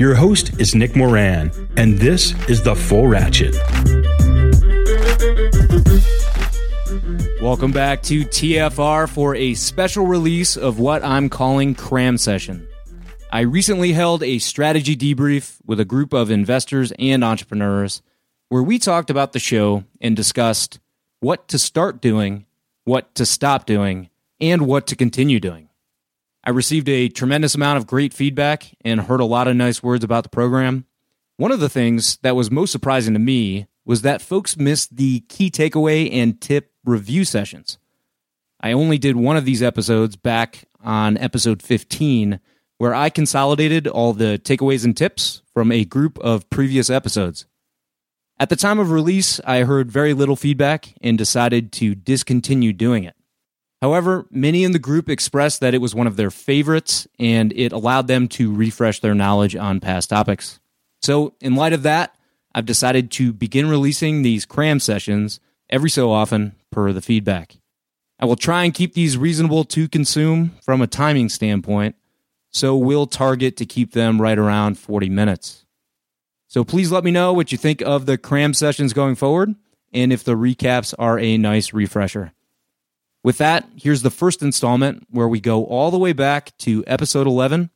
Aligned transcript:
Your 0.00 0.14
host 0.14 0.58
is 0.58 0.74
Nick 0.74 0.96
Moran, 0.96 1.52
and 1.76 1.98
this 1.98 2.32
is 2.48 2.62
The 2.62 2.74
Full 2.74 3.06
Ratchet. 3.06 3.54
Welcome 7.42 7.70
back 7.70 8.02
to 8.04 8.24
TFR 8.24 9.10
for 9.10 9.34
a 9.34 9.52
special 9.52 10.06
release 10.06 10.56
of 10.56 10.78
what 10.78 11.04
I'm 11.04 11.28
calling 11.28 11.74
Cram 11.74 12.16
Session. 12.16 12.66
I 13.30 13.40
recently 13.40 13.92
held 13.92 14.22
a 14.22 14.38
strategy 14.38 14.96
debrief 14.96 15.58
with 15.66 15.78
a 15.78 15.84
group 15.84 16.14
of 16.14 16.30
investors 16.30 16.94
and 16.98 17.22
entrepreneurs 17.22 18.00
where 18.48 18.62
we 18.62 18.78
talked 18.78 19.10
about 19.10 19.34
the 19.34 19.38
show 19.38 19.84
and 20.00 20.16
discussed 20.16 20.80
what 21.20 21.46
to 21.48 21.58
start 21.58 22.00
doing, 22.00 22.46
what 22.84 23.14
to 23.16 23.26
stop 23.26 23.66
doing, 23.66 24.08
and 24.40 24.66
what 24.66 24.86
to 24.86 24.96
continue 24.96 25.40
doing. 25.40 25.69
I 26.50 26.52
received 26.52 26.88
a 26.88 27.08
tremendous 27.08 27.54
amount 27.54 27.78
of 27.78 27.86
great 27.86 28.12
feedback 28.12 28.74
and 28.84 29.02
heard 29.02 29.20
a 29.20 29.24
lot 29.24 29.46
of 29.46 29.54
nice 29.54 29.84
words 29.84 30.02
about 30.02 30.24
the 30.24 30.30
program. 30.30 30.84
One 31.36 31.52
of 31.52 31.60
the 31.60 31.68
things 31.68 32.16
that 32.22 32.34
was 32.34 32.50
most 32.50 32.72
surprising 32.72 33.14
to 33.14 33.20
me 33.20 33.68
was 33.84 34.02
that 34.02 34.20
folks 34.20 34.56
missed 34.56 34.96
the 34.96 35.20
key 35.28 35.48
takeaway 35.48 36.12
and 36.12 36.40
tip 36.40 36.72
review 36.84 37.24
sessions. 37.24 37.78
I 38.60 38.72
only 38.72 38.98
did 38.98 39.14
one 39.14 39.36
of 39.36 39.44
these 39.44 39.62
episodes 39.62 40.16
back 40.16 40.64
on 40.82 41.16
episode 41.18 41.62
15, 41.62 42.40
where 42.78 42.96
I 42.96 43.10
consolidated 43.10 43.86
all 43.86 44.12
the 44.12 44.40
takeaways 44.42 44.84
and 44.84 44.96
tips 44.96 45.42
from 45.54 45.70
a 45.70 45.84
group 45.84 46.18
of 46.18 46.50
previous 46.50 46.90
episodes. 46.90 47.46
At 48.40 48.48
the 48.48 48.56
time 48.56 48.80
of 48.80 48.90
release, 48.90 49.40
I 49.44 49.62
heard 49.62 49.88
very 49.88 50.14
little 50.14 50.34
feedback 50.34 50.94
and 51.00 51.16
decided 51.16 51.70
to 51.74 51.94
discontinue 51.94 52.72
doing 52.72 53.04
it. 53.04 53.14
However, 53.80 54.26
many 54.30 54.62
in 54.64 54.72
the 54.72 54.78
group 54.78 55.08
expressed 55.08 55.60
that 55.60 55.72
it 55.72 55.80
was 55.80 55.94
one 55.94 56.06
of 56.06 56.16
their 56.16 56.30
favorites 56.30 57.08
and 57.18 57.52
it 57.54 57.72
allowed 57.72 58.08
them 58.08 58.28
to 58.28 58.54
refresh 58.54 59.00
their 59.00 59.14
knowledge 59.14 59.56
on 59.56 59.80
past 59.80 60.10
topics. 60.10 60.60
So, 61.00 61.34
in 61.40 61.56
light 61.56 61.72
of 61.72 61.82
that, 61.84 62.14
I've 62.54 62.66
decided 62.66 63.10
to 63.12 63.32
begin 63.32 63.70
releasing 63.70 64.22
these 64.22 64.44
cram 64.44 64.80
sessions 64.80 65.40
every 65.70 65.88
so 65.88 66.10
often 66.10 66.56
per 66.70 66.92
the 66.92 67.00
feedback. 67.00 67.56
I 68.18 68.26
will 68.26 68.36
try 68.36 68.64
and 68.64 68.74
keep 68.74 68.92
these 68.92 69.16
reasonable 69.16 69.64
to 69.64 69.88
consume 69.88 70.56
from 70.62 70.82
a 70.82 70.86
timing 70.86 71.30
standpoint, 71.30 71.96
so 72.50 72.76
we'll 72.76 73.06
target 73.06 73.56
to 73.56 73.66
keep 73.66 73.92
them 73.92 74.20
right 74.20 74.38
around 74.38 74.78
40 74.78 75.08
minutes. 75.08 75.64
So 76.48 76.64
please 76.64 76.92
let 76.92 77.04
me 77.04 77.12
know 77.12 77.32
what 77.32 77.50
you 77.50 77.56
think 77.56 77.80
of 77.80 78.04
the 78.04 78.18
cram 78.18 78.52
sessions 78.52 78.92
going 78.92 79.14
forward 79.14 79.54
and 79.92 80.12
if 80.12 80.22
the 80.22 80.36
recaps 80.36 80.92
are 80.98 81.18
a 81.18 81.38
nice 81.38 81.72
refresher. 81.72 82.32
With 83.22 83.38
that, 83.38 83.68
here's 83.76 84.02
the 84.02 84.10
first 84.10 84.42
installment 84.42 85.06
where 85.10 85.28
we 85.28 85.40
go 85.40 85.64
all 85.64 85.90
the 85.90 85.98
way 85.98 86.12
back 86.12 86.56
to 86.58 86.82
episode 86.86 87.26
11 87.26 87.70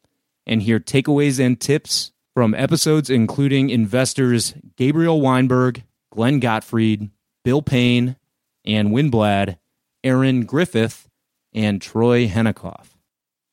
and 0.46 0.62
hear 0.62 0.80
takeaways 0.80 1.38
and 1.38 1.60
tips 1.60 2.12
from 2.32 2.54
episodes 2.54 3.10
including 3.10 3.70
investors 3.70 4.54
Gabriel 4.76 5.20
Weinberg, 5.20 5.84
Glenn 6.10 6.40
Gottfried, 6.40 7.10
Bill 7.44 7.62
Payne, 7.62 8.16
Ann 8.64 8.88
Winblad, 8.88 9.58
Aaron 10.02 10.46
Griffith, 10.46 11.08
and 11.52 11.80
Troy 11.80 12.26
Henikoff. 12.26 12.96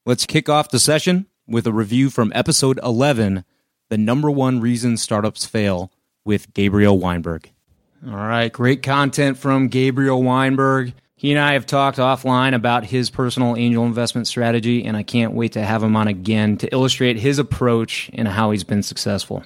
Let's 0.06 0.25
kick 0.25 0.50
off 0.50 0.72
the 0.72 0.80
session 0.80 1.28
with 1.47 1.68
a 1.68 1.74
review 1.74 2.09
from 2.09 2.31
episode 2.34 2.80
11 2.84 3.44
The 3.90 3.97
Number 3.97 4.31
One 4.31 4.62
Reason 4.62 4.97
Startups 4.97 5.46
Fail 5.46 5.91
with 6.24 6.53
Gabriel 6.53 6.97
Weinberg. 6.97 7.51
All 8.07 8.16
right, 8.16 8.51
great 8.51 8.81
content 8.81 9.38
from 9.38 9.68
Gabriel 9.68 10.24
Weinberg. 10.24 10.94
He 11.22 11.32
and 11.32 11.40
I 11.40 11.54
have 11.54 11.68
talked 11.68 12.00
offline 12.00 12.56
about 12.56 12.84
his 12.84 13.12
personal 13.12 13.56
angel 13.56 13.86
investment 13.86 14.26
strategy, 14.26 14.86
and 14.86 14.98
I 14.98 15.04
can't 15.04 15.36
wait 15.36 15.52
to 15.52 15.62
have 15.62 15.84
him 15.84 15.96
on 15.96 16.08
again 16.08 16.58
to 16.58 16.74
illustrate 16.74 17.18
his 17.18 17.38
approach 17.38 18.09
and 18.16 18.28
how 18.28 18.50
he's 18.50 18.64
been 18.64 18.82
successful. 18.82 19.44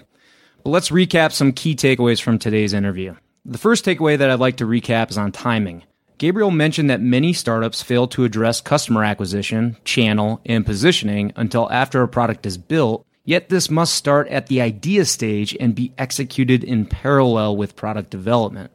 But 0.63 0.69
let's 0.69 0.89
recap 0.89 1.33
some 1.33 1.51
key 1.51 1.75
takeaways 1.75 2.21
from 2.21 2.39
today's 2.39 2.71
interview. 2.71 3.15
The 3.43 3.57
first 3.57 3.83
takeaway 3.83 4.17
that 4.17 4.29
I'd 4.29 4.39
like 4.39 4.55
to 4.55 4.65
recap 4.65 5.09
is 5.09 5.17
on 5.17 5.33
timing. 5.33 5.83
Gabriel 6.17 6.49
mentioned 6.49 6.89
that 6.89 7.01
many 7.01 7.33
startups 7.33 7.81
fail 7.81 8.07
to 8.07 8.23
address 8.23 8.61
customer 8.61 9.03
acquisition, 9.03 9.75
channel, 9.83 10.39
and 10.45 10.65
positioning 10.65 11.33
until 11.35 11.69
after 11.73 12.01
a 12.01 12.07
product 12.07 12.45
is 12.45 12.57
built, 12.57 13.05
yet 13.25 13.49
this 13.49 13.69
must 13.69 13.95
start 13.95 14.29
at 14.29 14.47
the 14.47 14.61
idea 14.61 15.03
stage 15.03 15.57
and 15.59 15.75
be 15.75 15.91
executed 15.97 16.63
in 16.63 16.85
parallel 16.85 17.57
with 17.57 17.75
product 17.75 18.11
development. 18.11 18.71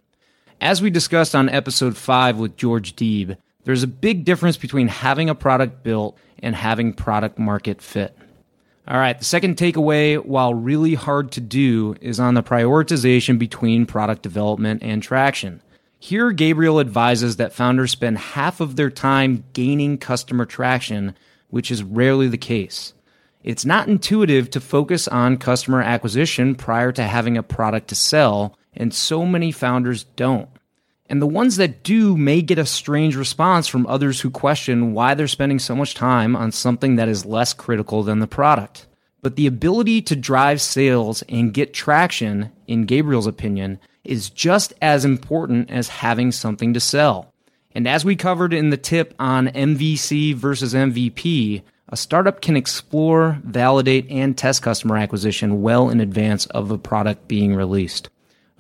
As 0.61 0.83
we 0.83 0.91
discussed 0.91 1.35
on 1.35 1.49
episode 1.49 1.97
5 1.97 2.37
with 2.37 2.59
George 2.59 2.95
Deeb, 2.95 3.39
there's 3.65 3.83
a 3.83 3.87
big 3.87 4.27
difference 4.27 4.59
between 4.59 4.89
having 4.89 5.31
a 5.31 5.35
product 5.35 5.83
built 5.83 6.19
and 6.43 6.55
having 6.55 6.93
product 6.93 7.39
market 7.39 7.81
fit. 7.81 8.15
All 8.87 8.99
right, 8.99 9.19
the 9.19 9.25
second 9.25 9.57
takeaway, 9.57 10.23
while 10.23 10.53
really 10.53 10.95
hard 10.95 11.33
to 11.33 11.41
do, 11.41 11.95
is 12.03 12.21
on 12.21 12.35
the 12.35 12.43
prioritization 12.43 13.39
between 13.39 13.87
product 13.87 14.21
development 14.21 14.83
and 14.83 15.03
traction. 15.03 15.63
Here, 15.99 16.31
Gabriel 16.31 16.79
advises 16.79 17.37
that 17.37 17.55
founders 17.55 17.93
spend 17.93 18.19
half 18.19 18.61
of 18.61 18.77
their 18.77 18.91
time 18.91 19.45
gaining 19.55 19.97
customer 19.97 20.45
traction, 20.45 21.15
which 21.49 21.71
is 21.71 21.83
rarely 21.83 22.29
the 22.29 22.37
case. 22.37 22.93
It's 23.43 23.65
not 23.65 23.89
intuitive 23.89 24.51
to 24.51 24.61
focus 24.61 25.09
on 25.09 25.39
customer 25.39 25.81
acquisition 25.81 26.55
prior 26.55 26.93
to 26.93 27.05
having 27.05 27.39
a 27.39 27.43
product 27.43 27.89
to 27.89 27.95
sell, 27.95 28.59
and 28.75 28.95
so 28.95 29.27
many 29.27 29.53
founders 29.53 30.05
don't. 30.05 30.49
And 31.07 31.21
the 31.21 31.27
ones 31.27 31.57
that 31.57 31.83
do 31.83 32.17
may 32.17 32.41
get 32.41 32.59
a 32.59 32.65
strange 32.65 33.17
response 33.17 33.67
from 33.67 33.87
others 33.87 34.21
who 34.21 34.31
question 34.31 34.93
why 34.93 35.15
they're 35.15 35.27
spending 35.27 35.59
so 35.59 35.75
much 35.75 35.95
time 35.95 36.37
on 36.37 36.53
something 36.53 36.97
that 36.97 37.09
is 37.09 37.27
less 37.27 37.53
critical 37.53 38.05
than 38.05 38.21
the 38.21 38.29
product. 38.29 38.87
But 39.21 39.37
the 39.37 39.49
ability 39.49 40.03
to 40.03 40.17
drive 40.17 40.61
sales 40.61 41.23
and 41.29 41.53
get 41.53 41.75
traction, 41.75 42.53
in 42.69 42.85
Gabriel's 42.85 43.27
opinion, 43.27 43.81
is 44.05 44.31
just 44.31 44.73
as 44.81 45.05
important 45.05 45.71
as 45.71 45.89
having 45.89 46.33
something 46.33 46.73
to 46.75 46.81
sell. 46.81 47.35
And 47.73 47.87
as 47.87 48.05
we 48.05 48.17
covered 48.17 48.55
in 48.55 48.71
the 48.71 48.77
tip 48.77 49.15
on 49.19 49.49
MVC 49.49 50.35
versus 50.35 50.75
MVP, 50.75 51.63
a 51.89 51.97
startup 51.97 52.41
can 52.41 52.57
explore, 52.57 53.41
validate, 53.43 54.09
and 54.11 54.39
test 54.39 54.63
customer 54.63 54.97
acquisition 54.97 55.61
well 55.61 55.91
in 55.91 56.01
advance 56.01 56.47
of 56.47 56.71
a 56.71 56.79
product 56.79 57.27
being 57.27 57.55
released. 57.55 58.09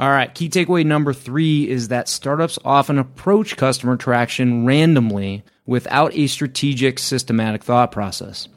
All 0.01 0.09
right, 0.09 0.35
key 0.35 0.49
takeaway 0.49 0.87
number 0.87 1.13
three 1.13 1.69
is 1.69 1.89
that 1.89 2.09
startups 2.09 2.59
often 2.65 2.99
approach 2.99 3.59
customer 3.59 3.99
traction 3.99 4.65
randomly 4.65 5.45
without 5.67 6.15
a 6.15 6.27
strategic, 6.27 6.99
systematic 6.99 7.63
thought 7.63 7.93
process. 7.93 8.49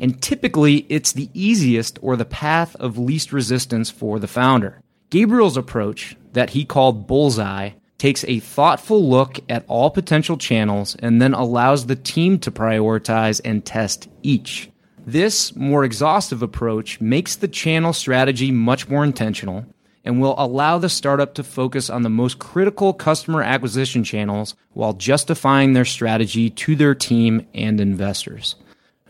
And 0.00 0.20
typically, 0.20 0.86
it's 0.88 1.12
the 1.12 1.30
easiest 1.32 2.00
or 2.02 2.16
the 2.16 2.24
path 2.24 2.74
of 2.74 2.98
least 2.98 3.32
resistance 3.32 3.88
for 3.88 4.18
the 4.18 4.26
founder. 4.26 4.80
Gabriel's 5.10 5.56
approach, 5.56 6.16
that 6.32 6.50
he 6.50 6.64
called 6.64 7.06
Bullseye, 7.06 7.70
takes 7.96 8.24
a 8.24 8.40
thoughtful 8.40 9.08
look 9.08 9.38
at 9.48 9.64
all 9.68 9.90
potential 9.90 10.36
channels 10.36 10.96
and 10.98 11.22
then 11.22 11.34
allows 11.34 11.86
the 11.86 11.94
team 11.94 12.36
to 12.40 12.50
prioritize 12.50 13.40
and 13.44 13.64
test 13.64 14.08
each. 14.24 14.68
This 15.06 15.54
more 15.54 15.84
exhaustive 15.84 16.42
approach 16.42 17.00
makes 17.00 17.36
the 17.36 17.46
channel 17.46 17.92
strategy 17.92 18.50
much 18.50 18.88
more 18.88 19.04
intentional 19.04 19.66
and 20.04 20.20
will 20.20 20.34
allow 20.38 20.78
the 20.78 20.88
startup 20.88 21.34
to 21.34 21.44
focus 21.44 21.90
on 21.90 22.02
the 22.02 22.10
most 22.10 22.38
critical 22.38 22.92
customer 22.92 23.42
acquisition 23.42 24.02
channels 24.04 24.54
while 24.72 24.92
justifying 24.92 25.72
their 25.72 25.84
strategy 25.84 26.50
to 26.50 26.74
their 26.74 26.94
team 26.94 27.46
and 27.54 27.80
investors. 27.80 28.56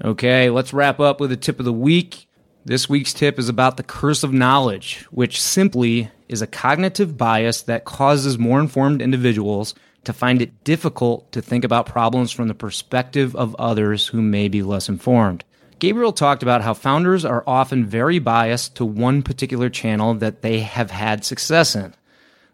Okay, 0.04 0.50
let's 0.50 0.72
wrap 0.72 0.98
up 0.98 1.20
with 1.20 1.30
a 1.30 1.36
tip 1.36 1.58
of 1.58 1.64
the 1.64 1.72
week. 1.72 2.26
This 2.64 2.88
week's 2.88 3.12
tip 3.12 3.38
is 3.38 3.48
about 3.48 3.76
the 3.76 3.82
curse 3.82 4.22
of 4.22 4.32
knowledge, 4.32 5.06
which 5.10 5.40
simply 5.40 6.10
is 6.28 6.42
a 6.42 6.46
cognitive 6.46 7.16
bias 7.16 7.62
that 7.62 7.84
causes 7.84 8.38
more 8.38 8.60
informed 8.60 9.02
individuals 9.02 9.74
to 10.04 10.12
find 10.12 10.40
it 10.40 10.64
difficult 10.64 11.30
to 11.32 11.42
think 11.42 11.64
about 11.64 11.86
problems 11.86 12.32
from 12.32 12.48
the 12.48 12.54
perspective 12.54 13.36
of 13.36 13.54
others 13.56 14.06
who 14.06 14.22
may 14.22 14.48
be 14.48 14.62
less 14.62 14.88
informed. 14.88 15.44
Gabriel 15.80 16.12
talked 16.12 16.42
about 16.42 16.60
how 16.60 16.74
founders 16.74 17.24
are 17.24 17.42
often 17.46 17.86
very 17.86 18.18
biased 18.18 18.76
to 18.76 18.84
one 18.84 19.22
particular 19.22 19.70
channel 19.70 20.12
that 20.12 20.42
they 20.42 20.60
have 20.60 20.90
had 20.90 21.24
success 21.24 21.74
in. 21.74 21.94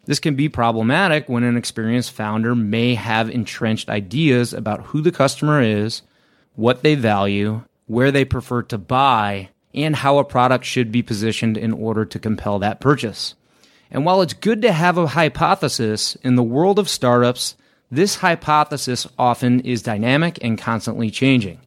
This 0.05 0.21
can 0.21 0.37
be 0.37 0.49
problematic 0.49 1.29
when 1.29 1.43
an 1.43 1.57
experienced 1.57 2.13
founder 2.13 2.55
may 2.55 2.95
have 2.95 3.29
entrenched 3.29 3.91
ideas 3.91 4.53
about 4.53 4.87
who 4.87 5.01
the 5.01 5.11
customer 5.11 5.61
is, 5.61 6.03
what 6.55 6.85
they 6.85 6.95
value, 6.95 7.63
where 7.87 8.13
they 8.13 8.25
prefer 8.25 8.63
to 8.63 8.79
buy, 8.79 9.49
and 9.75 9.97
how 9.97 10.19
a 10.19 10.25
product 10.25 10.65
should 10.65 10.93
be 10.93 11.03
positioned 11.03 11.57
in 11.59 11.73
order 11.73 12.05
to 12.05 12.21
compel 12.21 12.61
that 12.61 12.81
purchase. 12.81 13.35
And 13.91 14.05
while 14.05 14.23
it's 14.23 14.35
good 14.35 14.63
to 14.63 14.71
have 14.71 14.99
a 14.99 15.09
hypothesis, 15.09 16.15
in 16.23 16.37
the 16.37 16.45
world 16.45 16.79
of 16.79 16.89
startups, 16.89 17.57
this 17.91 18.15
hypothesis 18.17 19.05
often 19.19 19.59
is 19.61 19.83
dynamic 19.83 20.39
and 20.43 20.57
constantly 20.57 21.11
changing. 21.11 21.59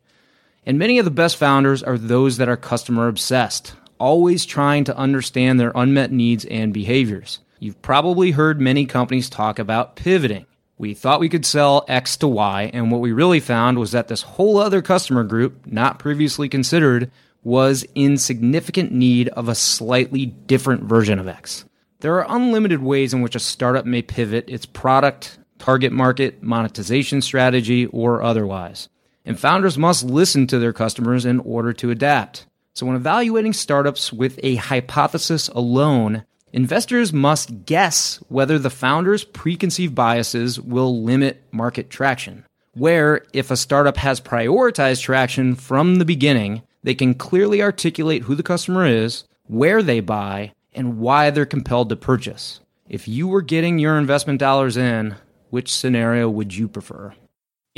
And 0.65 0.77
many 0.77 1.00
of 1.00 1.06
the 1.06 1.11
best 1.11 1.38
founders 1.38 1.81
are 1.81 1.97
those 1.97 2.38
that 2.38 2.50
are 2.50 2.57
customer 2.57 3.07
obsessed, 3.07 3.73
always 3.97 4.45
trying 4.45 4.83
to 4.85 4.97
understand 4.97 5.59
their 5.59 5.71
unmet 5.73 6.11
needs 6.11 6.45
and 6.45 6.73
behaviors. 6.73 7.39
You've 7.59 7.81
probably 7.81 8.31
heard 8.31 8.61
many 8.61 8.85
companies 8.85 9.29
talk 9.29 9.59
about 9.59 9.95
pivoting. 9.95 10.45
We 10.77 10.94
thought 10.94 11.19
we 11.19 11.29
could 11.29 11.45
sell 11.45 11.85
X 11.88 12.15
to 12.17 12.27
Y, 12.27 12.71
and 12.73 12.91
what 12.91 13.01
we 13.01 13.11
really 13.11 13.39
found 13.39 13.79
was 13.79 13.91
that 13.91 14.07
this 14.07 14.21
whole 14.21 14.57
other 14.57 14.81
customer 14.81 15.23
group, 15.23 15.65
not 15.65 16.00
previously 16.00 16.47
considered, 16.47 17.11
was 17.44 17.85
in 17.95 18.17
significant 18.17 18.91
need 18.91 19.27
of 19.29 19.50
a 19.50 19.56
slightly 19.56 20.25
different 20.25 20.83
version 20.83 21.19
of 21.19 21.27
X. 21.27 21.65
There 22.00 22.15
are 22.15 22.35
unlimited 22.35 22.81
ways 22.81 23.13
in 23.13 23.21
which 23.21 23.35
a 23.35 23.39
startup 23.39 23.85
may 23.85 24.01
pivot 24.01 24.45
its 24.47 24.65
product, 24.65 25.38
target 25.57 25.91
market, 25.91 26.41
monetization 26.41 27.21
strategy, 27.21 27.85
or 27.88 28.21
otherwise 28.21 28.88
and 29.25 29.39
founders 29.39 29.77
must 29.77 30.04
listen 30.04 30.48
to 30.48 30.60
their 30.60 30.74
customers 30.74 31.25
in 31.25 31.39
order 31.39 31.74
to 31.74 31.92
adapt. 31.92 32.45
So, 32.74 32.86
when 32.86 32.95
evaluating 32.95 33.54
startups 33.54 34.13
with 34.13 34.39
a 34.42 34.56
hypothesis 34.56 35.48
alone, 35.50 36.24
investors 36.54 37.12
must 37.12 37.66
guess 37.66 38.18
whether 38.30 38.57
the 38.57 38.69
founder's 38.69 39.24
preconceived 39.24 39.94
biases 39.94 40.60
will 40.60 41.04
limit 41.04 41.44
market 41.51 41.89
traction. 41.89 42.45
Where, 42.74 43.25
if 43.33 43.51
a 43.51 43.57
startup 43.57 43.98
has 43.98 44.21
prioritized 44.21 45.01
traction 45.01 45.56
from 45.56 45.95
the 45.95 46.06
beginning, 46.06 46.62
they 46.83 46.95
can 46.95 47.13
clearly 47.13 47.62
articulate 47.62 48.24
who 48.24 48.36
the 48.36 48.44
customer 48.44 48.86
is, 48.86 49.25
where 49.48 49.83
they 49.83 50.00
buy, 50.00 50.54
and 50.74 51.00
why 51.00 51.30
they're 51.30 51.45
compelled 51.45 51.89
to 51.89 51.95
purchase. 51.95 52.62
If 52.88 53.07
you 53.07 53.27
were 53.27 53.42
getting 53.42 53.80
your 53.80 53.98
investment 53.98 54.39
dollars 54.39 54.77
in, 54.77 55.16
which 55.50 55.75
scenario 55.75 56.30
would 56.30 56.56
you 56.56 56.68
prefer? 56.68 57.13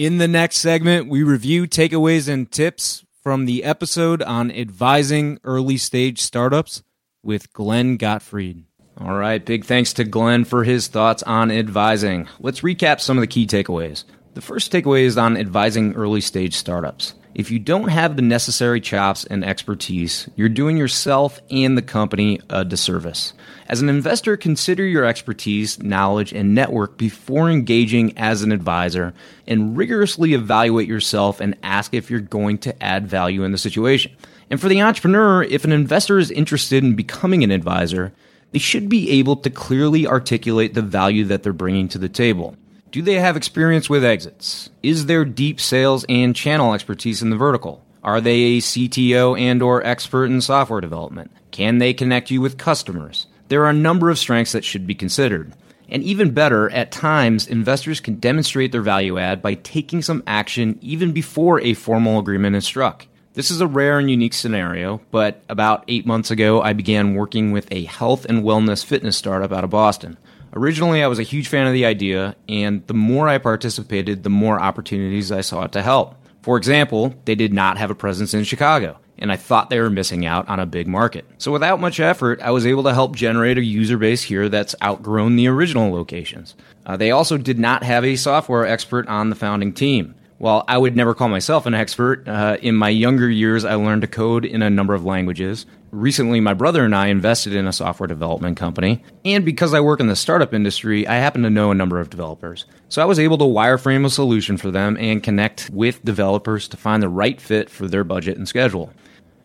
In 0.01 0.17
the 0.17 0.27
next 0.27 0.57
segment, 0.57 1.09
we 1.09 1.21
review 1.21 1.67
takeaways 1.67 2.27
and 2.27 2.51
tips 2.51 3.05
from 3.21 3.45
the 3.45 3.63
episode 3.63 4.23
on 4.23 4.49
advising 4.49 5.37
early 5.43 5.77
stage 5.77 6.19
startups 6.19 6.81
with 7.21 7.53
Glenn 7.53 7.97
Gottfried. 7.97 8.63
All 8.97 9.13
right, 9.13 9.45
big 9.45 9.63
thanks 9.63 9.93
to 9.93 10.03
Glenn 10.03 10.43
for 10.43 10.63
his 10.63 10.87
thoughts 10.87 11.21
on 11.21 11.51
advising. 11.51 12.27
Let's 12.39 12.61
recap 12.61 12.99
some 12.99 13.19
of 13.19 13.21
the 13.21 13.27
key 13.27 13.45
takeaways. 13.45 14.05
The 14.33 14.41
first 14.41 14.71
takeaway 14.71 15.03
is 15.03 15.19
on 15.19 15.37
advising 15.37 15.93
early 15.93 16.21
stage 16.21 16.55
startups. 16.55 17.13
If 17.35 17.51
you 17.51 17.59
don't 17.59 17.89
have 17.89 18.15
the 18.15 18.23
necessary 18.23 18.81
chops 18.81 19.23
and 19.25 19.45
expertise, 19.45 20.27
you're 20.35 20.49
doing 20.49 20.77
yourself 20.77 21.39
and 21.51 21.77
the 21.77 21.83
company 21.83 22.39
a 22.49 22.65
disservice. 22.65 23.33
As 23.71 23.81
an 23.81 23.87
investor, 23.87 24.35
consider 24.35 24.85
your 24.85 25.05
expertise, 25.05 25.81
knowledge, 25.81 26.33
and 26.33 26.53
network 26.53 26.97
before 26.97 27.49
engaging 27.49 28.17
as 28.17 28.41
an 28.41 28.51
advisor 28.51 29.13
and 29.47 29.77
rigorously 29.77 30.33
evaluate 30.33 30.89
yourself 30.89 31.39
and 31.39 31.55
ask 31.63 31.93
if 31.93 32.11
you're 32.11 32.19
going 32.19 32.57
to 32.57 32.83
add 32.83 33.07
value 33.07 33.45
in 33.45 33.53
the 33.53 33.57
situation. 33.57 34.11
And 34.49 34.59
for 34.59 34.67
the 34.67 34.81
entrepreneur, 34.81 35.41
if 35.43 35.63
an 35.63 35.71
investor 35.71 36.19
is 36.19 36.31
interested 36.31 36.83
in 36.83 36.97
becoming 36.97 37.45
an 37.45 37.51
advisor, 37.51 38.11
they 38.51 38.59
should 38.59 38.89
be 38.89 39.09
able 39.11 39.37
to 39.37 39.49
clearly 39.49 40.05
articulate 40.05 40.73
the 40.73 40.81
value 40.81 41.23
that 41.23 41.41
they're 41.41 41.53
bringing 41.53 41.87
to 41.87 41.97
the 41.97 42.09
table. 42.09 42.57
Do 42.91 43.01
they 43.01 43.21
have 43.21 43.37
experience 43.37 43.89
with 43.89 44.03
exits? 44.03 44.69
Is 44.83 45.05
there 45.05 45.23
deep 45.23 45.61
sales 45.61 46.03
and 46.09 46.35
channel 46.35 46.73
expertise 46.73 47.21
in 47.21 47.29
the 47.29 47.37
vertical? 47.37 47.85
Are 48.03 48.19
they 48.19 48.41
a 48.41 48.57
CTO 48.57 49.39
and 49.39 49.61
or 49.61 49.81
expert 49.85 50.25
in 50.25 50.41
software 50.41 50.81
development? 50.81 51.31
Can 51.51 51.77
they 51.77 51.93
connect 51.93 52.31
you 52.31 52.41
with 52.41 52.57
customers? 52.57 53.27
There 53.51 53.65
are 53.65 53.69
a 53.69 53.73
number 53.73 54.09
of 54.09 54.17
strengths 54.17 54.53
that 54.53 54.63
should 54.63 54.87
be 54.87 54.95
considered. 54.95 55.51
And 55.89 56.03
even 56.03 56.31
better, 56.31 56.69
at 56.69 56.89
times, 56.89 57.47
investors 57.47 57.99
can 57.99 58.15
demonstrate 58.15 58.71
their 58.71 58.81
value 58.81 59.17
add 59.17 59.41
by 59.41 59.55
taking 59.55 60.01
some 60.01 60.23
action 60.25 60.79
even 60.81 61.11
before 61.11 61.59
a 61.59 61.73
formal 61.73 62.17
agreement 62.17 62.55
is 62.55 62.63
struck. 62.63 63.07
This 63.33 63.51
is 63.51 63.59
a 63.59 63.67
rare 63.67 63.99
and 63.99 64.09
unique 64.09 64.35
scenario, 64.35 65.01
but 65.11 65.43
about 65.49 65.83
eight 65.89 66.05
months 66.05 66.31
ago, 66.31 66.61
I 66.61 66.71
began 66.71 67.15
working 67.15 67.51
with 67.51 67.67
a 67.71 67.83
health 67.83 68.23
and 68.23 68.45
wellness 68.45 68.85
fitness 68.85 69.17
startup 69.17 69.51
out 69.51 69.65
of 69.65 69.69
Boston. 69.69 70.17
Originally, 70.53 71.03
I 71.03 71.07
was 71.07 71.19
a 71.19 71.23
huge 71.23 71.49
fan 71.49 71.67
of 71.67 71.73
the 71.73 71.85
idea, 71.85 72.37
and 72.47 72.87
the 72.87 72.93
more 72.93 73.27
I 73.27 73.37
participated, 73.37 74.23
the 74.23 74.29
more 74.29 74.61
opportunities 74.61 75.29
I 75.29 75.41
saw 75.41 75.67
to 75.67 75.81
help. 75.81 76.15
For 76.41 76.55
example, 76.55 77.15
they 77.25 77.35
did 77.35 77.51
not 77.51 77.77
have 77.77 77.91
a 77.91 77.95
presence 77.95 78.33
in 78.33 78.45
Chicago, 78.45 78.97
and 79.21 79.31
I 79.31 79.37
thought 79.37 79.69
they 79.69 79.79
were 79.79 79.89
missing 79.89 80.25
out 80.25 80.49
on 80.49 80.59
a 80.59 80.65
big 80.65 80.87
market. 80.87 81.25
So, 81.37 81.51
without 81.51 81.79
much 81.79 81.99
effort, 81.99 82.41
I 82.41 82.51
was 82.51 82.65
able 82.65 82.83
to 82.83 82.93
help 82.93 83.15
generate 83.15 83.57
a 83.57 83.63
user 83.63 83.97
base 83.97 84.23
here 84.23 84.49
that's 84.49 84.75
outgrown 84.83 85.37
the 85.37 85.47
original 85.47 85.93
locations. 85.93 86.55
Uh, 86.85 86.97
they 86.97 87.11
also 87.11 87.37
did 87.37 87.59
not 87.59 87.83
have 87.83 88.03
a 88.03 88.15
software 88.15 88.65
expert 88.65 89.07
on 89.07 89.29
the 89.29 89.35
founding 89.35 89.71
team. 89.71 90.15
While 90.39 90.65
I 90.67 90.79
would 90.79 90.95
never 90.95 91.13
call 91.13 91.29
myself 91.29 91.67
an 91.67 91.75
expert, 91.75 92.27
uh, 92.27 92.57
in 92.63 92.75
my 92.75 92.89
younger 92.89 93.29
years 93.29 93.63
I 93.63 93.75
learned 93.75 94.01
to 94.01 94.07
code 94.07 94.43
in 94.43 94.63
a 94.63 94.71
number 94.71 94.95
of 94.95 95.05
languages. 95.05 95.67
Recently, 95.91 96.39
my 96.39 96.55
brother 96.55 96.83
and 96.83 96.95
I 96.95 97.07
invested 97.07 97.53
in 97.53 97.67
a 97.67 97.73
software 97.73 98.07
development 98.07 98.57
company, 98.57 99.03
and 99.23 99.45
because 99.45 99.73
I 99.75 99.81
work 99.81 99.99
in 99.99 100.07
the 100.07 100.15
startup 100.15 100.51
industry, 100.51 101.07
I 101.07 101.17
happen 101.17 101.43
to 101.43 101.51
know 101.51 101.69
a 101.69 101.75
number 101.75 101.99
of 101.99 102.09
developers. 102.09 102.65
So 102.89 103.03
I 103.03 103.05
was 103.05 103.19
able 103.19 103.37
to 103.37 103.43
wireframe 103.43 104.03
a 104.03 104.09
solution 104.09 104.57
for 104.57 104.71
them 104.71 104.97
and 104.99 105.21
connect 105.21 105.69
with 105.69 106.03
developers 106.03 106.67
to 106.69 106.77
find 106.77 107.03
the 107.03 107.09
right 107.09 107.39
fit 107.39 107.69
for 107.69 107.87
their 107.87 108.03
budget 108.03 108.37
and 108.37 108.47
schedule. 108.47 108.91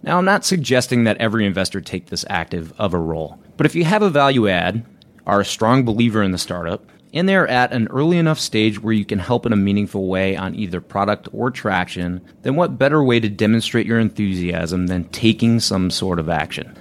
Now, 0.07 0.19
I'm 0.19 0.25
not 0.25 0.45
suggesting 0.45 1.03
that 1.05 1.17
every 1.17 1.45
investor 1.45 1.81
take 1.81 2.07
this 2.07 2.25
active 2.31 2.73
of 2.79 2.95
a 2.95 2.99
role, 2.99 3.41
but 3.57 3.67
if 3.67 3.75
you 3.75 3.83
have 3.85 4.03
a 4.03 4.09
value 4.09 4.49
add, 4.49 4.87
are 5.27 5.41
a 5.41 5.45
strong 5.45 5.85
believer 5.85 6.23
in 6.23 6.31
the 6.31 6.39
startup, 6.39 6.89
and 7.13 7.29
they're 7.29 7.49
at 7.49 7.73
an 7.73 7.89
early 7.89 8.17
enough 8.17 8.39
stage 8.39 8.81
where 8.81 8.93
you 8.93 9.05
can 9.05 9.19
help 9.19 9.47
in 9.47 9.53
a 9.53 9.57
meaningful 9.57 10.07
way 10.07 10.37
on 10.37 10.55
either 10.55 10.81
product 10.81 11.29
or 11.33 11.51
traction, 11.51 12.21
then 12.43 12.55
what 12.55 12.79
better 12.79 13.03
way 13.03 13.19
to 13.19 13.29
demonstrate 13.29 13.87
your 13.87 13.99
enthusiasm 13.99 14.87
than 14.87 15.09
taking 15.09 15.59
some 15.59 15.91
sort 15.91 16.21
of 16.21 16.29
action? 16.29 16.73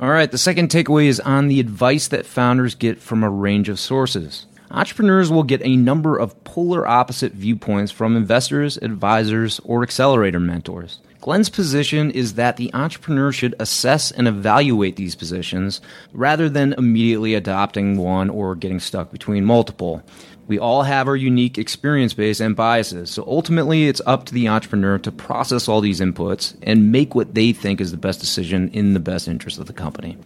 All 0.00 0.10
right, 0.10 0.32
the 0.32 0.36
second 0.36 0.68
takeaway 0.68 1.04
is 1.04 1.20
on 1.20 1.46
the 1.46 1.60
advice 1.60 2.08
that 2.08 2.26
founders 2.26 2.74
get 2.74 2.98
from 2.98 3.22
a 3.22 3.30
range 3.30 3.68
of 3.68 3.78
sources. 3.78 4.46
Entrepreneurs 4.72 5.30
will 5.30 5.44
get 5.44 5.62
a 5.62 5.76
number 5.76 6.18
of 6.18 6.42
polar 6.42 6.84
opposite 6.84 7.32
viewpoints 7.32 7.92
from 7.92 8.16
investors, 8.16 8.76
advisors, 8.78 9.60
or 9.60 9.84
accelerator 9.84 10.40
mentors. 10.40 10.98
Glenn's 11.22 11.48
position 11.48 12.10
is 12.10 12.34
that 12.34 12.56
the 12.56 12.74
entrepreneur 12.74 13.30
should 13.30 13.54
assess 13.60 14.10
and 14.10 14.26
evaluate 14.26 14.96
these 14.96 15.14
positions 15.14 15.80
rather 16.12 16.48
than 16.48 16.72
immediately 16.72 17.36
adopting 17.36 17.96
one 17.96 18.28
or 18.28 18.56
getting 18.56 18.80
stuck 18.80 19.12
between 19.12 19.44
multiple. 19.44 20.02
We 20.48 20.58
all 20.58 20.82
have 20.82 21.06
our 21.06 21.14
unique 21.14 21.58
experience 21.58 22.12
base 22.12 22.40
and 22.40 22.56
biases, 22.56 23.12
so 23.12 23.22
ultimately 23.24 23.86
it's 23.86 24.02
up 24.04 24.24
to 24.26 24.34
the 24.34 24.48
entrepreneur 24.48 24.98
to 24.98 25.12
process 25.12 25.68
all 25.68 25.80
these 25.80 26.00
inputs 26.00 26.56
and 26.64 26.90
make 26.90 27.14
what 27.14 27.34
they 27.34 27.52
think 27.52 27.80
is 27.80 27.92
the 27.92 27.96
best 27.96 28.18
decision 28.18 28.68
in 28.70 28.92
the 28.92 28.98
best 28.98 29.28
interest 29.28 29.60
of 29.60 29.66
the 29.66 29.72
company. 29.72 30.18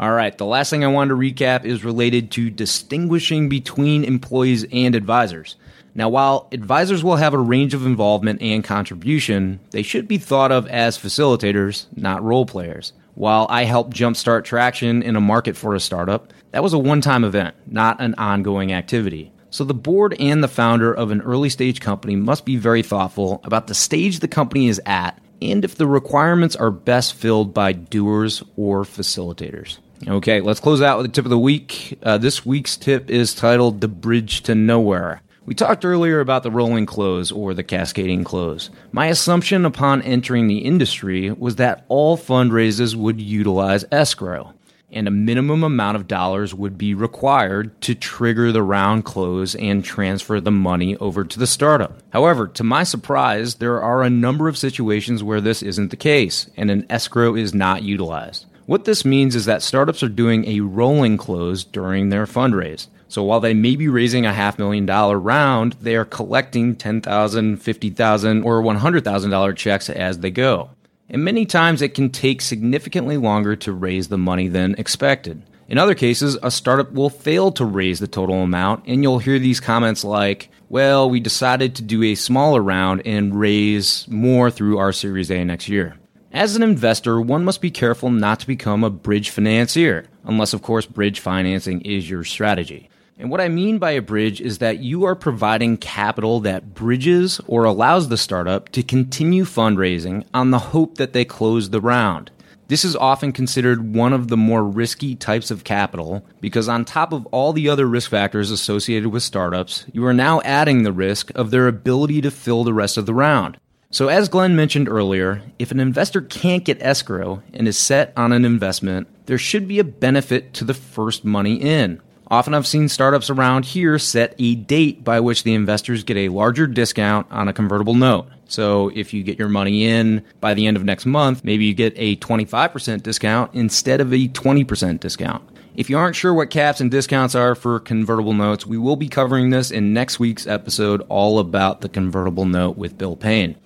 All 0.00 0.12
right, 0.12 0.36
the 0.38 0.46
last 0.46 0.70
thing 0.70 0.82
I 0.82 0.86
wanted 0.86 1.10
to 1.10 1.16
recap 1.16 1.66
is 1.66 1.84
related 1.84 2.30
to 2.30 2.48
distinguishing 2.48 3.50
between 3.50 4.02
employees 4.02 4.64
and 4.72 4.94
advisors. 4.94 5.56
Now, 5.94 6.08
while 6.08 6.48
advisors 6.52 7.04
will 7.04 7.16
have 7.16 7.34
a 7.34 7.38
range 7.38 7.74
of 7.74 7.84
involvement 7.84 8.40
and 8.40 8.64
contribution, 8.64 9.60
they 9.72 9.82
should 9.82 10.08
be 10.08 10.16
thought 10.16 10.52
of 10.52 10.66
as 10.68 10.96
facilitators, 10.96 11.84
not 11.94 12.22
role 12.22 12.46
players. 12.46 12.94
While 13.14 13.46
I 13.50 13.64
helped 13.64 13.94
jumpstart 13.94 14.44
traction 14.44 15.02
in 15.02 15.16
a 15.16 15.20
market 15.20 15.54
for 15.54 15.74
a 15.74 15.80
startup, 15.80 16.32
that 16.52 16.62
was 16.62 16.72
a 16.72 16.78
one 16.78 17.02
time 17.02 17.22
event, 17.22 17.54
not 17.66 18.00
an 18.00 18.14
ongoing 18.14 18.72
activity. 18.72 19.32
So 19.50 19.64
the 19.64 19.74
board 19.74 20.16
and 20.18 20.42
the 20.42 20.48
founder 20.48 20.94
of 20.94 21.10
an 21.10 21.20
early 21.20 21.50
stage 21.50 21.78
company 21.82 22.16
must 22.16 22.46
be 22.46 22.56
very 22.56 22.82
thoughtful 22.82 23.42
about 23.44 23.66
the 23.66 23.74
stage 23.74 24.20
the 24.20 24.28
company 24.28 24.68
is 24.68 24.80
at 24.86 25.20
and 25.42 25.62
if 25.62 25.74
the 25.74 25.86
requirements 25.86 26.56
are 26.56 26.70
best 26.70 27.12
filled 27.12 27.52
by 27.52 27.72
doers 27.72 28.42
or 28.56 28.84
facilitators. 28.84 29.76
Okay, 30.08 30.40
let's 30.40 30.60
close 30.60 30.80
out 30.80 30.96
with 30.96 31.06
the 31.06 31.12
tip 31.12 31.26
of 31.26 31.30
the 31.30 31.38
week. 31.38 31.98
Uh, 32.02 32.16
this 32.16 32.46
week's 32.46 32.76
tip 32.76 33.10
is 33.10 33.34
titled 33.34 33.82
The 33.82 33.88
Bridge 33.88 34.40
to 34.42 34.54
Nowhere. 34.54 35.20
We 35.44 35.54
talked 35.54 35.84
earlier 35.84 36.20
about 36.20 36.42
the 36.42 36.50
rolling 36.50 36.86
close 36.86 37.30
or 37.30 37.52
the 37.52 37.62
cascading 37.62 38.24
close. 38.24 38.70
My 38.92 39.06
assumption 39.06 39.66
upon 39.66 40.00
entering 40.02 40.46
the 40.46 40.60
industry 40.60 41.30
was 41.30 41.56
that 41.56 41.84
all 41.88 42.16
fundraisers 42.16 42.94
would 42.94 43.20
utilize 43.20 43.84
escrow 43.92 44.54
and 44.92 45.06
a 45.06 45.10
minimum 45.10 45.62
amount 45.62 45.96
of 45.96 46.08
dollars 46.08 46.54
would 46.54 46.76
be 46.76 46.94
required 46.94 47.78
to 47.82 47.94
trigger 47.94 48.52
the 48.52 48.62
round 48.62 49.04
close 49.04 49.54
and 49.54 49.84
transfer 49.84 50.40
the 50.40 50.50
money 50.50 50.96
over 50.96 51.24
to 51.24 51.38
the 51.38 51.46
startup. 51.46 52.00
However, 52.10 52.48
to 52.48 52.64
my 52.64 52.82
surprise, 52.82 53.56
there 53.56 53.80
are 53.82 54.02
a 54.02 54.10
number 54.10 54.48
of 54.48 54.58
situations 54.58 55.22
where 55.22 55.40
this 55.40 55.62
isn't 55.62 55.90
the 55.90 55.96
case 55.96 56.48
and 56.56 56.70
an 56.70 56.86
escrow 56.90 57.34
is 57.36 57.54
not 57.54 57.82
utilized. 57.82 58.46
What 58.70 58.84
this 58.84 59.04
means 59.04 59.34
is 59.34 59.46
that 59.46 59.62
startups 59.62 60.00
are 60.04 60.08
doing 60.08 60.44
a 60.44 60.60
rolling 60.60 61.16
close 61.16 61.64
during 61.64 62.08
their 62.08 62.24
fundraise. 62.24 62.86
So 63.08 63.24
while 63.24 63.40
they 63.40 63.52
may 63.52 63.74
be 63.74 63.88
raising 63.88 64.24
a 64.24 64.32
half 64.32 64.60
million 64.60 64.86
dollar 64.86 65.18
round, 65.18 65.72
they 65.80 65.96
are 65.96 66.04
collecting 66.04 66.76
$10,000, 66.76 67.02
$50,000, 67.02 68.44
or 68.44 68.62
$100,000 68.62 69.56
checks 69.56 69.90
as 69.90 70.20
they 70.20 70.30
go 70.30 70.70
and 71.10 71.24
many 71.24 71.44
times 71.44 71.82
it 71.82 71.94
can 71.94 72.08
take 72.08 72.40
significantly 72.40 73.16
longer 73.16 73.56
to 73.56 73.72
raise 73.72 74.08
the 74.08 74.18
money 74.18 74.46
than 74.46 74.76
expected. 74.78 75.42
In 75.68 75.76
other 75.76 75.94
cases, 75.94 76.38
a 76.42 76.50
startup 76.50 76.92
will 76.92 77.10
fail 77.10 77.52
to 77.52 77.64
raise 77.64 78.00
the 78.00 78.06
total 78.06 78.42
amount, 78.42 78.84
and 78.86 79.02
you'll 79.02 79.18
hear 79.18 79.38
these 79.38 79.60
comments 79.60 80.04
like, 80.04 80.48
well, 80.68 81.10
we 81.10 81.20
decided 81.20 81.74
to 81.74 81.82
do 81.82 82.02
a 82.04 82.14
smaller 82.14 82.62
round 82.62 83.02
and 83.04 83.38
raise 83.38 84.06
more 84.08 84.50
through 84.50 84.78
our 84.78 84.92
Series 84.92 85.30
A 85.30 85.44
next 85.44 85.68
year. 85.68 85.99
As 86.32 86.54
an 86.54 86.62
investor, 86.62 87.20
one 87.20 87.44
must 87.44 87.60
be 87.60 87.72
careful 87.72 88.08
not 88.08 88.38
to 88.38 88.46
become 88.46 88.84
a 88.84 88.90
bridge 88.90 89.30
financier, 89.30 90.06
unless, 90.24 90.52
of 90.52 90.62
course, 90.62 90.86
bridge 90.86 91.18
financing 91.18 91.80
is 91.80 92.08
your 92.08 92.22
strategy. 92.22 92.88
And 93.18 93.32
what 93.32 93.40
I 93.40 93.48
mean 93.48 93.78
by 93.78 93.90
a 93.90 94.00
bridge 94.00 94.40
is 94.40 94.58
that 94.58 94.78
you 94.78 95.02
are 95.04 95.16
providing 95.16 95.76
capital 95.76 96.38
that 96.40 96.72
bridges 96.72 97.40
or 97.48 97.64
allows 97.64 98.08
the 98.08 98.16
startup 98.16 98.68
to 98.70 98.84
continue 98.84 99.42
fundraising 99.42 100.24
on 100.32 100.52
the 100.52 100.60
hope 100.60 100.98
that 100.98 101.12
they 101.14 101.24
close 101.24 101.70
the 101.70 101.80
round. 101.80 102.30
This 102.68 102.84
is 102.84 102.94
often 102.94 103.32
considered 103.32 103.92
one 103.96 104.12
of 104.12 104.28
the 104.28 104.36
more 104.36 104.62
risky 104.62 105.16
types 105.16 105.50
of 105.50 105.64
capital 105.64 106.24
because, 106.40 106.68
on 106.68 106.84
top 106.84 107.12
of 107.12 107.26
all 107.26 107.52
the 107.52 107.68
other 107.68 107.86
risk 107.86 108.08
factors 108.08 108.52
associated 108.52 109.08
with 109.08 109.24
startups, 109.24 109.84
you 109.92 110.06
are 110.06 110.14
now 110.14 110.40
adding 110.42 110.84
the 110.84 110.92
risk 110.92 111.32
of 111.34 111.50
their 111.50 111.66
ability 111.66 112.20
to 112.20 112.30
fill 112.30 112.62
the 112.62 112.72
rest 112.72 112.96
of 112.96 113.06
the 113.06 113.14
round. 113.14 113.58
So, 113.92 114.06
as 114.06 114.28
Glenn 114.28 114.54
mentioned 114.54 114.88
earlier, 114.88 115.42
if 115.58 115.72
an 115.72 115.80
investor 115.80 116.20
can't 116.20 116.64
get 116.64 116.80
escrow 116.80 117.42
and 117.52 117.66
is 117.66 117.76
set 117.76 118.12
on 118.16 118.30
an 118.30 118.44
investment, 118.44 119.08
there 119.26 119.36
should 119.36 119.66
be 119.66 119.80
a 119.80 119.84
benefit 119.84 120.54
to 120.54 120.64
the 120.64 120.74
first 120.74 121.24
money 121.24 121.56
in. 121.56 122.00
Often 122.28 122.54
I've 122.54 122.68
seen 122.68 122.88
startups 122.88 123.30
around 123.30 123.64
here 123.64 123.98
set 123.98 124.36
a 124.38 124.54
date 124.54 125.02
by 125.02 125.18
which 125.18 125.42
the 125.42 125.54
investors 125.54 126.04
get 126.04 126.16
a 126.16 126.28
larger 126.28 126.68
discount 126.68 127.26
on 127.32 127.48
a 127.48 127.52
convertible 127.52 127.94
note. 127.94 128.28
So 128.46 128.92
if 128.94 129.12
you 129.12 129.24
get 129.24 129.40
your 129.40 129.48
money 129.48 129.84
in 129.84 130.24
by 130.38 130.54
the 130.54 130.68
end 130.68 130.76
of 130.76 130.84
next 130.84 131.04
month, 131.04 131.42
maybe 131.42 131.64
you 131.64 131.74
get 131.74 131.94
a 131.96 132.14
25% 132.14 133.02
discount 133.02 133.52
instead 133.54 134.00
of 134.00 134.12
a 134.12 134.28
20% 134.28 135.00
discount. 135.00 135.42
If 135.74 135.90
you 135.90 135.98
aren't 135.98 136.14
sure 136.14 136.32
what 136.32 136.50
caps 136.50 136.80
and 136.80 136.92
discounts 136.92 137.34
are 137.34 137.56
for 137.56 137.80
convertible 137.80 138.34
notes, 138.34 138.64
we 138.64 138.78
will 138.78 138.96
be 138.96 139.08
covering 139.08 139.50
this 139.50 139.72
in 139.72 139.92
next 139.92 140.20
week's 140.20 140.46
episode 140.46 141.04
all 141.08 141.40
about 141.40 141.80
the 141.80 141.88
convertible 141.88 142.44
note 142.44 142.76
with 142.76 142.96
Bill 142.96 143.16
Payne. 143.16 143.56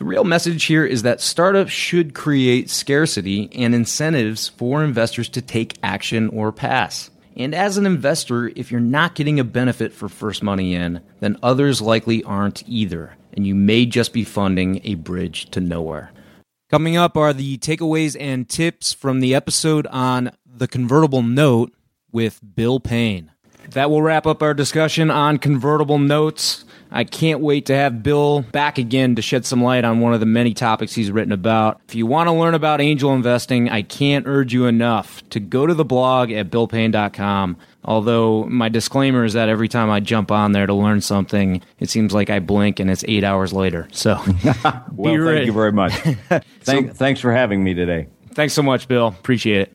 The 0.00 0.06
real 0.06 0.24
message 0.24 0.64
here 0.64 0.86
is 0.86 1.02
that 1.02 1.20
startups 1.20 1.72
should 1.72 2.14
create 2.14 2.70
scarcity 2.70 3.50
and 3.54 3.74
incentives 3.74 4.48
for 4.48 4.82
investors 4.82 5.28
to 5.28 5.42
take 5.42 5.76
action 5.82 6.30
or 6.30 6.52
pass. 6.52 7.10
And 7.36 7.54
as 7.54 7.76
an 7.76 7.84
investor, 7.84 8.48
if 8.56 8.70
you're 8.70 8.80
not 8.80 9.14
getting 9.14 9.38
a 9.38 9.44
benefit 9.44 9.92
for 9.92 10.08
first 10.08 10.42
money 10.42 10.74
in, 10.74 11.02
then 11.20 11.36
others 11.42 11.82
likely 11.82 12.24
aren't 12.24 12.66
either, 12.66 13.14
and 13.34 13.46
you 13.46 13.54
may 13.54 13.84
just 13.84 14.14
be 14.14 14.24
funding 14.24 14.80
a 14.84 14.94
bridge 14.94 15.50
to 15.50 15.60
nowhere. 15.60 16.12
Coming 16.70 16.96
up 16.96 17.14
are 17.18 17.34
the 17.34 17.58
takeaways 17.58 18.16
and 18.18 18.48
tips 18.48 18.94
from 18.94 19.20
the 19.20 19.34
episode 19.34 19.86
on 19.88 20.30
the 20.46 20.66
convertible 20.66 21.20
note 21.20 21.74
with 22.10 22.40
Bill 22.54 22.80
Payne. 22.80 23.32
That 23.72 23.90
will 23.90 24.02
wrap 24.02 24.26
up 24.26 24.42
our 24.42 24.54
discussion 24.54 25.10
on 25.10 25.38
convertible 25.38 25.98
notes. 25.98 26.64
I 26.90 27.04
can't 27.04 27.40
wait 27.40 27.66
to 27.66 27.74
have 27.76 28.02
Bill 28.02 28.42
back 28.42 28.78
again 28.78 29.14
to 29.14 29.22
shed 29.22 29.46
some 29.46 29.62
light 29.62 29.84
on 29.84 30.00
one 30.00 30.12
of 30.12 30.20
the 30.20 30.26
many 30.26 30.54
topics 30.54 30.92
he's 30.92 31.10
written 31.10 31.32
about. 31.32 31.80
If 31.88 31.94
you 31.94 32.04
want 32.04 32.28
to 32.28 32.32
learn 32.32 32.54
about 32.54 32.80
angel 32.80 33.12
investing, 33.12 33.68
I 33.70 33.82
can't 33.82 34.26
urge 34.26 34.52
you 34.52 34.66
enough 34.66 35.22
to 35.30 35.38
go 35.38 35.66
to 35.66 35.74
the 35.74 35.84
blog 35.84 36.32
at 36.32 36.50
billpayne.com. 36.50 37.56
Although 37.84 38.44
my 38.44 38.68
disclaimer 38.68 39.24
is 39.24 39.34
that 39.34 39.48
every 39.48 39.68
time 39.68 39.88
I 39.88 40.00
jump 40.00 40.30
on 40.32 40.52
there 40.52 40.66
to 40.66 40.74
learn 40.74 41.00
something, 41.00 41.62
it 41.78 41.88
seems 41.88 42.12
like 42.12 42.28
I 42.28 42.40
blink 42.40 42.80
and 42.80 42.90
it's 42.90 43.04
eight 43.06 43.24
hours 43.24 43.52
later. 43.52 43.88
So, 43.92 44.20
well, 44.92 45.14
thank 45.14 45.46
you 45.46 45.52
very 45.52 45.72
much. 45.72 45.92
Thank, 46.62 46.88
so, 46.88 46.94
thanks 46.94 47.20
for 47.20 47.32
having 47.32 47.64
me 47.64 47.72
today. 47.72 48.08
Thanks 48.34 48.52
so 48.52 48.62
much, 48.62 48.86
Bill. 48.86 49.08
Appreciate 49.08 49.62
it. 49.68 49.72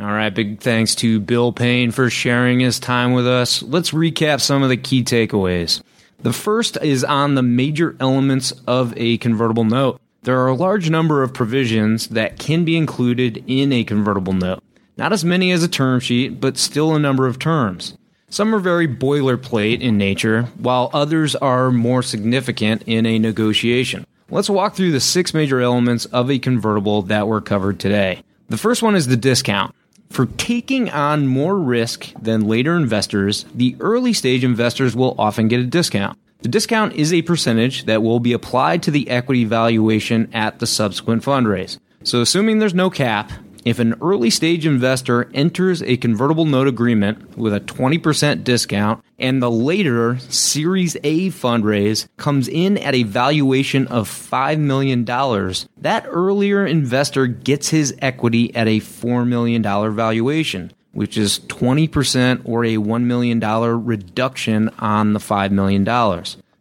All 0.00 0.06
right, 0.06 0.32
big 0.32 0.60
thanks 0.60 0.94
to 0.96 1.18
Bill 1.18 1.52
Payne 1.52 1.90
for 1.90 2.08
sharing 2.08 2.60
his 2.60 2.78
time 2.78 3.14
with 3.14 3.26
us. 3.26 3.64
Let's 3.64 3.90
recap 3.90 4.40
some 4.40 4.62
of 4.62 4.68
the 4.68 4.76
key 4.76 5.02
takeaways. 5.02 5.82
The 6.20 6.32
first 6.32 6.78
is 6.80 7.02
on 7.02 7.34
the 7.34 7.42
major 7.42 7.96
elements 7.98 8.52
of 8.68 8.96
a 8.96 9.18
convertible 9.18 9.64
note. 9.64 10.00
There 10.22 10.38
are 10.38 10.46
a 10.46 10.54
large 10.54 10.88
number 10.88 11.24
of 11.24 11.34
provisions 11.34 12.08
that 12.08 12.38
can 12.38 12.64
be 12.64 12.76
included 12.76 13.42
in 13.48 13.72
a 13.72 13.82
convertible 13.82 14.34
note. 14.34 14.62
Not 14.96 15.12
as 15.12 15.24
many 15.24 15.50
as 15.50 15.64
a 15.64 15.68
term 15.68 15.98
sheet, 15.98 16.40
but 16.40 16.58
still 16.58 16.94
a 16.94 17.00
number 17.00 17.26
of 17.26 17.40
terms. 17.40 17.98
Some 18.30 18.54
are 18.54 18.60
very 18.60 18.86
boilerplate 18.86 19.80
in 19.80 19.98
nature, 19.98 20.44
while 20.58 20.90
others 20.92 21.34
are 21.34 21.72
more 21.72 22.04
significant 22.04 22.84
in 22.86 23.04
a 23.04 23.18
negotiation. 23.18 24.06
Let's 24.30 24.50
walk 24.50 24.76
through 24.76 24.92
the 24.92 25.00
six 25.00 25.34
major 25.34 25.60
elements 25.60 26.04
of 26.04 26.30
a 26.30 26.38
convertible 26.38 27.02
that 27.02 27.26
were 27.26 27.40
covered 27.40 27.80
today. 27.80 28.22
The 28.48 28.58
first 28.58 28.82
one 28.82 28.94
is 28.94 29.08
the 29.08 29.16
discount. 29.16 29.74
For 30.10 30.26
taking 30.26 30.90
on 30.90 31.26
more 31.26 31.58
risk 31.58 32.12
than 32.20 32.48
later 32.48 32.76
investors, 32.76 33.44
the 33.54 33.76
early 33.80 34.12
stage 34.12 34.42
investors 34.42 34.96
will 34.96 35.14
often 35.18 35.48
get 35.48 35.60
a 35.60 35.64
discount. 35.64 36.18
The 36.40 36.48
discount 36.48 36.94
is 36.94 37.12
a 37.12 37.22
percentage 37.22 37.84
that 37.84 38.02
will 38.02 38.20
be 38.20 38.32
applied 38.32 38.82
to 38.84 38.90
the 38.90 39.10
equity 39.10 39.44
valuation 39.44 40.28
at 40.32 40.60
the 40.60 40.66
subsequent 40.66 41.24
fundraise. 41.24 41.78
So, 42.04 42.20
assuming 42.20 42.58
there's 42.58 42.74
no 42.74 42.90
cap, 42.90 43.32
if 43.68 43.78
an 43.78 43.94
early 44.00 44.30
stage 44.30 44.66
investor 44.66 45.30
enters 45.34 45.82
a 45.82 45.96
convertible 45.98 46.44
note 46.44 46.66
agreement 46.66 47.36
with 47.36 47.52
a 47.52 47.60
20% 47.60 48.42
discount 48.42 49.04
and 49.18 49.42
the 49.42 49.50
later 49.50 50.18
Series 50.18 50.96
A 51.04 51.28
fundraise 51.28 52.08
comes 52.16 52.48
in 52.48 52.78
at 52.78 52.94
a 52.94 53.02
valuation 53.02 53.86
of 53.88 54.08
$5 54.08 54.58
million, 54.58 55.04
that 55.04 56.06
earlier 56.08 56.66
investor 56.66 57.26
gets 57.26 57.68
his 57.68 57.94
equity 58.00 58.54
at 58.54 58.68
a 58.68 58.80
$4 58.80 59.26
million 59.26 59.62
valuation, 59.62 60.72
which 60.92 61.18
is 61.18 61.40
20% 61.40 62.42
or 62.44 62.64
a 62.64 62.76
$1 62.76 63.02
million 63.02 63.40
reduction 63.84 64.68
on 64.78 65.12
the 65.12 65.20
$5 65.20 65.50
million. 65.50 65.84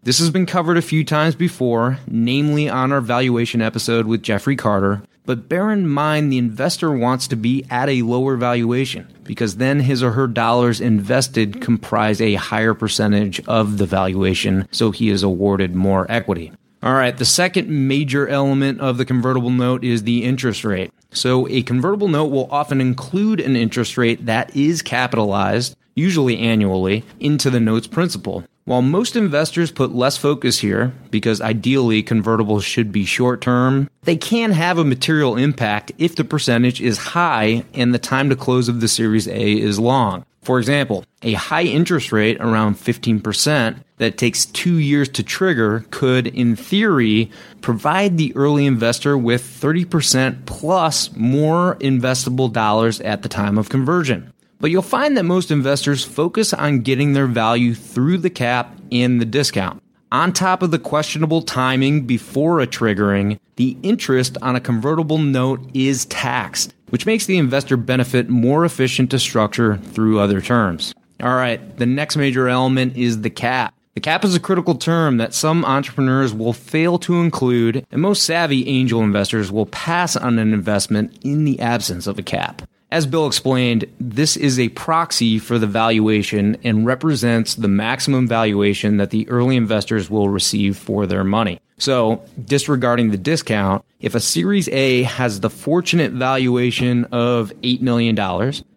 This 0.04 0.20
has 0.20 0.30
been 0.30 0.46
covered 0.46 0.78
a 0.78 0.82
few 0.82 1.04
times 1.04 1.36
before, 1.36 2.00
namely 2.08 2.70
on 2.70 2.94
our 2.94 3.02
valuation 3.02 3.62
episode 3.62 4.06
with 4.06 4.24
Jeffrey 4.24 4.56
Carter, 4.56 5.02
but 5.28 5.48
bear 5.48 5.72
in 5.72 5.88
mind 5.88 6.32
the 6.32 6.40
investor 6.40 6.90
wants 6.92 7.28
to 7.28 7.36
be 7.36 7.64
at 7.70 7.90
a 7.90 8.02
lower 8.02 8.38
valuation 8.38 9.08
because 9.26 9.58
then 9.58 9.82
his 9.82 10.02
or 10.02 10.12
her 10.12 10.26
dollars 10.26 10.82
invested 10.82 11.62
comprise 11.62 12.22
a 12.22 12.36
higher 12.36 12.74
percentage 12.74 13.40
of 13.46 13.78
the 13.78 13.86
valuation, 13.86 14.68
so 14.72 14.90
he 14.90 15.10
is 15.10 15.22
awarded 15.22 15.76
more 15.76 16.10
equity. 16.10 16.52
All 16.82 16.94
right, 16.94 17.16
the 17.16 17.26
second 17.26 17.70
major 17.70 18.28
element 18.28 18.80
of 18.80 18.98
the 18.98 19.06
convertible 19.06 19.50
note 19.50 19.84
is 19.84 20.04
the 20.04 20.24
interest 20.24 20.64
rate. 20.64 20.92
So, 21.12 21.48
a 21.50 21.62
convertible 21.64 22.08
note 22.08 22.28
will 22.28 22.48
often 22.52 22.80
include 22.80 23.40
an 23.40 23.56
interest 23.56 23.98
rate 23.98 24.26
that 24.28 24.56
is 24.56 24.82
capitalized, 24.82 25.76
usually 25.96 26.38
annually, 26.38 27.04
into 27.20 27.50
the 27.50 27.60
note's 27.60 27.88
principal. 27.88 28.46
While 28.68 28.82
most 28.82 29.16
investors 29.16 29.72
put 29.72 29.96
less 29.96 30.18
focus 30.18 30.60
here, 30.60 30.92
because 31.10 31.40
ideally 31.40 32.04
convertibles 32.04 32.64
should 32.64 32.92
be 32.92 33.06
short 33.06 33.40
term, 33.40 33.90
they 34.04 34.18
can 34.18 34.52
have 34.52 34.78
a 34.78 34.84
material 34.84 35.38
impact 35.38 35.94
if 35.98 36.18
the 36.18 36.26
percentage 36.26 36.82
is 36.82 36.98
high 36.98 37.64
and 37.74 37.94
the 37.94 37.98
time 37.98 38.30
to 38.30 38.36
close 38.36 38.68
of 38.68 38.82
the 38.82 38.90
Series 38.90 39.26
A 39.26 39.58
is 39.58 39.80
long. 39.80 40.26
For 40.42 40.60
example, 40.60 41.06
a 41.22 41.32
high 41.32 41.64
interest 41.64 42.12
rate 42.12 42.42
around 42.42 42.76
15% 42.76 43.78
that 44.00 44.18
takes 44.18 44.46
two 44.46 44.80
years 44.80 45.08
to 45.10 45.24
trigger 45.24 45.86
could, 45.90 46.28
in 46.28 46.58
theory, 46.58 47.32
provide 47.62 48.18
the 48.18 48.36
early 48.36 48.66
investor 48.66 49.18
with 49.18 49.44
30% 49.44 50.46
plus 50.46 51.16
more 51.16 51.78
investable 51.80 52.52
dollars 52.52 53.00
at 53.00 53.22
the 53.22 53.30
time 53.30 53.58
of 53.58 53.70
conversion. 53.70 54.34
But 54.60 54.72
you'll 54.72 54.82
find 54.82 55.16
that 55.16 55.24
most 55.24 55.52
investors 55.52 56.04
focus 56.04 56.54
on 56.54 56.80
getting 56.80 57.14
their 57.14 57.28
value 57.28 57.74
through 57.74 58.18
the 58.20 58.30
cap 58.30 58.76
and 58.92 59.22
the 59.22 59.26
discount. 59.26 59.84
On 60.12 60.32
top 60.32 60.64
of 60.64 60.72
the 60.72 60.80
questionable 60.80 61.42
timing 61.42 62.08
before 62.08 62.62
a 62.62 62.68
triggering, 62.68 63.40
the 63.58 63.78
interest 63.84 64.38
on 64.42 64.56
a 64.56 64.62
convertible 64.62 65.18
note 65.18 65.60
is 65.74 66.06
taxed, 66.06 66.74
which 66.90 67.06
makes 67.06 67.26
the 67.26 67.38
investor 67.38 67.76
benefit 67.76 68.30
more 68.30 68.64
efficient 68.64 69.12
to 69.12 69.20
structure 69.20 69.78
through 69.78 70.20
other 70.20 70.40
terms. 70.40 70.96
All 71.22 71.36
right, 71.36 71.78
the 71.78 71.86
next 71.86 72.16
major 72.16 72.48
element 72.48 72.96
is 72.96 73.22
the 73.22 73.30
cap. 73.30 73.74
The 73.96 74.02
cap 74.02 74.24
is 74.24 74.36
a 74.36 74.40
critical 74.40 74.76
term 74.76 75.18
that 75.18 75.34
some 75.34 75.66
entrepreneurs 75.66 76.32
will 76.32 76.54
fail 76.54 77.00
to 77.00 77.16
include, 77.16 77.86
and 77.92 78.02
most 78.02 78.24
savvy 78.24 78.68
angel 78.68 79.02
investors 79.02 79.52
will 79.52 79.66
pass 79.66 80.16
on 80.16 80.40
an 80.40 80.54
investment 80.54 81.18
in 81.24 81.46
the 81.46 81.60
absence 81.60 82.08
of 82.08 82.20
a 82.20 82.24
cap. 82.24 82.62
As 82.90 83.06
Bill 83.06 83.28
explained, 83.28 83.86
this 84.00 84.38
is 84.38 84.58
a 84.58 84.70
proxy 84.70 85.40
for 85.40 85.60
the 85.60 85.68
valuation 85.68 86.56
and 86.64 86.86
represents 86.86 87.56
the 87.56 87.68
maximum 87.68 88.28
valuation 88.28 88.96
that 88.98 89.10
the 89.10 89.28
early 89.28 89.58
investors 89.58 90.10
will 90.10 90.30
receive 90.30 90.78
for 90.78 91.06
their 91.06 91.26
money. 91.26 91.60
So, 91.80 92.24
disregarding 92.46 93.12
the 93.12 93.18
discount, 93.18 93.84
if 94.00 94.16
a 94.16 94.22
Series 94.22 94.70
A 94.70 95.04
has 95.04 95.42
the 95.42 95.50
fortunate 95.50 96.14
valuation 96.14 97.06
of 97.06 97.52
$8 97.62 97.82
million 97.82 98.18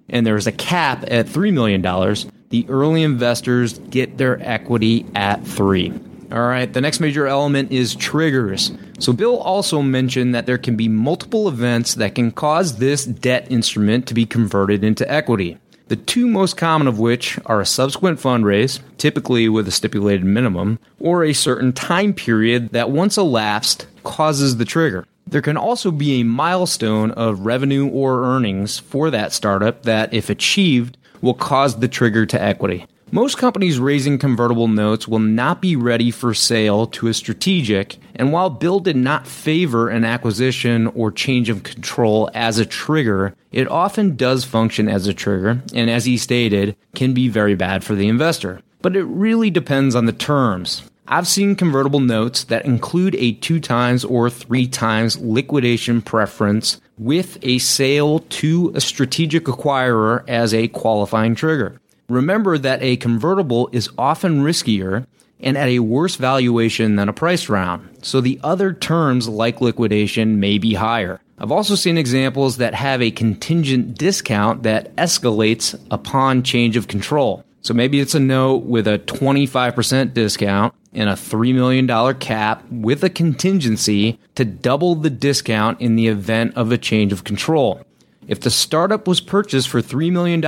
and 0.09 0.27
there's 0.27 0.49
a 0.49 0.53
cap 0.53 1.05
at 1.07 1.27
$3 1.27 1.53
million, 1.53 1.81
the 2.49 2.67
early 2.69 3.05
investors 3.05 3.79
get 3.79 4.19
their 4.19 4.41
equity 4.43 5.07
at 5.15 5.47
three. 5.47 5.93
All 6.33 6.47
right, 6.47 6.73
the 6.73 6.81
next 6.81 7.01
major 7.01 7.27
element 7.27 7.73
is 7.73 7.97
triggers. 7.97 8.71
So, 9.01 9.13
Bill 9.13 9.39
also 9.39 9.83
mentioned 9.83 10.33
that 10.35 10.47
there 10.47 10.59
can 10.59 10.77
be 10.77 10.89
multiple 10.89 11.49
events 11.49 11.95
that 11.95 12.15
can 12.15 12.31
cause 12.31 12.77
this 12.77 13.05
debt 13.05 13.51
instrument 13.51 14.07
to 14.07 14.15
be 14.15 14.27
converted 14.27 14.85
into 14.85 15.11
equity. 15.11 15.59
The 15.89 15.97
two 15.97 16.29
most 16.29 16.57
common 16.57 16.87
of 16.87 17.01
which 17.01 17.37
are 17.47 17.61
a 17.61 17.67
subsequent 17.67 18.21
fundraise, 18.21 18.79
typically 18.97 19.49
with 19.49 19.67
a 19.67 19.73
stipulated 19.73 20.25
minimum, 20.25 20.79
or 21.01 21.25
a 21.25 21.33
certain 21.33 21.73
time 21.73 22.15
period 22.15 22.69
that 22.69 22.91
once 22.91 23.19
elapsed 23.19 23.89
causes 24.05 24.57
the 24.57 24.65
trigger. 24.65 25.05
There 25.27 25.43
can 25.43 25.57
also 25.57 25.91
be 25.91 26.21
a 26.21 26.25
milestone 26.25 27.11
of 27.11 27.45
revenue 27.45 27.89
or 27.89 28.23
earnings 28.25 28.79
for 28.79 29.11
that 29.11 29.33
startup 29.33 29.83
that, 29.83 30.15
if 30.15 30.31
achieved, 30.31 30.97
will 31.23 31.35
cause 31.35 31.81
the 31.81 31.89
trigger 31.89 32.25
to 32.25 32.41
equity. 32.41 32.87
Most 33.13 33.39
companies 33.39 33.81
raising 33.81 34.19
convertible 34.19 34.69
notes 34.69 35.09
will 35.09 35.19
not 35.19 35.61
be 35.61 35.75
ready 35.75 36.13
for 36.13 36.33
sale 36.33 36.87
to 36.87 37.09
a 37.09 37.15
strategic, 37.15 37.97
and 38.15 38.33
while 38.33 38.51
Bill 38.51 38.79
did 38.79 38.95
not 38.95 39.27
favor 39.27 39.89
an 39.89 40.05
acquisition 40.05 40.87
or 40.89 41.11
change 41.11 41.51
of 41.51 41.65
control 41.65 42.31
as 42.35 42.59
a 42.59 42.67
trigger, 42.67 43.35
it 43.51 43.67
often 43.67 44.15
does 44.15 44.45
function 44.45 44.89
as 44.89 45.09
a 45.09 45.15
trigger, 45.15 45.61
and 45.75 45.91
as 45.91 46.05
he 46.05 46.17
stated, 46.17 46.77
can 46.95 47.13
be 47.13 47.29
very 47.29 47.57
bad 47.57 47.83
for 47.83 47.97
the 47.97 48.07
investor. 48.07 48.61
But 48.81 48.95
it 48.95 49.05
really 49.05 49.51
depends 49.51 49.97
on 49.97 50.07
the 50.07 50.13
terms. 50.13 50.89
I've 51.09 51.27
seen 51.27 51.57
convertible 51.57 51.99
notes 51.99 52.45
that 52.45 52.65
include 52.65 53.17
a 53.17 53.33
two 53.33 53.59
times 53.59 54.05
or 54.05 54.31
three 54.31 54.69
times 54.69 55.19
liquidation 55.19 56.01
preference 56.01 56.81
with 56.97 57.39
a 57.43 57.59
sale 57.59 58.21
to 58.21 58.71
a 58.77 58.81
strategic 58.81 59.47
acquirer 59.47 60.23
as 60.29 60.55
a 60.55 60.69
qualifying 60.69 61.35
trigger. 61.35 61.80
Remember 62.11 62.59
that 62.59 62.83
a 62.83 62.97
convertible 62.97 63.71
is 63.71 63.89
often 63.97 64.43
riskier 64.43 65.07
and 65.39 65.57
at 65.57 65.69
a 65.69 65.79
worse 65.79 66.17
valuation 66.17 66.97
than 66.97 67.09
a 67.09 67.13
price 67.13 67.49
round, 67.49 67.89
so 68.03 68.21
the 68.21 68.41
other 68.43 68.73
terms 68.73 69.29
like 69.29 69.61
liquidation 69.61 70.41
may 70.41 70.59
be 70.59 70.75
higher. 70.75 71.21
I've 71.39 71.53
also 71.53 71.77
seen 71.77 71.97
examples 71.97 72.57
that 72.57 72.75
have 72.75 73.01
a 73.01 73.13
contingent 73.13 73.97
discount 73.97 74.65
that 74.65 74.95
escalates 74.97 75.81
upon 75.93 76.43
change 76.43 76.77
of 76.77 76.89
control. 76.89 77.45
So 77.63 77.75
maybe 77.75 78.01
it's 78.01 78.17
a 78.17 78.21
note 78.21 78.65
with 78.65 78.89
a 78.89 78.99
25% 78.99 80.13
discount 80.13 80.75
and 80.93 81.09
a 81.09 81.15
$3 81.15 81.55
million 81.55 82.15
cap 82.15 82.65
with 82.73 83.05
a 83.05 83.11
contingency 83.11 84.19
to 84.35 84.45
double 84.45 84.97
the 84.97 85.11
discount 85.11 85.81
in 85.81 85.95
the 85.95 86.09
event 86.09 86.57
of 86.57 86.73
a 86.73 86.79
change 86.79 87.13
of 87.13 87.23
control. 87.23 87.81
If 88.31 88.39
the 88.39 88.49
startup 88.49 89.09
was 89.09 89.21
purchased 89.21 89.69
for 89.69 89.83
$3 89.83 90.13
million 90.13 90.41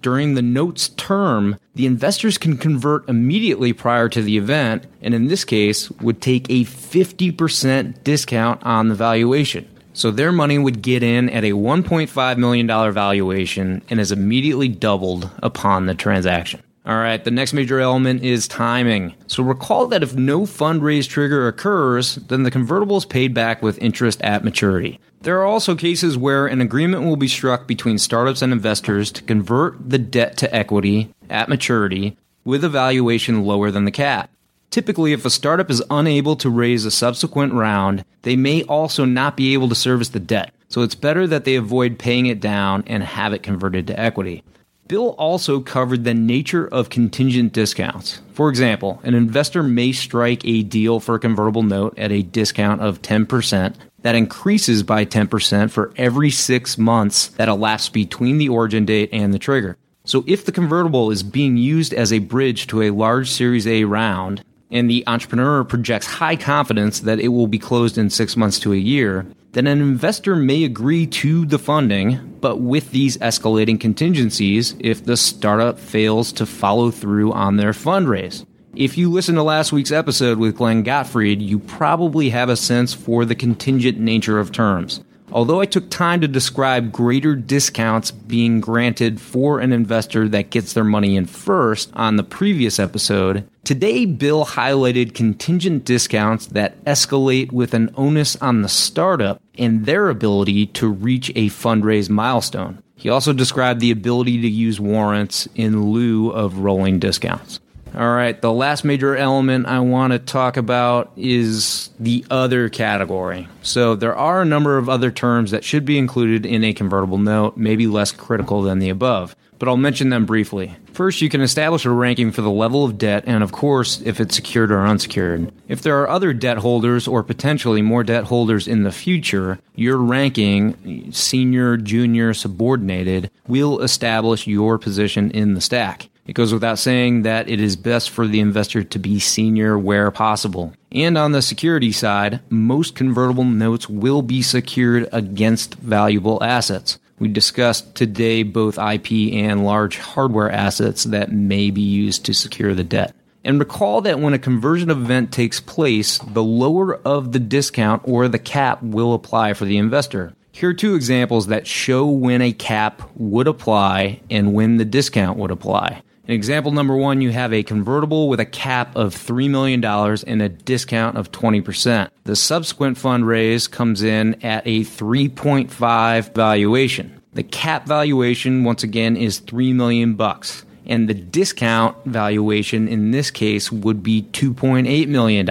during 0.00 0.34
the 0.34 0.40
note's 0.40 0.88
term, 0.88 1.58
the 1.74 1.84
investors 1.84 2.38
can 2.38 2.56
convert 2.56 3.06
immediately 3.10 3.74
prior 3.74 4.08
to 4.08 4.22
the 4.22 4.38
event, 4.38 4.86
and 5.02 5.12
in 5.12 5.26
this 5.26 5.44
case, 5.44 5.90
would 6.00 6.22
take 6.22 6.48
a 6.48 6.64
50% 6.64 8.02
discount 8.04 8.62
on 8.62 8.88
the 8.88 8.94
valuation. 8.94 9.68
So 9.92 10.10
their 10.10 10.32
money 10.32 10.56
would 10.56 10.80
get 10.80 11.02
in 11.02 11.28
at 11.28 11.44
a 11.44 11.52
$1.5 11.52 12.38
million 12.38 12.66
valuation 12.66 13.82
and 13.90 14.00
is 14.00 14.12
immediately 14.12 14.68
doubled 14.68 15.30
upon 15.42 15.84
the 15.84 15.94
transaction. 15.94 16.62
All 16.90 16.96
right, 16.96 17.22
the 17.22 17.30
next 17.30 17.52
major 17.52 17.78
element 17.78 18.24
is 18.24 18.48
timing. 18.48 19.14
So 19.28 19.44
recall 19.44 19.86
that 19.86 20.02
if 20.02 20.16
no 20.16 20.40
fundraise 20.40 21.08
trigger 21.08 21.46
occurs, 21.46 22.16
then 22.16 22.42
the 22.42 22.50
convertible 22.50 22.96
is 22.96 23.04
paid 23.04 23.32
back 23.32 23.62
with 23.62 23.78
interest 23.78 24.20
at 24.22 24.42
maturity. 24.42 24.98
There 25.20 25.38
are 25.38 25.46
also 25.46 25.76
cases 25.76 26.18
where 26.18 26.48
an 26.48 26.60
agreement 26.60 27.04
will 27.04 27.14
be 27.14 27.28
struck 27.28 27.68
between 27.68 27.98
startups 27.98 28.42
and 28.42 28.52
investors 28.52 29.12
to 29.12 29.22
convert 29.22 29.88
the 29.88 29.98
debt 29.98 30.36
to 30.38 30.52
equity 30.52 31.14
at 31.28 31.48
maturity 31.48 32.16
with 32.44 32.64
a 32.64 32.68
valuation 32.68 33.44
lower 33.44 33.70
than 33.70 33.84
the 33.84 33.92
cap. 33.92 34.28
Typically, 34.70 35.12
if 35.12 35.24
a 35.24 35.30
startup 35.30 35.70
is 35.70 35.84
unable 35.90 36.34
to 36.34 36.50
raise 36.50 36.84
a 36.84 36.90
subsequent 36.90 37.52
round, 37.52 38.04
they 38.22 38.34
may 38.34 38.64
also 38.64 39.04
not 39.04 39.36
be 39.36 39.52
able 39.52 39.68
to 39.68 39.76
service 39.76 40.08
the 40.08 40.18
debt. 40.18 40.52
So 40.68 40.82
it's 40.82 40.96
better 40.96 41.28
that 41.28 41.44
they 41.44 41.54
avoid 41.54 42.00
paying 42.00 42.26
it 42.26 42.40
down 42.40 42.82
and 42.88 43.04
have 43.04 43.32
it 43.32 43.44
converted 43.44 43.86
to 43.86 44.00
equity. 44.00 44.42
Bill 44.90 45.10
also 45.10 45.60
covered 45.60 46.02
the 46.02 46.14
nature 46.14 46.66
of 46.66 46.90
contingent 46.90 47.52
discounts. 47.52 48.22
For 48.32 48.48
example, 48.50 48.98
an 49.04 49.14
investor 49.14 49.62
may 49.62 49.92
strike 49.92 50.44
a 50.44 50.64
deal 50.64 50.98
for 50.98 51.14
a 51.14 51.20
convertible 51.20 51.62
note 51.62 51.96
at 51.96 52.10
a 52.10 52.22
discount 52.24 52.80
of 52.80 53.00
10% 53.00 53.76
that 54.02 54.16
increases 54.16 54.82
by 54.82 55.04
10% 55.04 55.70
for 55.70 55.92
every 55.96 56.28
six 56.32 56.76
months 56.76 57.28
that 57.28 57.48
elapse 57.48 57.88
between 57.88 58.38
the 58.38 58.48
origin 58.48 58.84
date 58.84 59.10
and 59.12 59.32
the 59.32 59.38
trigger. 59.38 59.76
So 60.04 60.24
if 60.26 60.44
the 60.44 60.50
convertible 60.50 61.12
is 61.12 61.22
being 61.22 61.56
used 61.56 61.94
as 61.94 62.12
a 62.12 62.18
bridge 62.18 62.66
to 62.66 62.82
a 62.82 62.90
large 62.90 63.30
Series 63.30 63.68
A 63.68 63.84
round, 63.84 64.42
and 64.70 64.88
the 64.88 65.04
entrepreneur 65.06 65.64
projects 65.64 66.06
high 66.06 66.36
confidence 66.36 67.00
that 67.00 67.20
it 67.20 67.28
will 67.28 67.46
be 67.46 67.58
closed 67.58 67.98
in 67.98 68.10
six 68.10 68.36
months 68.36 68.58
to 68.60 68.72
a 68.72 68.76
year, 68.76 69.26
then 69.52 69.66
an 69.66 69.80
investor 69.80 70.36
may 70.36 70.64
agree 70.64 71.06
to 71.06 71.44
the 71.44 71.58
funding, 71.58 72.36
but 72.40 72.60
with 72.60 72.90
these 72.92 73.16
escalating 73.18 73.80
contingencies 73.80 74.76
if 74.78 75.04
the 75.04 75.16
startup 75.16 75.78
fails 75.78 76.32
to 76.32 76.46
follow 76.46 76.90
through 76.90 77.32
on 77.32 77.56
their 77.56 77.72
fundraise. 77.72 78.46
If 78.76 78.96
you 78.96 79.10
listen 79.10 79.34
to 79.34 79.42
last 79.42 79.72
week's 79.72 79.90
episode 79.90 80.38
with 80.38 80.56
Glenn 80.56 80.84
Gottfried, 80.84 81.42
you 81.42 81.58
probably 81.58 82.30
have 82.30 82.48
a 82.48 82.56
sense 82.56 82.94
for 82.94 83.24
the 83.24 83.34
contingent 83.34 83.98
nature 83.98 84.38
of 84.38 84.52
terms. 84.52 85.02
Although 85.32 85.60
I 85.60 85.66
took 85.66 85.90
time 85.90 86.20
to 86.22 86.28
describe 86.28 86.90
greater 86.90 87.36
discounts 87.36 88.10
being 88.10 88.60
granted 88.60 89.20
for 89.20 89.60
an 89.60 89.72
investor 89.72 90.28
that 90.28 90.50
gets 90.50 90.72
their 90.72 90.84
money 90.84 91.14
in 91.14 91.26
first 91.26 91.90
on 91.92 92.16
the 92.16 92.24
previous 92.24 92.80
episode, 92.80 93.48
today 93.62 94.06
Bill 94.06 94.44
highlighted 94.44 95.14
contingent 95.14 95.84
discounts 95.84 96.46
that 96.46 96.84
escalate 96.84 97.52
with 97.52 97.74
an 97.74 97.94
onus 97.96 98.34
on 98.36 98.62
the 98.62 98.68
startup 98.68 99.40
and 99.56 99.86
their 99.86 100.08
ability 100.08 100.66
to 100.66 100.88
reach 100.88 101.30
a 101.30 101.48
fundraise 101.48 102.10
milestone. 102.10 102.82
He 102.96 103.08
also 103.08 103.32
described 103.32 103.80
the 103.80 103.92
ability 103.92 104.42
to 104.42 104.48
use 104.48 104.80
warrants 104.80 105.48
in 105.54 105.90
lieu 105.90 106.30
of 106.30 106.58
rolling 106.58 106.98
discounts. 106.98 107.59
All 107.92 108.14
right, 108.14 108.40
the 108.40 108.52
last 108.52 108.84
major 108.84 109.16
element 109.16 109.66
I 109.66 109.80
want 109.80 110.12
to 110.12 110.20
talk 110.20 110.56
about 110.56 111.10
is 111.16 111.90
the 111.98 112.24
other 112.30 112.68
category. 112.68 113.48
So, 113.62 113.96
there 113.96 114.14
are 114.14 114.42
a 114.42 114.44
number 114.44 114.78
of 114.78 114.88
other 114.88 115.10
terms 115.10 115.50
that 115.50 115.64
should 115.64 115.84
be 115.84 115.98
included 115.98 116.46
in 116.46 116.62
a 116.62 116.72
convertible 116.72 117.18
note, 117.18 117.56
maybe 117.56 117.88
less 117.88 118.12
critical 118.12 118.62
than 118.62 118.78
the 118.78 118.90
above, 118.90 119.34
but 119.58 119.68
I'll 119.68 119.76
mention 119.76 120.08
them 120.08 120.24
briefly. 120.24 120.76
First, 120.92 121.20
you 121.20 121.28
can 121.28 121.40
establish 121.40 121.84
a 121.84 121.90
ranking 121.90 122.30
for 122.30 122.42
the 122.42 122.50
level 122.50 122.84
of 122.84 122.96
debt 122.96 123.24
and, 123.26 123.42
of 123.42 123.50
course, 123.50 124.00
if 124.02 124.20
it's 124.20 124.36
secured 124.36 124.70
or 124.70 124.86
unsecured. 124.86 125.52
If 125.66 125.82
there 125.82 126.00
are 126.00 126.08
other 126.08 126.32
debt 126.32 126.58
holders 126.58 127.08
or 127.08 127.24
potentially 127.24 127.82
more 127.82 128.04
debt 128.04 128.24
holders 128.24 128.68
in 128.68 128.84
the 128.84 128.92
future, 128.92 129.58
your 129.74 129.96
ranking, 129.96 131.12
senior, 131.12 131.76
junior, 131.76 132.34
subordinated, 132.34 133.30
will 133.48 133.80
establish 133.80 134.46
your 134.46 134.78
position 134.78 135.30
in 135.32 135.54
the 135.54 135.60
stack. 135.60 136.08
It 136.30 136.34
goes 136.34 136.52
without 136.52 136.78
saying 136.78 137.22
that 137.22 137.48
it 137.48 137.60
is 137.60 137.74
best 137.74 138.08
for 138.08 138.24
the 138.24 138.38
investor 138.38 138.84
to 138.84 138.98
be 139.00 139.18
senior 139.18 139.76
where 139.76 140.12
possible. 140.12 140.72
And 140.92 141.18
on 141.18 141.32
the 141.32 141.42
security 141.42 141.90
side, 141.90 142.38
most 142.48 142.94
convertible 142.94 143.42
notes 143.42 143.88
will 143.88 144.22
be 144.22 144.40
secured 144.40 145.08
against 145.10 145.74
valuable 145.74 146.40
assets. 146.40 147.00
We 147.18 147.26
discussed 147.26 147.96
today 147.96 148.44
both 148.44 148.78
IP 148.78 149.34
and 149.34 149.64
large 149.64 149.98
hardware 149.98 150.52
assets 150.52 151.02
that 151.02 151.32
may 151.32 151.72
be 151.72 151.80
used 151.80 152.24
to 152.26 152.32
secure 152.32 152.76
the 152.76 152.84
debt. 152.84 153.12
And 153.42 153.58
recall 153.58 154.00
that 154.02 154.20
when 154.20 154.32
a 154.32 154.38
conversion 154.38 154.88
event 154.88 155.32
takes 155.32 155.58
place, 155.58 156.18
the 156.18 156.44
lower 156.44 156.94
of 156.94 157.32
the 157.32 157.40
discount 157.40 158.02
or 158.04 158.28
the 158.28 158.38
cap 158.38 158.80
will 158.84 159.14
apply 159.14 159.54
for 159.54 159.64
the 159.64 159.78
investor. 159.78 160.32
Here 160.52 160.68
are 160.68 160.74
two 160.74 160.94
examples 160.94 161.48
that 161.48 161.66
show 161.66 162.06
when 162.06 162.40
a 162.40 162.52
cap 162.52 163.02
would 163.16 163.48
apply 163.48 164.20
and 164.30 164.54
when 164.54 164.76
the 164.76 164.84
discount 164.84 165.36
would 165.36 165.50
apply. 165.50 166.02
In 166.30 166.34
example 166.34 166.70
number 166.70 166.96
one, 166.96 167.22
you 167.22 167.32
have 167.32 167.52
a 167.52 167.64
convertible 167.64 168.28
with 168.28 168.38
a 168.38 168.44
cap 168.44 168.94
of 168.94 169.16
$3 169.16 169.50
million 169.50 169.84
and 169.84 170.40
a 170.40 170.48
discount 170.48 171.16
of 171.16 171.32
20%. 171.32 172.08
The 172.22 172.36
subsequent 172.36 172.98
fundraise 172.98 173.68
comes 173.68 174.04
in 174.04 174.40
at 174.44 174.64
a 174.64 174.82
3.5 174.82 176.32
valuation. 176.32 177.20
The 177.32 177.42
cap 177.42 177.88
valuation, 177.88 178.62
once 178.62 178.84
again, 178.84 179.16
is 179.16 179.40
3 179.40 179.72
million 179.72 180.14
bucks. 180.14 180.64
and 180.86 181.08
the 181.08 181.14
discount 181.14 181.96
valuation 182.04 182.88
in 182.88 183.10
this 183.10 183.30
case 183.30 183.70
would 183.72 184.02
be 184.02 184.22
$2.8 184.22 185.08
million, 185.08 185.46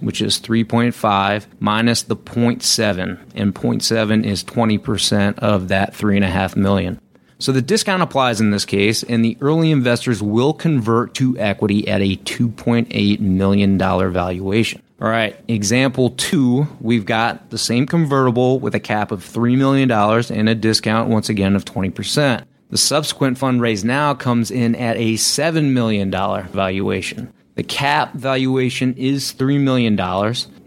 which 0.00 0.20
is 0.20 0.40
3.5 0.40 1.46
minus 1.60 2.02
the 2.02 2.16
0.7, 2.16 3.18
and 3.34 3.54
0.7 3.54 4.24
is 4.24 4.44
20% 4.44 5.38
of 5.38 5.68
that 5.68 5.92
3.5 5.92 6.56
million. 6.56 7.00
So 7.38 7.52
the 7.52 7.62
discount 7.62 8.02
applies 8.02 8.40
in 8.40 8.50
this 8.50 8.64
case, 8.64 9.02
and 9.02 9.24
the 9.24 9.36
early 9.40 9.70
investors 9.70 10.22
will 10.22 10.54
convert 10.54 11.14
to 11.14 11.38
equity 11.38 11.86
at 11.86 12.00
a 12.00 12.16
$2.8 12.16 13.20
million 13.20 13.78
valuation. 13.78 14.82
All 15.00 15.08
right, 15.08 15.36
example 15.46 16.10
two, 16.10 16.66
we've 16.80 17.04
got 17.04 17.50
the 17.50 17.58
same 17.58 17.84
convertible 17.84 18.58
with 18.58 18.74
a 18.74 18.80
cap 18.80 19.12
of 19.12 19.22
$3 19.22 19.58
million 19.58 19.90
and 19.90 20.48
a 20.48 20.54
discount, 20.54 21.10
once 21.10 21.28
again, 21.28 21.54
of 21.54 21.66
20%. 21.66 22.44
The 22.70 22.78
subsequent 22.78 23.38
fundraise 23.38 23.84
now 23.84 24.14
comes 24.14 24.50
in 24.50 24.74
at 24.74 24.96
a 24.96 25.14
$7 25.14 25.72
million 25.72 26.10
valuation. 26.10 27.32
The 27.54 27.62
cap 27.62 28.14
valuation 28.14 28.94
is 28.94 29.34
$3 29.34 29.60
million. 29.60 29.96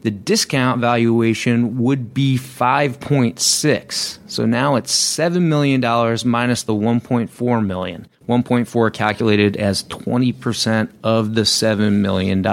The 0.01 0.12
discount 0.12 0.79
valuation 0.79 1.77
would 1.79 2.13
be 2.13 2.38
5.6. 2.38 4.19
So 4.27 4.45
now 4.45 4.75
it's 4.75 4.93
$7 4.93 5.41
million 5.41 5.81
minus 6.25 6.63
the 6.63 6.73
1.4 6.73 7.65
million. 7.65 8.07
1.4 8.27 8.93
calculated 8.93 9.57
as 9.57 9.83
20% 9.83 10.89
of 11.03 11.35
the 11.35 11.41
$7 11.41 11.93
million. 11.93 12.43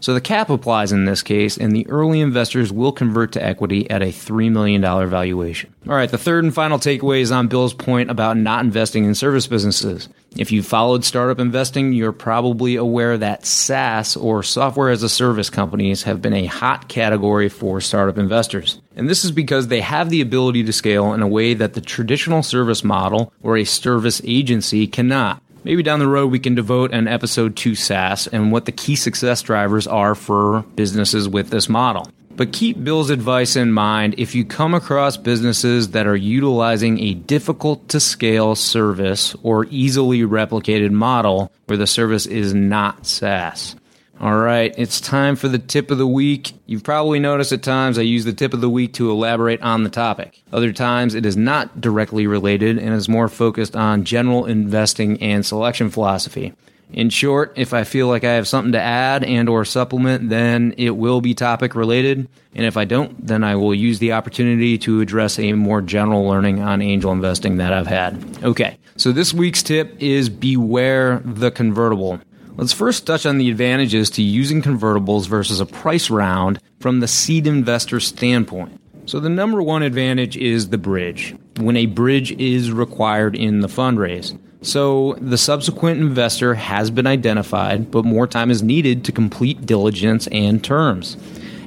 So 0.00 0.14
the 0.14 0.20
cap 0.20 0.48
applies 0.48 0.92
in 0.92 1.06
this 1.06 1.22
case, 1.22 1.56
and 1.56 1.74
the 1.74 1.88
early 1.88 2.20
investors 2.20 2.72
will 2.72 2.92
convert 2.92 3.32
to 3.32 3.44
equity 3.44 3.90
at 3.90 4.00
a 4.00 4.12
$3 4.12 4.52
million 4.52 4.80
valuation. 4.80 5.74
All 5.88 5.94
right, 5.96 6.08
the 6.08 6.18
third 6.18 6.44
and 6.44 6.54
final 6.54 6.78
takeaway 6.78 7.20
is 7.20 7.32
on 7.32 7.48
Bill's 7.48 7.74
point 7.74 8.08
about 8.08 8.36
not 8.36 8.64
investing 8.64 9.04
in 9.04 9.16
service 9.16 9.48
businesses. 9.48 10.08
If 10.38 10.52
you 10.52 10.62
followed 10.62 11.04
startup 11.04 11.40
investing, 11.40 11.92
you're 11.92 12.12
probably 12.12 12.76
aware 12.76 13.18
that 13.18 13.44
SaaS 13.44 14.16
or 14.16 14.44
software 14.44 14.88
as 14.88 15.02
a 15.02 15.08
service 15.08 15.50
companies 15.50 16.04
have 16.04 16.22
been 16.22 16.32
a 16.32 16.46
hot 16.46 16.88
category 16.88 17.48
for 17.48 17.80
startup 17.80 18.18
investors. 18.18 18.80
And 18.94 19.10
this 19.10 19.24
is 19.24 19.32
because 19.32 19.66
they 19.66 19.80
have 19.80 20.10
the 20.10 20.20
ability 20.20 20.62
to 20.62 20.72
scale 20.72 21.12
in 21.12 21.22
a 21.22 21.26
way 21.26 21.54
that 21.54 21.74
the 21.74 21.80
traditional 21.80 22.44
service 22.44 22.84
model 22.84 23.32
or 23.42 23.56
a 23.56 23.64
service 23.64 24.22
agency 24.24 24.86
cannot. 24.86 25.42
Maybe 25.64 25.82
down 25.82 25.98
the 25.98 26.06
road 26.06 26.30
we 26.30 26.38
can 26.38 26.54
devote 26.54 26.92
an 26.94 27.08
episode 27.08 27.56
to 27.56 27.74
SaaS 27.74 28.28
and 28.28 28.52
what 28.52 28.64
the 28.64 28.70
key 28.70 28.94
success 28.94 29.42
drivers 29.42 29.88
are 29.88 30.14
for 30.14 30.62
businesses 30.76 31.28
with 31.28 31.50
this 31.50 31.68
model. 31.68 32.08
But 32.38 32.52
keep 32.52 32.84
Bill's 32.84 33.10
advice 33.10 33.56
in 33.56 33.72
mind 33.72 34.14
if 34.16 34.32
you 34.32 34.44
come 34.44 34.72
across 34.72 35.16
businesses 35.16 35.90
that 35.90 36.06
are 36.06 36.14
utilizing 36.14 37.00
a 37.00 37.14
difficult 37.14 37.88
to 37.88 37.98
scale 37.98 38.54
service 38.54 39.34
or 39.42 39.66
easily 39.70 40.20
replicated 40.20 40.92
model 40.92 41.50
where 41.66 41.76
the 41.76 41.88
service 41.88 42.26
is 42.26 42.54
not 42.54 43.08
SaaS. 43.08 43.74
All 44.20 44.36
right, 44.36 44.72
it's 44.78 45.00
time 45.00 45.34
for 45.34 45.48
the 45.48 45.58
tip 45.58 45.90
of 45.90 45.98
the 45.98 46.06
week. 46.06 46.52
You've 46.66 46.84
probably 46.84 47.18
noticed 47.18 47.50
at 47.50 47.64
times 47.64 47.98
I 47.98 48.02
use 48.02 48.24
the 48.24 48.32
tip 48.32 48.54
of 48.54 48.60
the 48.60 48.70
week 48.70 48.92
to 48.94 49.10
elaborate 49.10 49.60
on 49.62 49.82
the 49.82 49.90
topic. 49.90 50.40
Other 50.52 50.72
times 50.72 51.16
it 51.16 51.26
is 51.26 51.36
not 51.36 51.80
directly 51.80 52.28
related 52.28 52.78
and 52.78 52.94
is 52.94 53.08
more 53.08 53.28
focused 53.28 53.74
on 53.74 54.04
general 54.04 54.46
investing 54.46 55.20
and 55.20 55.44
selection 55.44 55.90
philosophy. 55.90 56.52
In 56.92 57.10
short, 57.10 57.52
if 57.56 57.74
I 57.74 57.84
feel 57.84 58.08
like 58.08 58.24
I 58.24 58.32
have 58.32 58.48
something 58.48 58.72
to 58.72 58.80
add 58.80 59.22
and 59.22 59.48
or 59.48 59.64
supplement, 59.64 60.30
then 60.30 60.74
it 60.78 60.90
will 60.90 61.20
be 61.20 61.34
topic 61.34 61.74
related, 61.74 62.28
and 62.54 62.64
if 62.64 62.76
I 62.78 62.86
don't, 62.86 63.26
then 63.26 63.44
I 63.44 63.56
will 63.56 63.74
use 63.74 63.98
the 63.98 64.12
opportunity 64.12 64.78
to 64.78 65.00
address 65.00 65.38
a 65.38 65.52
more 65.52 65.82
general 65.82 66.26
learning 66.26 66.60
on 66.60 66.80
angel 66.80 67.12
investing 67.12 67.58
that 67.58 67.72
I've 67.72 67.86
had. 67.86 68.42
Okay. 68.42 68.78
So 68.96 69.12
this 69.12 69.34
week's 69.34 69.62
tip 69.62 69.94
is 70.00 70.28
beware 70.28 71.20
the 71.24 71.50
convertible. 71.50 72.20
Let's 72.56 72.72
first 72.72 73.06
touch 73.06 73.26
on 73.26 73.38
the 73.38 73.50
advantages 73.50 74.10
to 74.10 74.22
using 74.22 74.62
convertibles 74.62 75.28
versus 75.28 75.60
a 75.60 75.66
price 75.66 76.10
round 76.10 76.58
from 76.80 76.98
the 76.98 77.06
seed 77.06 77.46
investor 77.46 78.00
standpoint. 78.00 78.80
So, 79.06 79.20
the 79.20 79.30
number 79.30 79.62
one 79.62 79.82
advantage 79.82 80.36
is 80.36 80.68
the 80.68 80.76
bridge, 80.76 81.34
when 81.56 81.76
a 81.76 81.86
bridge 81.86 82.32
is 82.32 82.72
required 82.72 83.36
in 83.36 83.60
the 83.60 83.68
fundraise. 83.68 84.36
So, 84.60 85.16
the 85.20 85.38
subsequent 85.38 86.00
investor 86.00 86.54
has 86.54 86.90
been 86.90 87.06
identified, 87.06 87.90
but 87.90 88.04
more 88.04 88.26
time 88.26 88.50
is 88.50 88.62
needed 88.62 89.04
to 89.04 89.12
complete 89.12 89.66
diligence 89.66 90.26
and 90.28 90.62
terms. 90.62 91.16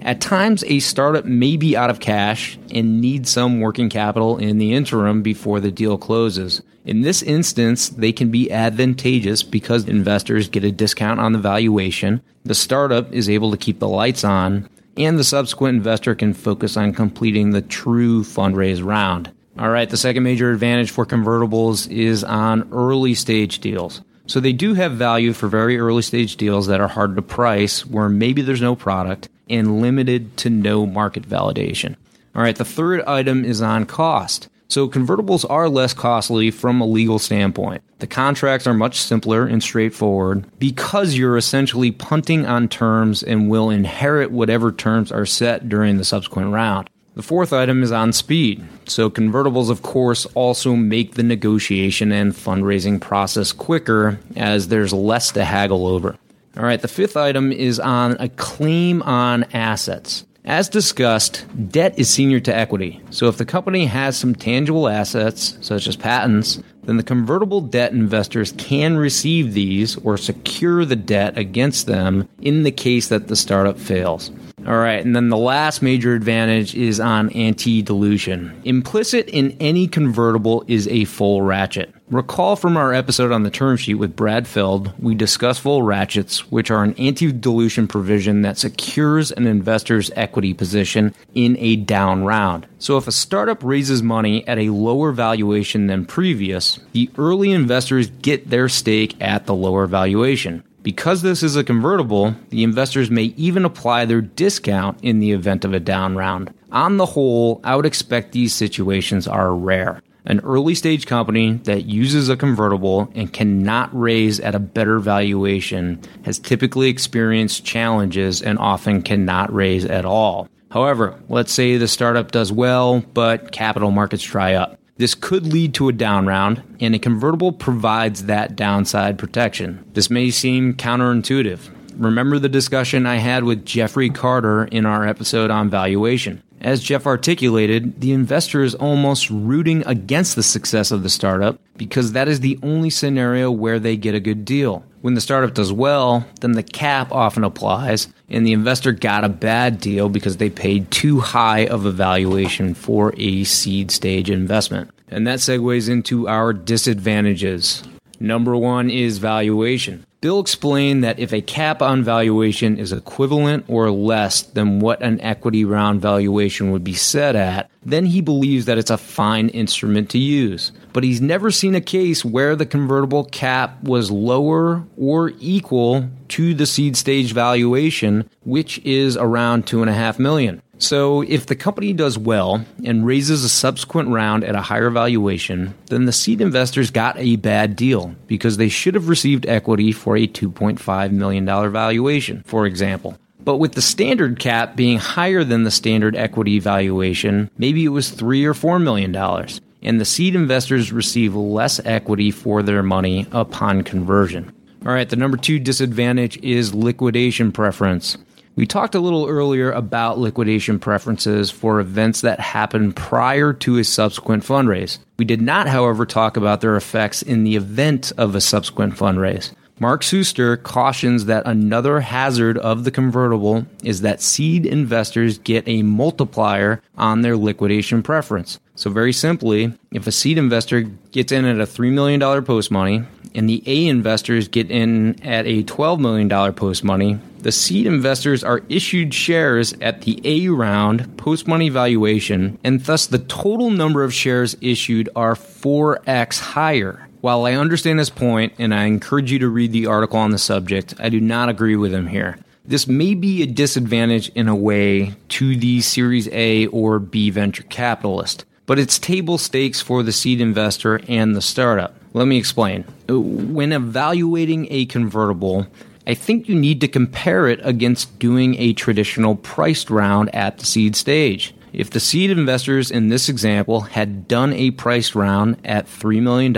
At 0.01 0.19
times, 0.19 0.63
a 0.65 0.79
startup 0.79 1.25
may 1.25 1.57
be 1.57 1.77
out 1.77 1.89
of 1.89 1.99
cash 1.99 2.57
and 2.73 2.99
need 2.99 3.27
some 3.27 3.61
working 3.61 3.89
capital 3.89 4.37
in 4.37 4.57
the 4.57 4.73
interim 4.73 5.21
before 5.21 5.59
the 5.59 5.71
deal 5.71 5.97
closes. 5.97 6.63
In 6.83 7.01
this 7.01 7.21
instance, 7.21 7.89
they 7.89 8.11
can 8.11 8.31
be 8.31 8.51
advantageous 8.51 9.43
because 9.43 9.87
investors 9.87 10.49
get 10.49 10.63
a 10.63 10.71
discount 10.71 11.19
on 11.19 11.31
the 11.31 11.39
valuation, 11.39 12.21
the 12.43 12.55
startup 12.55 13.13
is 13.13 13.29
able 13.29 13.51
to 13.51 13.57
keep 13.57 13.77
the 13.79 13.87
lights 13.87 14.23
on, 14.23 14.67
and 14.97 15.19
the 15.19 15.23
subsequent 15.23 15.77
investor 15.77 16.15
can 16.15 16.33
focus 16.33 16.75
on 16.75 16.93
completing 16.93 17.51
the 17.51 17.61
true 17.61 18.23
fundraise 18.23 18.83
round. 18.83 19.31
All 19.61 19.69
right, 19.69 19.87
the 19.87 19.95
second 19.95 20.23
major 20.23 20.49
advantage 20.49 20.89
for 20.89 21.05
convertibles 21.05 21.87
is 21.87 22.23
on 22.23 22.67
early 22.73 23.13
stage 23.13 23.59
deals. 23.59 24.01
So 24.25 24.39
they 24.39 24.53
do 24.53 24.73
have 24.73 24.93
value 24.93 25.33
for 25.33 25.47
very 25.47 25.77
early 25.77 26.01
stage 26.01 26.35
deals 26.35 26.65
that 26.65 26.81
are 26.81 26.87
hard 26.87 27.15
to 27.15 27.21
price, 27.21 27.85
where 27.85 28.09
maybe 28.09 28.41
there's 28.41 28.59
no 28.59 28.75
product 28.75 29.29
and 29.51 29.79
limited 29.79 30.35
to 30.37 30.49
no 30.49 30.87
market 30.87 31.29
validation. 31.29 31.95
All 32.33 32.41
right, 32.41 32.55
the 32.55 32.65
third 32.65 33.03
item 33.03 33.45
is 33.45 33.61
on 33.61 33.85
cost. 33.85 34.49
So 34.67 34.87
convertibles 34.89 35.45
are 35.47 35.69
less 35.69 35.93
costly 35.93 36.49
from 36.49 36.81
a 36.81 36.87
legal 36.87 37.19
standpoint. 37.19 37.83
The 37.99 38.07
contracts 38.07 38.65
are 38.65 38.73
much 38.73 38.99
simpler 38.99 39.45
and 39.45 39.61
straightforward 39.61 40.43
because 40.57 41.13
you're 41.13 41.37
essentially 41.37 41.91
punting 41.91 42.47
on 42.47 42.67
terms 42.67 43.21
and 43.21 43.47
will 43.47 43.69
inherit 43.69 44.31
whatever 44.31 44.71
terms 44.71 45.11
are 45.11 45.27
set 45.27 45.69
during 45.69 45.97
the 45.97 46.05
subsequent 46.05 46.51
round. 46.51 46.89
The 47.13 47.21
fourth 47.21 47.51
item 47.51 47.83
is 47.83 47.91
on 47.91 48.13
speed. 48.13 48.63
So, 48.85 49.09
convertibles, 49.09 49.69
of 49.69 49.81
course, 49.81 50.25
also 50.27 50.77
make 50.77 51.15
the 51.15 51.23
negotiation 51.23 52.13
and 52.13 52.31
fundraising 52.31 53.01
process 53.01 53.51
quicker 53.51 54.17
as 54.37 54.69
there's 54.69 54.93
less 54.93 55.31
to 55.33 55.43
haggle 55.43 55.87
over. 55.87 56.15
All 56.55 56.63
right, 56.63 56.81
the 56.81 56.87
fifth 56.87 57.17
item 57.17 57.51
is 57.51 57.81
on 57.81 58.13
a 58.13 58.29
claim 58.29 59.01
on 59.01 59.43
assets. 59.53 60.25
As 60.45 60.69
discussed, 60.69 61.45
debt 61.69 61.99
is 61.99 62.09
senior 62.09 62.39
to 62.39 62.55
equity. 62.55 63.01
So, 63.09 63.27
if 63.27 63.37
the 63.37 63.45
company 63.45 63.87
has 63.87 64.17
some 64.17 64.33
tangible 64.33 64.87
assets, 64.87 65.57
such 65.59 65.87
as 65.87 65.97
patents, 65.97 66.63
then 66.83 66.95
the 66.95 67.03
convertible 67.03 67.59
debt 67.59 67.91
investors 67.91 68.53
can 68.57 68.95
receive 68.95 69.53
these 69.53 69.97
or 69.97 70.15
secure 70.15 70.85
the 70.85 70.95
debt 70.95 71.37
against 71.37 71.87
them 71.87 72.29
in 72.41 72.63
the 72.63 72.71
case 72.71 73.09
that 73.09 73.27
the 73.27 73.35
startup 73.35 73.77
fails. 73.77 74.31
All 74.67 74.77
right, 74.77 75.03
and 75.03 75.15
then 75.15 75.29
the 75.29 75.37
last 75.37 75.81
major 75.81 76.13
advantage 76.13 76.75
is 76.75 76.99
on 76.99 77.29
anti 77.31 77.81
dilution. 77.81 78.61
Implicit 78.63 79.27
in 79.27 79.57
any 79.59 79.87
convertible 79.87 80.63
is 80.67 80.87
a 80.87 81.05
full 81.05 81.41
ratchet. 81.41 81.91
Recall 82.11 82.55
from 82.55 82.77
our 82.77 82.93
episode 82.93 83.31
on 83.31 83.43
the 83.43 83.49
term 83.49 83.75
sheet 83.77 83.95
with 83.95 84.15
Brad 84.15 84.45
Feld, 84.45 84.93
we 84.99 85.15
discuss 85.15 85.57
full 85.57 85.81
ratchets, 85.81 86.51
which 86.51 86.69
are 86.69 86.83
an 86.83 86.93
anti 86.95 87.31
dilution 87.31 87.87
provision 87.87 88.43
that 88.43 88.59
secures 88.59 89.31
an 89.31 89.47
investor's 89.47 90.11
equity 90.15 90.53
position 90.53 91.15
in 91.33 91.57
a 91.57 91.77
down 91.77 92.23
round. 92.23 92.67
So 92.77 92.97
if 92.97 93.07
a 93.07 93.11
startup 93.11 93.63
raises 93.63 94.03
money 94.03 94.47
at 94.47 94.59
a 94.59 94.69
lower 94.69 95.11
valuation 95.11 95.87
than 95.87 96.05
previous, 96.05 96.79
the 96.91 97.09
early 97.17 97.51
investors 97.51 98.09
get 98.09 98.49
their 98.49 98.69
stake 98.69 99.19
at 99.19 99.47
the 99.47 99.55
lower 99.55 99.87
valuation. 99.87 100.63
Because 100.83 101.21
this 101.21 101.43
is 101.43 101.55
a 101.55 101.63
convertible, 101.63 102.35
the 102.49 102.63
investors 102.63 103.11
may 103.11 103.33
even 103.37 103.65
apply 103.65 104.05
their 104.05 104.21
discount 104.21 104.97
in 105.03 105.19
the 105.19 105.31
event 105.31 105.63
of 105.63 105.73
a 105.73 105.79
down 105.79 106.15
round. 106.15 106.51
On 106.71 106.97
the 106.97 107.05
whole, 107.05 107.61
I 107.63 107.75
would 107.75 107.85
expect 107.85 108.31
these 108.31 108.53
situations 108.53 109.27
are 109.27 109.53
rare. 109.53 110.01
An 110.25 110.39
early 110.39 110.73
stage 110.73 111.05
company 111.05 111.53
that 111.65 111.85
uses 111.85 112.29
a 112.29 112.37
convertible 112.37 113.11
and 113.13 113.31
cannot 113.31 113.89
raise 113.97 114.39
at 114.39 114.55
a 114.55 114.59
better 114.59 114.99
valuation 114.99 115.99
has 116.25 116.39
typically 116.39 116.89
experienced 116.89 117.65
challenges 117.65 118.41
and 118.41 118.57
often 118.57 119.03
cannot 119.03 119.53
raise 119.53 119.85
at 119.85 120.05
all. 120.05 120.47
However, 120.71 121.19
let's 121.27 121.51
say 121.51 121.77
the 121.77 121.87
startup 121.87 122.31
does 122.31 122.51
well, 122.51 123.03
but 123.13 123.51
capital 123.51 123.91
markets 123.91 124.23
dry 124.23 124.53
up. 124.53 124.77
This 125.01 125.15
could 125.15 125.47
lead 125.51 125.73
to 125.73 125.89
a 125.89 125.93
down 125.93 126.27
round, 126.27 126.61
and 126.79 126.93
a 126.93 126.99
convertible 126.99 127.51
provides 127.51 128.25
that 128.25 128.55
downside 128.55 129.17
protection. 129.17 129.83
This 129.93 130.11
may 130.11 130.29
seem 130.29 130.75
counterintuitive. 130.75 131.71
Remember 131.95 132.37
the 132.37 132.47
discussion 132.47 133.07
I 133.07 133.15
had 133.15 133.43
with 133.43 133.65
Jeffrey 133.65 134.11
Carter 134.11 134.65
in 134.65 134.85
our 134.85 135.07
episode 135.07 135.49
on 135.49 135.71
valuation. 135.71 136.43
As 136.61 136.83
Jeff 136.83 137.07
articulated, 137.07 138.01
the 138.01 138.11
investor 138.11 138.61
is 138.61 138.75
almost 138.75 139.31
rooting 139.31 139.83
against 139.87 140.35
the 140.35 140.43
success 140.43 140.91
of 140.91 141.01
the 141.01 141.09
startup 141.09 141.59
because 141.75 142.11
that 142.11 142.27
is 142.27 142.39
the 142.39 142.59
only 142.61 142.91
scenario 142.91 143.49
where 143.49 143.79
they 143.79 143.97
get 143.97 144.13
a 144.13 144.19
good 144.19 144.45
deal. 144.45 144.85
When 145.01 145.15
the 145.15 145.21
startup 145.21 145.55
does 145.55 145.73
well, 145.73 146.27
then 146.41 146.51
the 146.51 146.61
cap 146.61 147.11
often 147.11 147.43
applies, 147.43 148.09
and 148.29 148.45
the 148.45 148.53
investor 148.53 148.91
got 148.91 149.23
a 149.23 149.29
bad 149.29 149.79
deal 149.79 150.07
because 150.07 150.37
they 150.37 150.51
paid 150.51 150.91
too 150.91 151.19
high 151.19 151.65
of 151.65 151.85
a 151.85 151.91
valuation 151.91 152.75
for 152.75 153.11
a 153.17 153.43
seed 153.43 153.89
stage 153.89 154.29
investment. 154.29 154.91
And 155.07 155.25
that 155.25 155.39
segues 155.39 155.89
into 155.89 156.27
our 156.27 156.53
disadvantages. 156.53 157.81
Number 158.19 158.55
one 158.55 158.91
is 158.91 159.17
valuation. 159.17 160.05
Bill 160.21 160.39
explained 160.39 161.03
that 161.03 161.17
if 161.17 161.33
a 161.33 161.41
cap 161.41 161.81
on 161.81 162.03
valuation 162.03 162.77
is 162.77 162.93
equivalent 162.93 163.65
or 163.67 163.89
less 163.89 164.43
than 164.43 164.79
what 164.79 165.01
an 165.01 165.19
equity 165.19 165.65
round 165.65 165.99
valuation 165.99 166.71
would 166.71 166.83
be 166.83 166.93
set 166.93 167.35
at, 167.35 167.71
then 167.83 168.05
he 168.05 168.21
believes 168.21 168.65
that 168.65 168.77
it's 168.77 168.91
a 168.91 168.99
fine 168.99 169.49
instrument 169.49 170.11
to 170.11 170.19
use. 170.19 170.71
But 170.93 171.03
he's 171.03 171.21
never 171.21 171.49
seen 171.49 171.73
a 171.73 171.81
case 171.81 172.23
where 172.23 172.55
the 172.55 172.67
convertible 172.67 173.25
cap 173.25 173.83
was 173.83 174.11
lower 174.11 174.83
or 174.95 175.31
equal 175.39 176.07
to 176.27 176.53
the 176.53 176.67
seed 176.67 176.95
stage 176.97 177.33
valuation, 177.33 178.29
which 178.43 178.77
is 178.85 179.17
around 179.17 179.65
two 179.65 179.81
and 179.81 179.89
a 179.89 179.93
half 179.95 180.19
million. 180.19 180.61
So, 180.81 181.21
if 181.21 181.45
the 181.45 181.55
company 181.55 181.93
does 181.93 182.17
well 182.17 182.65
and 182.83 183.05
raises 183.05 183.43
a 183.43 183.49
subsequent 183.49 184.09
round 184.09 184.43
at 184.43 184.55
a 184.55 184.63
higher 184.63 184.89
valuation, 184.89 185.75
then 185.85 186.05
the 186.05 186.11
seed 186.11 186.41
investors 186.41 186.89
got 186.89 187.19
a 187.19 187.35
bad 187.35 187.75
deal 187.75 188.15
because 188.25 188.57
they 188.57 188.67
should 188.67 188.95
have 188.95 189.07
received 189.07 189.45
equity 189.45 189.91
for 189.91 190.17
a 190.17 190.25
$2.5 190.25 191.11
million 191.11 191.45
valuation, 191.45 192.41
for 192.47 192.65
example. 192.65 193.15
But 193.43 193.57
with 193.57 193.73
the 193.73 193.81
standard 193.81 194.39
cap 194.39 194.75
being 194.75 194.97
higher 194.97 195.43
than 195.43 195.65
the 195.65 195.71
standard 195.71 196.15
equity 196.15 196.57
valuation, 196.57 197.51
maybe 197.59 197.85
it 197.85 197.89
was 197.89 198.09
3 198.09 198.43
or 198.43 198.55
4 198.55 198.79
million 198.79 199.11
dollars, 199.11 199.61
and 199.83 200.01
the 200.01 200.05
seed 200.05 200.33
investors 200.33 200.91
receive 200.91 201.35
less 201.35 201.79
equity 201.85 202.31
for 202.31 202.63
their 202.63 202.81
money 202.81 203.27
upon 203.31 203.83
conversion. 203.83 204.51
All 204.83 204.91
right, 204.91 205.07
the 205.07 205.15
number 205.15 205.37
2 205.37 205.59
disadvantage 205.59 206.39
is 206.39 206.73
liquidation 206.73 207.51
preference. 207.51 208.17
We 208.55 208.65
talked 208.65 208.95
a 208.95 208.99
little 208.99 209.27
earlier 209.27 209.71
about 209.71 210.19
liquidation 210.19 210.77
preferences 210.77 211.49
for 211.49 211.79
events 211.79 212.21
that 212.21 212.39
happen 212.39 212.91
prior 212.91 213.53
to 213.53 213.77
a 213.77 213.83
subsequent 213.83 214.43
fundraise. 214.43 214.99
We 215.17 215.25
did 215.25 215.41
not, 215.41 215.67
however, 215.67 216.05
talk 216.05 216.35
about 216.35 216.59
their 216.59 216.75
effects 216.75 217.21
in 217.21 217.45
the 217.45 217.55
event 217.55 218.11
of 218.17 218.35
a 218.35 218.41
subsequent 218.41 218.95
fundraise. 218.95 219.53
Mark 219.79 220.03
Suster 220.03 220.61
cautions 220.61 221.25
that 221.25 221.47
another 221.47 222.01
hazard 222.01 222.57
of 222.59 222.83
the 222.83 222.91
convertible 222.91 223.65
is 223.83 224.01
that 224.01 224.21
seed 224.21 224.65
investors 224.65 225.39
get 225.39 225.67
a 225.67 225.81
multiplier 225.81 226.83
on 226.97 227.21
their 227.21 227.35
liquidation 227.35 228.03
preference. 228.03 228.59
So, 228.75 228.91
very 228.91 229.11
simply, 229.11 229.73
if 229.91 230.05
a 230.05 230.11
seed 230.11 230.37
investor 230.37 230.81
gets 230.81 231.31
in 231.31 231.45
at 231.45 231.59
a 231.59 231.65
$3 231.65 231.91
million 231.91 232.43
post 232.43 232.69
money 232.69 233.03
and 233.33 233.49
the 233.49 233.63
A 233.65 233.87
investors 233.87 234.47
get 234.47 234.69
in 234.69 235.19
at 235.23 235.47
a 235.47 235.63
$12 235.63 235.99
million 235.99 236.53
post 236.53 236.83
money, 236.83 237.17
the 237.41 237.51
seed 237.51 237.85
investors 237.85 238.43
are 238.43 238.61
issued 238.69 239.13
shares 239.13 239.73
at 239.81 240.01
the 240.01 240.19
A 240.23 240.49
round 240.49 241.17
post 241.17 241.47
money 241.47 241.69
valuation, 241.69 242.57
and 242.63 242.83
thus 242.85 243.07
the 243.07 243.19
total 243.19 243.69
number 243.69 244.03
of 244.03 244.13
shares 244.13 244.55
issued 244.61 245.09
are 245.15 245.35
4x 245.35 246.39
higher. 246.39 247.07
While 247.21 247.45
I 247.45 247.53
understand 247.53 247.99
his 247.99 248.09
point, 248.09 248.53
and 248.57 248.73
I 248.73 248.85
encourage 248.85 249.31
you 249.31 249.39
to 249.39 249.49
read 249.49 249.71
the 249.71 249.85
article 249.85 250.17
on 250.17 250.31
the 250.31 250.39
subject, 250.39 250.95
I 250.99 251.09
do 251.09 251.19
not 251.19 251.49
agree 251.49 251.75
with 251.75 251.93
him 251.93 252.07
here. 252.07 252.39
This 252.65 252.87
may 252.87 253.15
be 253.15 253.41
a 253.41 253.47
disadvantage 253.47 254.29
in 254.29 254.47
a 254.47 254.55
way 254.55 255.13
to 255.29 255.55
the 255.55 255.81
Series 255.81 256.27
A 256.31 256.67
or 256.67 256.99
B 256.99 257.29
venture 257.29 257.63
capitalist, 257.63 258.45
but 258.65 258.79
it's 258.79 258.97
table 258.97 259.37
stakes 259.37 259.81
for 259.81 260.03
the 260.03 260.11
seed 260.11 260.41
investor 260.41 261.01
and 261.07 261.35
the 261.35 261.41
startup. 261.41 261.95
Let 262.13 262.27
me 262.27 262.37
explain. 262.37 262.85
When 263.07 263.71
evaluating 263.71 264.67
a 264.69 264.85
convertible, 264.85 265.67
I 266.11 266.13
think 266.13 266.49
you 266.49 266.55
need 266.55 266.81
to 266.81 266.89
compare 266.89 267.47
it 267.47 267.61
against 267.63 268.19
doing 268.19 268.55
a 268.55 268.73
traditional 268.73 269.37
priced 269.37 269.89
round 269.89 270.35
at 270.35 270.57
the 270.57 270.65
seed 270.65 270.97
stage. 270.97 271.55
If 271.71 271.91
the 271.91 272.01
seed 272.01 272.31
investors 272.31 272.91
in 272.91 273.07
this 273.07 273.29
example 273.29 273.79
had 273.79 274.27
done 274.27 274.51
a 274.51 274.71
priced 274.71 275.15
round 275.15 275.55
at 275.63 275.87
$3 275.87 276.21
million, 276.21 276.51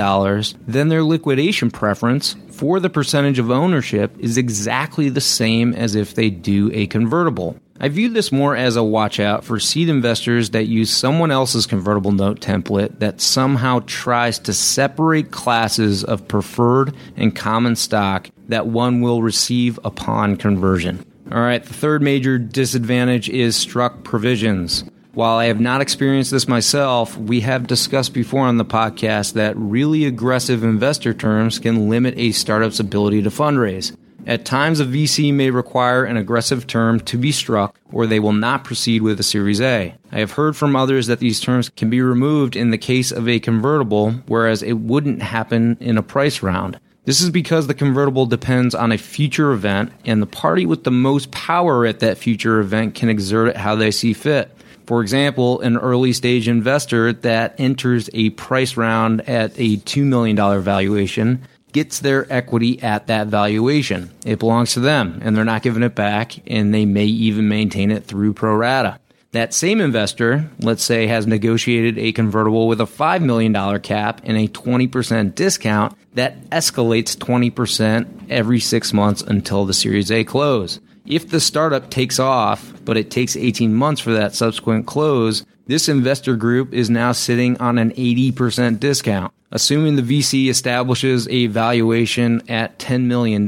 then 0.65 0.89
their 0.89 1.03
liquidation 1.03 1.69
preference 1.69 2.35
for 2.49 2.79
the 2.79 2.89
percentage 2.89 3.37
of 3.37 3.51
ownership 3.51 4.15
is 4.17 4.39
exactly 4.39 5.09
the 5.09 5.21
same 5.21 5.75
as 5.75 5.93
if 5.93 6.15
they 6.15 6.31
do 6.31 6.71
a 6.73 6.87
convertible. 6.87 7.55
I 7.79 7.89
view 7.89 8.09
this 8.09 8.31
more 8.31 8.55
as 8.55 8.75
a 8.75 8.83
watch 8.83 9.19
out 9.19 9.43
for 9.43 9.59
seed 9.59 9.87
investors 9.87 10.49
that 10.51 10.65
use 10.65 10.91
someone 10.91 11.29
else's 11.29 11.67
convertible 11.67 12.11
note 12.11 12.39
template 12.39 12.97
that 12.99 13.21
somehow 13.21 13.83
tries 13.85 14.39
to 14.39 14.53
separate 14.53 15.29
classes 15.29 16.03
of 16.03 16.27
preferred 16.27 16.95
and 17.15 17.35
common 17.35 17.75
stock 17.75 18.29
that 18.49 18.67
one 18.67 19.01
will 19.01 19.21
receive 19.21 19.79
upon 19.83 20.37
conversion. 20.37 21.05
All 21.31 21.41
right, 21.41 21.63
the 21.63 21.73
third 21.73 22.01
major 22.01 22.37
disadvantage 22.37 23.29
is 23.29 23.55
struck 23.55 24.03
provisions. 24.03 24.83
While 25.13 25.37
I 25.37 25.45
have 25.45 25.59
not 25.59 25.81
experienced 25.81 26.31
this 26.31 26.47
myself, 26.47 27.15
we 27.17 27.41
have 27.41 27.67
discussed 27.67 28.13
before 28.13 28.47
on 28.47 28.57
the 28.57 28.65
podcast 28.65 29.33
that 29.33 29.55
really 29.55 30.05
aggressive 30.05 30.63
investor 30.63 31.13
terms 31.13 31.59
can 31.59 31.87
limit 31.87 32.15
a 32.17 32.31
startup's 32.31 32.79
ability 32.79 33.21
to 33.21 33.29
fundraise. 33.29 33.95
At 34.25 34.45
times, 34.45 34.79
a 34.79 34.85
VC 34.85 35.33
may 35.33 35.49
require 35.49 36.05
an 36.05 36.17
aggressive 36.17 36.65
term 36.65 36.99
to 37.01 37.17
be 37.17 37.31
struck, 37.31 37.77
or 37.91 38.07
they 38.07 38.19
will 38.19 38.33
not 38.33 38.63
proceed 38.63 39.01
with 39.01 39.19
a 39.19 39.23
Series 39.23 39.59
A. 39.59 39.93
I 40.11 40.19
have 40.19 40.31
heard 40.31 40.55
from 40.55 40.75
others 40.75 41.07
that 41.07 41.19
these 41.19 41.41
terms 41.41 41.69
can 41.69 41.89
be 41.89 42.01
removed 42.01 42.55
in 42.55 42.71
the 42.71 42.77
case 42.77 43.11
of 43.11 43.27
a 43.27 43.39
convertible, 43.39 44.11
whereas 44.27 44.63
it 44.63 44.73
wouldn't 44.73 45.21
happen 45.21 45.77
in 45.79 45.97
a 45.97 46.03
price 46.03 46.41
round. 46.41 46.79
This 47.05 47.19
is 47.19 47.29
because 47.29 47.67
the 47.67 47.73
convertible 47.73 48.25
depends 48.25 48.73
on 48.73 48.93
a 48.93 48.97
future 48.97 49.51
event, 49.51 49.91
and 50.05 50.21
the 50.21 50.25
party 50.25 50.65
with 50.65 50.85
the 50.85 50.91
most 50.91 51.31
power 51.31 51.85
at 51.85 51.99
that 51.99 52.17
future 52.17 52.61
event 52.61 52.95
can 52.95 53.09
exert 53.09 53.49
it 53.49 53.57
how 53.57 53.75
they 53.75 53.91
see 53.91 54.13
fit. 54.13 54.49
For 54.85 55.01
example, 55.01 55.59
an 55.61 55.77
early 55.77 56.13
stage 56.13 56.47
investor 56.47 57.11
that 57.11 57.55
enters 57.57 58.09
a 58.13 58.29
price 58.31 58.77
round 58.77 59.27
at 59.27 59.51
a 59.57 59.77
$2 59.77 60.03
million 60.03 60.37
valuation 60.61 61.45
gets 61.73 61.99
their 61.99 62.31
equity 62.31 62.81
at 62.81 63.07
that 63.07 63.27
valuation. 63.27 64.09
It 64.25 64.39
belongs 64.39 64.73
to 64.73 64.79
them, 64.79 65.19
and 65.23 65.35
they're 65.35 65.43
not 65.43 65.63
giving 65.63 65.83
it 65.83 65.95
back, 65.95 66.35
and 66.49 66.73
they 66.73 66.85
may 66.85 67.05
even 67.05 67.49
maintain 67.49 67.91
it 67.91 68.05
through 68.05 68.33
pro 68.33 68.55
rata. 68.55 68.99
That 69.33 69.51
same 69.51 69.81
investor, 69.81 70.47
let's 70.59 70.83
say, 70.83 71.07
has 71.07 71.25
negotiated 71.25 71.97
a 71.97 72.11
convertible 72.11 72.67
with 72.67 72.79
a 72.79 72.85
$5 72.85 73.23
million 73.23 73.81
cap 73.81 74.21
and 74.23 74.37
a 74.37 74.47
20% 74.47 75.33
discount 75.33 75.97
that 76.13 76.39
escalates 76.51 77.17
20% 77.17 78.29
every 78.29 78.59
six 78.59 78.93
months 78.93 79.23
until 79.23 79.65
the 79.65 79.73
Series 79.73 80.11
A 80.11 80.23
close. 80.23 80.79
If 81.07 81.29
the 81.29 81.39
startup 81.39 81.89
takes 81.89 82.19
off, 82.19 82.73
but 82.85 82.95
it 82.95 83.09
takes 83.09 83.35
18 83.35 83.73
months 83.73 84.01
for 84.01 84.13
that 84.13 84.35
subsequent 84.35 84.85
close, 84.85 85.43
this 85.65 85.89
investor 85.89 86.35
group 86.35 86.71
is 86.71 86.91
now 86.91 87.11
sitting 87.11 87.59
on 87.59 87.79
an 87.79 87.89
80% 87.91 88.79
discount. 88.79 89.33
Assuming 89.51 89.95
the 89.95 90.19
VC 90.19 90.47
establishes 90.49 91.27
a 91.29 91.47
valuation 91.47 92.43
at 92.49 92.77
$10 92.77 93.05
million, 93.05 93.47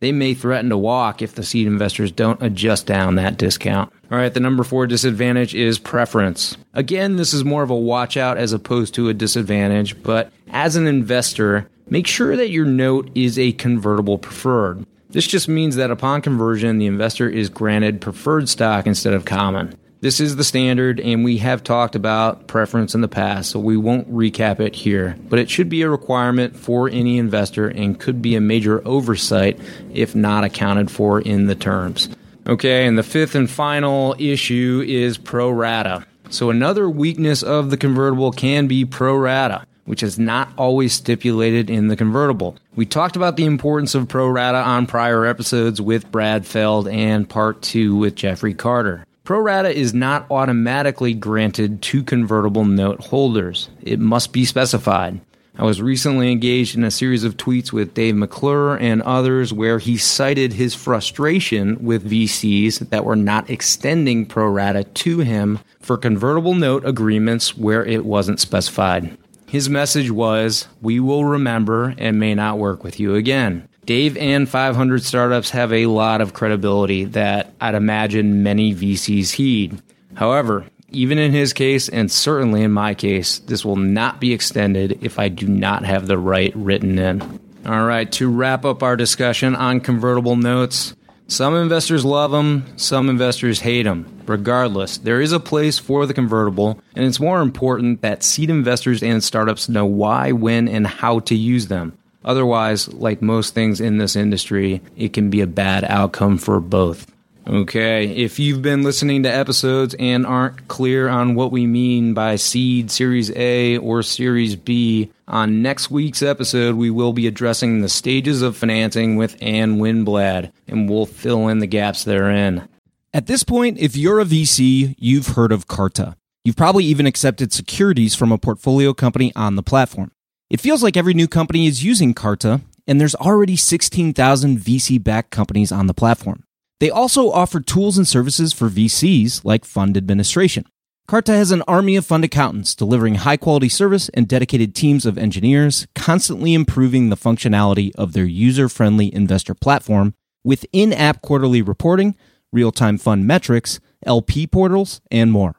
they 0.00 0.12
may 0.12 0.34
threaten 0.34 0.68
to 0.68 0.76
walk 0.76 1.22
if 1.22 1.34
the 1.34 1.42
seed 1.42 1.66
investors 1.66 2.12
don't 2.12 2.42
adjust 2.42 2.86
down 2.86 3.14
that 3.14 3.38
discount. 3.38 3.90
All 4.10 4.16
right, 4.16 4.32
the 4.32 4.40
number 4.40 4.64
four 4.64 4.86
disadvantage 4.86 5.54
is 5.54 5.78
preference. 5.78 6.56
Again, 6.72 7.16
this 7.16 7.34
is 7.34 7.44
more 7.44 7.62
of 7.62 7.68
a 7.68 7.76
watch 7.76 8.16
out 8.16 8.38
as 8.38 8.54
opposed 8.54 8.94
to 8.94 9.10
a 9.10 9.14
disadvantage, 9.14 10.02
but 10.02 10.32
as 10.48 10.76
an 10.76 10.86
investor, 10.86 11.68
make 11.90 12.06
sure 12.06 12.34
that 12.34 12.48
your 12.48 12.64
note 12.64 13.10
is 13.14 13.38
a 13.38 13.52
convertible 13.52 14.16
preferred. 14.16 14.86
This 15.10 15.26
just 15.26 15.46
means 15.46 15.76
that 15.76 15.90
upon 15.90 16.22
conversion, 16.22 16.78
the 16.78 16.86
investor 16.86 17.28
is 17.28 17.50
granted 17.50 18.00
preferred 18.00 18.48
stock 18.48 18.86
instead 18.86 19.12
of 19.12 19.26
common. 19.26 19.74
This 20.00 20.20
is 20.20 20.36
the 20.36 20.44
standard, 20.44 21.00
and 21.00 21.24
we 21.24 21.38
have 21.38 21.64
talked 21.64 21.96
about 21.96 22.46
preference 22.46 22.94
in 22.94 23.00
the 23.00 23.08
past, 23.08 23.50
so 23.50 23.58
we 23.58 23.76
won't 23.76 24.10
recap 24.10 24.60
it 24.60 24.74
here. 24.74 25.16
But 25.28 25.40
it 25.40 25.50
should 25.50 25.68
be 25.68 25.82
a 25.82 25.90
requirement 25.90 26.56
for 26.56 26.88
any 26.88 27.18
investor 27.18 27.68
and 27.68 27.98
could 27.98 28.22
be 28.22 28.36
a 28.36 28.40
major 28.40 28.80
oversight 28.86 29.58
if 29.92 30.14
not 30.14 30.44
accounted 30.44 30.90
for 30.90 31.20
in 31.20 31.46
the 31.46 31.56
terms. 31.56 32.08
Okay, 32.48 32.86
and 32.86 32.96
the 32.96 33.02
fifth 33.02 33.34
and 33.34 33.50
final 33.50 34.16
issue 34.18 34.82
is 34.86 35.18
pro 35.18 35.50
rata. 35.50 36.06
So, 36.30 36.50
another 36.50 36.88
weakness 36.88 37.42
of 37.42 37.70
the 37.70 37.76
convertible 37.76 38.32
can 38.32 38.66
be 38.66 38.84
pro 38.84 39.16
rata 39.16 39.66
which 39.88 40.02
is 40.02 40.18
not 40.18 40.52
always 40.58 40.92
stipulated 40.92 41.70
in 41.70 41.88
the 41.88 41.96
convertible. 41.96 42.58
We 42.76 42.84
talked 42.84 43.16
about 43.16 43.38
the 43.38 43.46
importance 43.46 43.94
of 43.94 44.06
pro 44.06 44.28
rata 44.28 44.58
on 44.58 44.86
prior 44.86 45.24
episodes 45.24 45.80
with 45.80 46.12
Brad 46.12 46.46
Feld 46.46 46.88
and 46.88 47.26
part 47.26 47.62
two 47.62 47.96
with 47.96 48.14
Jeffrey 48.14 48.52
Carter. 48.52 49.06
Pro 49.24 49.40
rata 49.40 49.70
is 49.70 49.94
not 49.94 50.26
automatically 50.30 51.14
granted 51.14 51.80
to 51.82 52.02
convertible 52.02 52.66
note 52.66 53.00
holders. 53.00 53.70
It 53.80 53.98
must 53.98 54.34
be 54.34 54.44
specified. 54.44 55.22
I 55.60 55.64
was 55.64 55.82
recently 55.82 56.30
engaged 56.30 56.76
in 56.76 56.84
a 56.84 56.90
series 56.90 57.24
of 57.24 57.36
tweets 57.36 57.72
with 57.72 57.92
Dave 57.92 58.14
McClure 58.14 58.76
and 58.76 59.02
others 59.02 59.52
where 59.52 59.80
he 59.80 59.96
cited 59.96 60.52
his 60.52 60.76
frustration 60.76 61.84
with 61.84 62.08
VCs 62.08 62.90
that 62.90 63.04
were 63.04 63.16
not 63.16 63.50
extending 63.50 64.24
pro 64.24 64.46
rata 64.46 64.84
to 64.84 65.18
him 65.18 65.58
for 65.80 65.96
convertible 65.96 66.54
note 66.54 66.86
agreements 66.86 67.56
where 67.56 67.84
it 67.84 68.04
wasn't 68.04 68.38
specified. 68.38 69.18
His 69.48 69.68
message 69.68 70.12
was, 70.12 70.68
We 70.80 71.00
will 71.00 71.24
remember 71.24 71.92
and 71.98 72.20
may 72.20 72.36
not 72.36 72.58
work 72.58 72.84
with 72.84 73.00
you 73.00 73.16
again. 73.16 73.68
Dave 73.84 74.16
and 74.16 74.48
500 74.48 75.02
startups 75.02 75.50
have 75.50 75.72
a 75.72 75.86
lot 75.86 76.20
of 76.20 76.34
credibility 76.34 77.04
that 77.06 77.52
I'd 77.60 77.74
imagine 77.74 78.44
many 78.44 78.72
VCs 78.76 79.32
heed. 79.32 79.82
However, 80.14 80.66
Even 80.90 81.18
in 81.18 81.32
his 81.32 81.52
case, 81.52 81.88
and 81.88 82.10
certainly 82.10 82.62
in 82.62 82.72
my 82.72 82.94
case, 82.94 83.40
this 83.40 83.64
will 83.64 83.76
not 83.76 84.20
be 84.20 84.32
extended 84.32 84.98
if 85.02 85.18
I 85.18 85.28
do 85.28 85.46
not 85.46 85.84
have 85.84 86.06
the 86.06 86.16
right 86.18 86.52
written 86.54 86.98
in. 86.98 87.40
All 87.66 87.84
right, 87.84 88.10
to 88.12 88.30
wrap 88.30 88.64
up 88.64 88.82
our 88.82 88.96
discussion 88.96 89.54
on 89.54 89.80
convertible 89.80 90.36
notes, 90.36 90.94
some 91.26 91.54
investors 91.54 92.06
love 92.06 92.30
them, 92.30 92.64
some 92.78 93.10
investors 93.10 93.60
hate 93.60 93.82
them. 93.82 94.06
Regardless, 94.26 94.96
there 94.96 95.20
is 95.20 95.32
a 95.32 95.40
place 95.40 95.78
for 95.78 96.06
the 96.06 96.14
convertible, 96.14 96.80
and 96.96 97.04
it's 97.04 97.20
more 97.20 97.42
important 97.42 98.00
that 98.00 98.22
seed 98.22 98.48
investors 98.48 99.02
and 99.02 99.22
startups 99.22 99.68
know 99.68 99.84
why, 99.84 100.32
when, 100.32 100.68
and 100.68 100.86
how 100.86 101.18
to 101.20 101.34
use 101.34 101.66
them. 101.68 101.98
Otherwise, 102.24 102.88
like 102.94 103.20
most 103.20 103.52
things 103.52 103.78
in 103.78 103.98
this 103.98 104.16
industry, 104.16 104.80
it 104.96 105.12
can 105.12 105.28
be 105.28 105.42
a 105.42 105.46
bad 105.46 105.84
outcome 105.84 106.38
for 106.38 106.60
both. 106.60 107.06
Okay, 107.48 108.08
if 108.08 108.38
you've 108.38 108.60
been 108.60 108.82
listening 108.82 109.22
to 109.22 109.34
episodes 109.34 109.94
and 109.98 110.26
aren't 110.26 110.68
clear 110.68 111.08
on 111.08 111.34
what 111.34 111.50
we 111.50 111.66
mean 111.66 112.12
by 112.12 112.36
seed, 112.36 112.90
Series 112.90 113.30
A, 113.30 113.78
or 113.78 114.02
Series 114.02 114.54
B, 114.54 115.10
on 115.26 115.62
next 115.62 115.90
week's 115.90 116.22
episode, 116.22 116.74
we 116.74 116.90
will 116.90 117.14
be 117.14 117.26
addressing 117.26 117.80
the 117.80 117.88
stages 117.88 118.42
of 118.42 118.54
financing 118.54 119.16
with 119.16 119.42
Ann 119.42 119.78
Winblad, 119.78 120.52
and 120.66 120.90
we'll 120.90 121.06
fill 121.06 121.48
in 121.48 121.60
the 121.60 121.66
gaps 121.66 122.04
therein. 122.04 122.68
At 123.14 123.28
this 123.28 123.44
point, 123.44 123.78
if 123.78 123.96
you're 123.96 124.20
a 124.20 124.26
VC, 124.26 124.94
you've 124.98 125.28
heard 125.28 125.50
of 125.50 125.66
Carta. 125.66 126.16
You've 126.44 126.56
probably 126.56 126.84
even 126.84 127.06
accepted 127.06 127.54
securities 127.54 128.14
from 128.14 128.30
a 128.30 128.36
portfolio 128.36 128.92
company 128.92 129.32
on 129.34 129.56
the 129.56 129.62
platform. 129.62 130.12
It 130.50 130.60
feels 130.60 130.82
like 130.82 130.98
every 130.98 131.14
new 131.14 131.26
company 131.26 131.66
is 131.66 131.82
using 131.82 132.12
Carta, 132.12 132.60
and 132.86 133.00
there's 133.00 133.14
already 133.14 133.56
16,000 133.56 134.58
VC 134.58 135.02
backed 135.02 135.30
companies 135.30 135.72
on 135.72 135.86
the 135.86 135.94
platform. 135.94 136.44
They 136.80 136.90
also 136.90 137.30
offer 137.30 137.60
tools 137.60 137.98
and 137.98 138.06
services 138.06 138.52
for 138.52 138.68
VCs 138.68 139.44
like 139.44 139.64
fund 139.64 139.96
administration. 139.96 140.64
Carta 141.08 141.32
has 141.32 141.50
an 141.50 141.62
army 141.62 141.96
of 141.96 142.06
fund 142.06 142.22
accountants 142.22 142.74
delivering 142.74 143.16
high 143.16 143.38
quality 143.38 143.68
service 143.68 144.10
and 144.10 144.28
dedicated 144.28 144.74
teams 144.74 145.06
of 145.06 145.16
engineers, 145.16 145.86
constantly 145.94 146.54
improving 146.54 147.08
the 147.08 147.16
functionality 147.16 147.94
of 147.96 148.12
their 148.12 148.26
user 148.26 148.68
friendly 148.68 149.12
investor 149.12 149.54
platform 149.54 150.14
with 150.44 150.66
in 150.72 150.92
app 150.92 151.22
quarterly 151.22 151.62
reporting, 151.62 152.14
real 152.52 152.70
time 152.70 152.98
fund 152.98 153.26
metrics, 153.26 153.80
LP 154.04 154.46
portals, 154.46 155.00
and 155.10 155.32
more. 155.32 155.56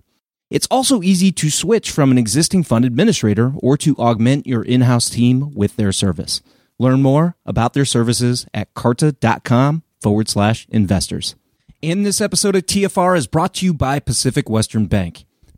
It's 0.50 0.68
also 0.72 1.02
easy 1.02 1.32
to 1.34 1.50
switch 1.50 1.92
from 1.92 2.12
an 2.12 2.18
existing 2.18 2.64
fund 2.64 2.86
administrator 2.86 3.54
or 3.58 3.76
to 3.78 3.96
augment 3.98 4.48
your 4.48 4.64
in 4.64 4.82
house 4.82 5.10
team 5.10 5.52
with 5.54 5.76
their 5.76 5.92
service. 5.92 6.42
Learn 6.78 7.02
more 7.02 7.36
about 7.46 7.74
their 7.74 7.86
services 7.86 8.46
at 8.54 8.74
carta.com 8.74 9.84
forward 10.02 10.30
slash 10.30 10.68
investors. 10.70 11.36
In 11.82 12.04
this 12.04 12.20
episode 12.20 12.56
of 12.56 12.66
TFR 12.66 13.18
is 13.18 13.28
brought 13.28 13.54
to 13.56 13.66
you 13.66 13.74
by 13.74 14.00
Pacific 14.00 14.50
Western 14.50 14.86
Bank. 14.86 15.26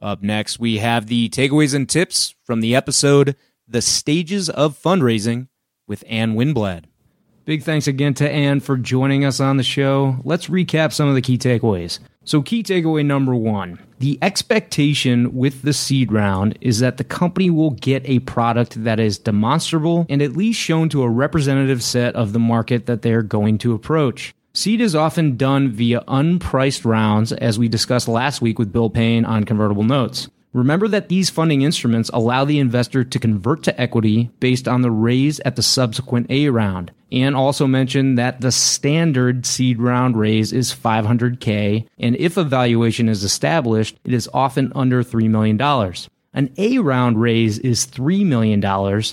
Up 0.00 0.22
next, 0.22 0.58
we 0.58 0.78
have 0.78 1.06
the 1.06 1.28
takeaways 1.28 1.74
and 1.74 1.88
tips 1.88 2.34
from 2.44 2.60
the 2.60 2.74
episode 2.74 3.36
The 3.66 3.82
Stages 3.82 4.48
of 4.48 4.80
Fundraising 4.80 5.48
with 5.86 6.04
Ann 6.06 6.34
Winblad. 6.34 6.84
Big 7.44 7.62
thanks 7.62 7.86
again 7.86 8.14
to 8.14 8.30
Ann 8.30 8.60
for 8.60 8.76
joining 8.76 9.24
us 9.24 9.40
on 9.40 9.56
the 9.56 9.62
show. 9.62 10.16
Let's 10.22 10.48
recap 10.48 10.92
some 10.92 11.08
of 11.08 11.14
the 11.14 11.22
key 11.22 11.36
takeaways. 11.38 11.98
So, 12.24 12.42
key 12.42 12.62
takeaway 12.62 13.04
number 13.04 13.34
one 13.34 13.78
the 13.98 14.18
expectation 14.22 15.34
with 15.34 15.62
the 15.62 15.72
seed 15.72 16.12
round 16.12 16.56
is 16.60 16.78
that 16.80 16.98
the 16.98 17.04
company 17.04 17.50
will 17.50 17.70
get 17.70 18.02
a 18.08 18.20
product 18.20 18.84
that 18.84 19.00
is 19.00 19.18
demonstrable 19.18 20.06
and 20.08 20.22
at 20.22 20.36
least 20.36 20.60
shown 20.60 20.88
to 20.90 21.02
a 21.02 21.08
representative 21.08 21.82
set 21.82 22.14
of 22.14 22.32
the 22.32 22.38
market 22.38 22.86
that 22.86 23.02
they're 23.02 23.22
going 23.22 23.58
to 23.58 23.72
approach. 23.72 24.34
Seed 24.58 24.80
is 24.80 24.96
often 24.96 25.36
done 25.36 25.70
via 25.70 26.02
unpriced 26.08 26.84
rounds, 26.84 27.30
as 27.30 27.60
we 27.60 27.68
discussed 27.68 28.08
last 28.08 28.42
week 28.42 28.58
with 28.58 28.72
Bill 28.72 28.90
Payne 28.90 29.24
on 29.24 29.44
convertible 29.44 29.84
notes. 29.84 30.28
Remember 30.52 30.88
that 30.88 31.08
these 31.08 31.30
funding 31.30 31.62
instruments 31.62 32.10
allow 32.12 32.44
the 32.44 32.58
investor 32.58 33.04
to 33.04 33.18
convert 33.20 33.62
to 33.62 33.80
equity 33.80 34.32
based 34.40 34.66
on 34.66 34.82
the 34.82 34.90
raise 34.90 35.38
at 35.44 35.54
the 35.54 35.62
subsequent 35.62 36.28
A 36.28 36.48
round. 36.48 36.90
And 37.12 37.36
also 37.36 37.68
mention 37.68 38.16
that 38.16 38.40
the 38.40 38.50
standard 38.50 39.46
seed 39.46 39.80
round 39.80 40.16
raise 40.16 40.52
is 40.52 40.74
500K, 40.74 41.86
and 42.00 42.16
if 42.16 42.36
a 42.36 42.42
valuation 42.42 43.08
is 43.08 43.22
established, 43.22 43.96
it 44.02 44.12
is 44.12 44.28
often 44.34 44.72
under 44.74 45.04
$3 45.04 45.30
million. 45.30 45.62
An 46.34 46.52
A 46.58 46.78
round 46.80 47.20
raise 47.20 47.60
is 47.60 47.86
$3 47.86 48.26
million 48.26 48.60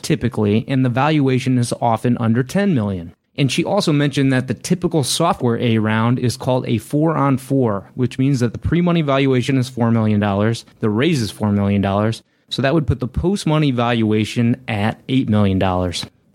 typically, 0.01 0.65
and 0.67 0.83
the 0.83 0.89
valuation 0.89 1.59
is 1.59 1.71
often 1.79 2.17
under 2.17 2.43
$10 2.43 2.73
million. 2.73 3.13
And 3.37 3.51
she 3.51 3.63
also 3.63 3.91
mentioned 3.91 4.31
that 4.31 4.47
the 4.47 4.53
typical 4.53 5.03
software 5.03 5.57
A 5.59 5.77
round 5.77 6.19
is 6.19 6.37
called 6.37 6.67
a 6.67 6.77
four 6.77 7.15
on 7.15 7.37
four, 7.37 7.89
which 7.95 8.17
means 8.17 8.39
that 8.39 8.53
the 8.53 8.59
pre 8.59 8.81
money 8.81 9.01
valuation 9.01 9.57
is 9.57 9.69
$4 9.69 9.91
million, 9.91 10.19
the 10.79 10.89
raise 10.89 11.21
is 11.21 11.33
$4 11.33 11.53
million. 11.53 12.13
So 12.49 12.61
that 12.61 12.73
would 12.73 12.87
put 12.87 12.99
the 12.99 13.07
post 13.07 13.45
money 13.45 13.71
valuation 13.71 14.63
at 14.67 15.05
$8 15.07 15.27
million. 15.29 15.61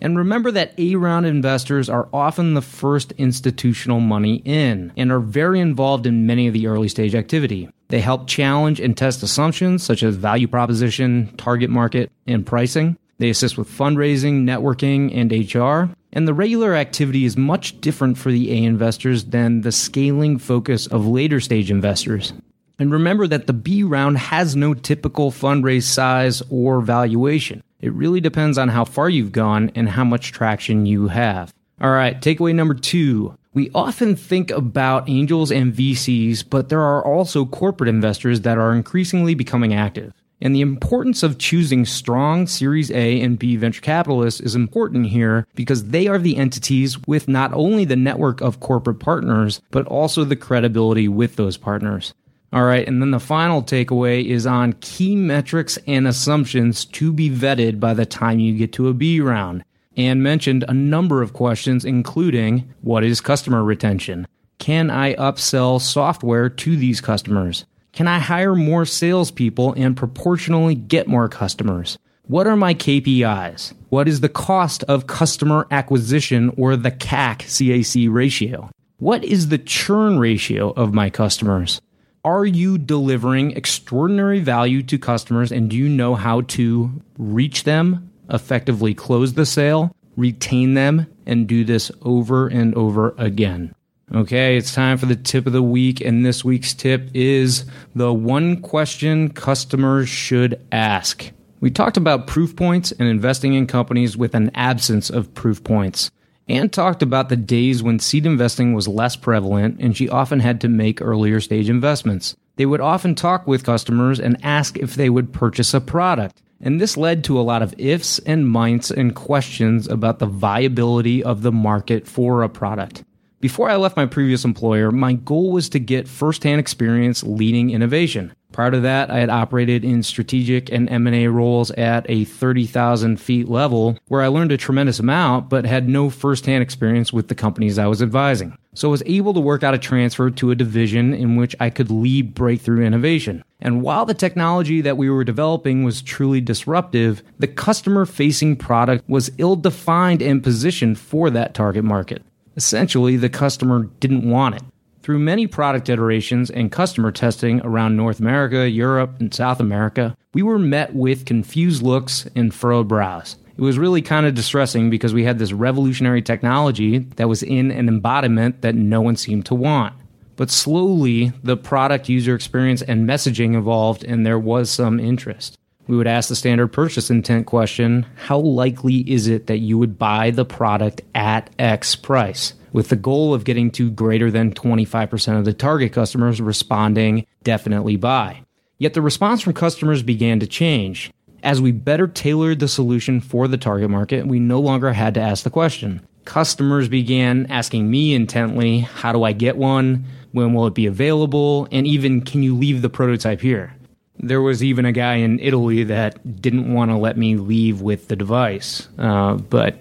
And 0.02 0.16
remember 0.16 0.50
that 0.50 0.74
A 0.78 0.96
round 0.96 1.26
investors 1.26 1.88
are 1.88 2.08
often 2.12 2.54
the 2.54 2.62
first 2.62 3.12
institutional 3.12 4.00
money 4.00 4.42
in 4.44 4.92
and 4.96 5.12
are 5.12 5.20
very 5.20 5.60
involved 5.60 6.06
in 6.06 6.26
many 6.26 6.46
of 6.46 6.54
the 6.54 6.66
early 6.66 6.88
stage 6.88 7.14
activity. 7.14 7.68
They 7.88 8.00
help 8.00 8.26
challenge 8.26 8.80
and 8.80 8.96
test 8.96 9.22
assumptions 9.22 9.82
such 9.82 10.02
as 10.02 10.16
value 10.16 10.48
proposition, 10.48 11.34
target 11.36 11.70
market, 11.70 12.10
and 12.26 12.46
pricing. 12.46 12.96
They 13.18 13.28
assist 13.28 13.58
with 13.58 13.68
fundraising, 13.68 14.44
networking, 14.44 15.14
and 15.14 15.30
HR. 15.30 15.94
And 16.12 16.26
the 16.26 16.34
regular 16.34 16.74
activity 16.74 17.24
is 17.24 17.36
much 17.36 17.80
different 17.80 18.18
for 18.18 18.32
the 18.32 18.50
A 18.50 18.64
investors 18.64 19.26
than 19.26 19.60
the 19.60 19.72
scaling 19.72 20.38
focus 20.38 20.86
of 20.86 21.06
later 21.06 21.40
stage 21.40 21.70
investors. 21.70 22.32
And 22.78 22.90
remember 22.90 23.26
that 23.26 23.46
the 23.46 23.52
B 23.52 23.82
round 23.82 24.18
has 24.18 24.56
no 24.56 24.74
typical 24.74 25.30
fundraise 25.30 25.82
size 25.82 26.42
or 26.50 26.80
valuation. 26.80 27.62
It 27.80 27.92
really 27.92 28.20
depends 28.20 28.58
on 28.58 28.68
how 28.68 28.84
far 28.84 29.08
you've 29.08 29.32
gone 29.32 29.70
and 29.74 29.88
how 29.88 30.04
much 30.04 30.32
traction 30.32 30.86
you 30.86 31.08
have. 31.08 31.54
All 31.80 31.90
right, 31.90 32.20
takeaway 32.20 32.54
number 32.54 32.74
two. 32.74 33.36
We 33.52 33.70
often 33.74 34.16
think 34.16 34.50
about 34.50 35.08
angels 35.08 35.50
and 35.50 35.72
VCs, 35.72 36.44
but 36.48 36.68
there 36.68 36.82
are 36.82 37.04
also 37.04 37.44
corporate 37.44 37.88
investors 37.88 38.42
that 38.42 38.58
are 38.58 38.74
increasingly 38.74 39.34
becoming 39.34 39.74
active. 39.74 40.12
And 40.42 40.54
the 40.54 40.62
importance 40.62 41.22
of 41.22 41.38
choosing 41.38 41.84
strong 41.84 42.46
Series 42.46 42.90
A 42.90 43.20
and 43.20 43.38
B 43.38 43.56
venture 43.56 43.82
capitalists 43.82 44.40
is 44.40 44.54
important 44.54 45.06
here 45.06 45.46
because 45.54 45.88
they 45.88 46.06
are 46.06 46.18
the 46.18 46.36
entities 46.36 46.98
with 47.06 47.28
not 47.28 47.52
only 47.52 47.84
the 47.84 47.96
network 47.96 48.40
of 48.40 48.60
corporate 48.60 49.00
partners, 49.00 49.60
but 49.70 49.86
also 49.86 50.24
the 50.24 50.36
credibility 50.36 51.08
with 51.08 51.36
those 51.36 51.56
partners. 51.56 52.14
All 52.52 52.64
right, 52.64 52.86
and 52.86 53.00
then 53.00 53.12
the 53.12 53.20
final 53.20 53.62
takeaway 53.62 54.24
is 54.24 54.44
on 54.46 54.72
key 54.80 55.14
metrics 55.14 55.78
and 55.86 56.08
assumptions 56.08 56.84
to 56.86 57.12
be 57.12 57.30
vetted 57.30 57.78
by 57.78 57.94
the 57.94 58.06
time 58.06 58.40
you 58.40 58.56
get 58.56 58.72
to 58.72 58.88
a 58.88 58.94
B 58.94 59.20
round. 59.20 59.64
And 59.96 60.22
mentioned 60.22 60.64
a 60.66 60.74
number 60.74 61.20
of 61.20 61.32
questions, 61.32 61.84
including 61.84 62.72
what 62.80 63.04
is 63.04 63.20
customer 63.20 63.62
retention? 63.62 64.26
Can 64.58 64.90
I 64.90 65.14
upsell 65.14 65.80
software 65.80 66.48
to 66.48 66.76
these 66.76 67.00
customers? 67.00 67.66
Can 67.92 68.06
I 68.06 68.18
hire 68.18 68.54
more 68.54 68.86
salespeople 68.86 69.74
and 69.76 69.96
proportionally 69.96 70.74
get 70.74 71.08
more 71.08 71.28
customers? 71.28 71.98
What 72.22 72.46
are 72.46 72.56
my 72.56 72.74
KPIs? 72.74 73.74
What 73.88 74.06
is 74.06 74.20
the 74.20 74.28
cost 74.28 74.84
of 74.84 75.08
customer 75.08 75.66
acquisition 75.70 76.54
or 76.56 76.76
the 76.76 76.92
CAC 76.92 77.38
CAC 77.38 78.08
ratio? 78.12 78.70
What 78.98 79.24
is 79.24 79.48
the 79.48 79.58
churn 79.58 80.18
ratio 80.18 80.70
of 80.70 80.94
my 80.94 81.10
customers? 81.10 81.80
Are 82.24 82.44
you 82.44 82.78
delivering 82.78 83.52
extraordinary 83.52 84.40
value 84.40 84.82
to 84.84 84.98
customers 84.98 85.50
and 85.50 85.70
do 85.70 85.76
you 85.76 85.88
know 85.88 86.14
how 86.14 86.42
to 86.42 87.02
reach 87.18 87.64
them, 87.64 88.12
effectively 88.28 88.94
close 88.94 89.32
the 89.32 89.46
sale, 89.46 89.96
retain 90.16 90.74
them, 90.74 91.06
and 91.26 91.48
do 91.48 91.64
this 91.64 91.90
over 92.02 92.46
and 92.46 92.74
over 92.74 93.14
again? 93.18 93.74
Okay, 94.12 94.56
it's 94.56 94.74
time 94.74 94.98
for 94.98 95.06
the 95.06 95.14
tip 95.14 95.46
of 95.46 95.52
the 95.52 95.62
week, 95.62 96.00
and 96.00 96.26
this 96.26 96.44
week's 96.44 96.74
tip 96.74 97.10
is 97.14 97.64
the 97.94 98.12
one 98.12 98.60
question 98.60 99.28
customers 99.28 100.08
should 100.08 100.60
ask. 100.72 101.30
We 101.60 101.70
talked 101.70 101.96
about 101.96 102.26
proof 102.26 102.56
points 102.56 102.90
and 102.90 103.06
investing 103.06 103.54
in 103.54 103.68
companies 103.68 104.16
with 104.16 104.34
an 104.34 104.50
absence 104.54 105.10
of 105.10 105.32
proof 105.34 105.62
points. 105.62 106.10
Ann 106.48 106.70
talked 106.70 107.04
about 107.04 107.28
the 107.28 107.36
days 107.36 107.84
when 107.84 108.00
seed 108.00 108.26
investing 108.26 108.74
was 108.74 108.88
less 108.88 109.14
prevalent 109.14 109.78
and 109.78 109.96
she 109.96 110.08
often 110.08 110.40
had 110.40 110.60
to 110.62 110.68
make 110.68 111.00
earlier 111.00 111.40
stage 111.40 111.70
investments. 111.70 112.34
They 112.56 112.66
would 112.66 112.80
often 112.80 113.14
talk 113.14 113.46
with 113.46 113.62
customers 113.62 114.18
and 114.18 114.36
ask 114.42 114.76
if 114.76 114.96
they 114.96 115.08
would 115.08 115.32
purchase 115.32 115.72
a 115.72 115.80
product. 115.80 116.42
And 116.60 116.80
this 116.80 116.96
led 116.96 117.22
to 117.24 117.38
a 117.38 117.42
lot 117.42 117.62
of 117.62 117.74
ifs 117.78 118.18
and 118.20 118.50
mights 118.50 118.90
and 118.90 119.14
questions 119.14 119.86
about 119.86 120.18
the 120.18 120.26
viability 120.26 121.22
of 121.22 121.42
the 121.42 121.52
market 121.52 122.08
for 122.08 122.42
a 122.42 122.48
product. 122.48 123.04
Before 123.40 123.70
I 123.70 123.76
left 123.76 123.96
my 123.96 124.04
previous 124.04 124.44
employer, 124.44 124.92
my 124.92 125.14
goal 125.14 125.50
was 125.50 125.70
to 125.70 125.78
get 125.78 126.06
firsthand 126.06 126.60
experience 126.60 127.22
leading 127.22 127.70
innovation. 127.70 128.34
Prior 128.52 128.70
to 128.70 128.80
that, 128.80 129.10
I 129.10 129.18
had 129.18 129.30
operated 129.30 129.82
in 129.82 130.02
strategic 130.02 130.70
and 130.70 130.90
M&A 130.90 131.26
roles 131.28 131.70
at 131.70 132.04
a 132.10 132.26
30,000 132.26 133.18
feet 133.18 133.48
level 133.48 133.96
where 134.08 134.20
I 134.20 134.26
learned 134.26 134.52
a 134.52 134.58
tremendous 134.58 134.98
amount 134.98 135.48
but 135.48 135.64
had 135.64 135.88
no 135.88 136.10
firsthand 136.10 136.62
experience 136.62 137.14
with 137.14 137.28
the 137.28 137.34
companies 137.34 137.78
I 137.78 137.86
was 137.86 138.02
advising. 138.02 138.58
So 138.74 138.88
I 138.88 138.90
was 138.90 139.02
able 139.06 139.32
to 139.32 139.40
work 139.40 139.62
out 139.62 139.72
a 139.72 139.78
transfer 139.78 140.28
to 140.28 140.50
a 140.50 140.54
division 140.54 141.14
in 141.14 141.36
which 141.36 141.56
I 141.60 141.70
could 141.70 141.90
lead 141.90 142.34
breakthrough 142.34 142.84
innovation. 142.84 143.42
And 143.58 143.80
while 143.80 144.04
the 144.04 144.12
technology 144.12 144.82
that 144.82 144.98
we 144.98 145.08
were 145.08 145.24
developing 145.24 145.82
was 145.82 146.02
truly 146.02 146.42
disruptive, 146.42 147.22
the 147.38 147.48
customer 147.48 148.04
facing 148.04 148.56
product 148.56 149.08
was 149.08 149.30
ill 149.38 149.56
defined 149.56 150.20
and 150.20 150.42
positioned 150.42 150.98
for 150.98 151.30
that 151.30 151.54
target 151.54 151.84
market. 151.84 152.22
Essentially, 152.60 153.16
the 153.16 153.30
customer 153.30 153.84
didn't 154.00 154.28
want 154.28 154.54
it. 154.54 154.62
Through 155.00 155.20
many 155.20 155.46
product 155.46 155.88
iterations 155.88 156.50
and 156.50 156.70
customer 156.70 157.10
testing 157.10 157.62
around 157.62 157.96
North 157.96 158.20
America, 158.20 158.68
Europe, 158.68 159.18
and 159.18 159.32
South 159.32 159.60
America, 159.60 160.14
we 160.34 160.42
were 160.42 160.58
met 160.58 160.94
with 160.94 161.24
confused 161.24 161.82
looks 161.82 162.28
and 162.36 162.52
furrowed 162.52 162.86
brows. 162.86 163.36
It 163.56 163.62
was 163.62 163.78
really 163.78 164.02
kind 164.02 164.26
of 164.26 164.34
distressing 164.34 164.90
because 164.90 165.14
we 165.14 165.24
had 165.24 165.38
this 165.38 165.54
revolutionary 165.54 166.20
technology 166.20 166.98
that 167.16 167.30
was 167.30 167.42
in 167.42 167.70
an 167.70 167.88
embodiment 167.88 168.60
that 168.60 168.74
no 168.74 169.00
one 169.00 169.16
seemed 169.16 169.46
to 169.46 169.54
want. 169.54 169.94
But 170.36 170.50
slowly, 170.50 171.32
the 171.42 171.56
product 171.56 172.10
user 172.10 172.34
experience 172.34 172.82
and 172.82 173.08
messaging 173.08 173.56
evolved, 173.56 174.04
and 174.04 174.26
there 174.26 174.38
was 174.38 174.68
some 174.68 175.00
interest. 175.00 175.56
We 175.90 175.96
would 175.96 176.06
ask 176.06 176.28
the 176.28 176.36
standard 176.36 176.68
purchase 176.68 177.10
intent 177.10 177.46
question 177.46 178.06
How 178.14 178.38
likely 178.38 178.98
is 179.10 179.26
it 179.26 179.48
that 179.48 179.58
you 179.58 179.76
would 179.76 179.98
buy 179.98 180.30
the 180.30 180.44
product 180.44 181.00
at 181.16 181.50
X 181.58 181.96
price? 181.96 182.54
With 182.72 182.90
the 182.90 182.96
goal 182.96 183.34
of 183.34 183.42
getting 183.42 183.72
to 183.72 183.90
greater 183.90 184.30
than 184.30 184.54
25% 184.54 185.36
of 185.36 185.44
the 185.44 185.52
target 185.52 185.92
customers 185.92 186.40
responding, 186.40 187.26
definitely 187.42 187.96
buy. 187.96 188.44
Yet 188.78 188.94
the 188.94 189.02
response 189.02 189.40
from 189.40 189.54
customers 189.54 190.04
began 190.04 190.38
to 190.38 190.46
change. 190.46 191.10
As 191.42 191.60
we 191.60 191.72
better 191.72 192.06
tailored 192.06 192.60
the 192.60 192.68
solution 192.68 193.20
for 193.20 193.48
the 193.48 193.58
target 193.58 193.90
market, 193.90 194.28
we 194.28 194.38
no 194.38 194.60
longer 194.60 194.92
had 194.92 195.14
to 195.14 195.20
ask 195.20 195.42
the 195.42 195.50
question. 195.50 196.06
Customers 196.24 196.88
began 196.88 197.46
asking 197.46 197.90
me 197.90 198.14
intently, 198.14 198.78
How 198.78 199.10
do 199.10 199.24
I 199.24 199.32
get 199.32 199.56
one? 199.56 200.04
When 200.30 200.54
will 200.54 200.68
it 200.68 200.74
be 200.74 200.86
available? 200.86 201.66
And 201.72 201.84
even, 201.84 202.20
Can 202.20 202.44
you 202.44 202.54
leave 202.54 202.80
the 202.80 202.88
prototype 202.88 203.40
here? 203.40 203.74
There 204.22 204.42
was 204.42 204.62
even 204.62 204.84
a 204.84 204.92
guy 204.92 205.16
in 205.16 205.40
Italy 205.40 205.84
that 205.84 206.40
didn't 206.40 206.72
want 206.72 206.90
to 206.90 206.96
let 206.96 207.16
me 207.16 207.36
leave 207.36 207.80
with 207.80 208.08
the 208.08 208.16
device, 208.16 208.88
uh, 208.98 209.34
but 209.34 209.76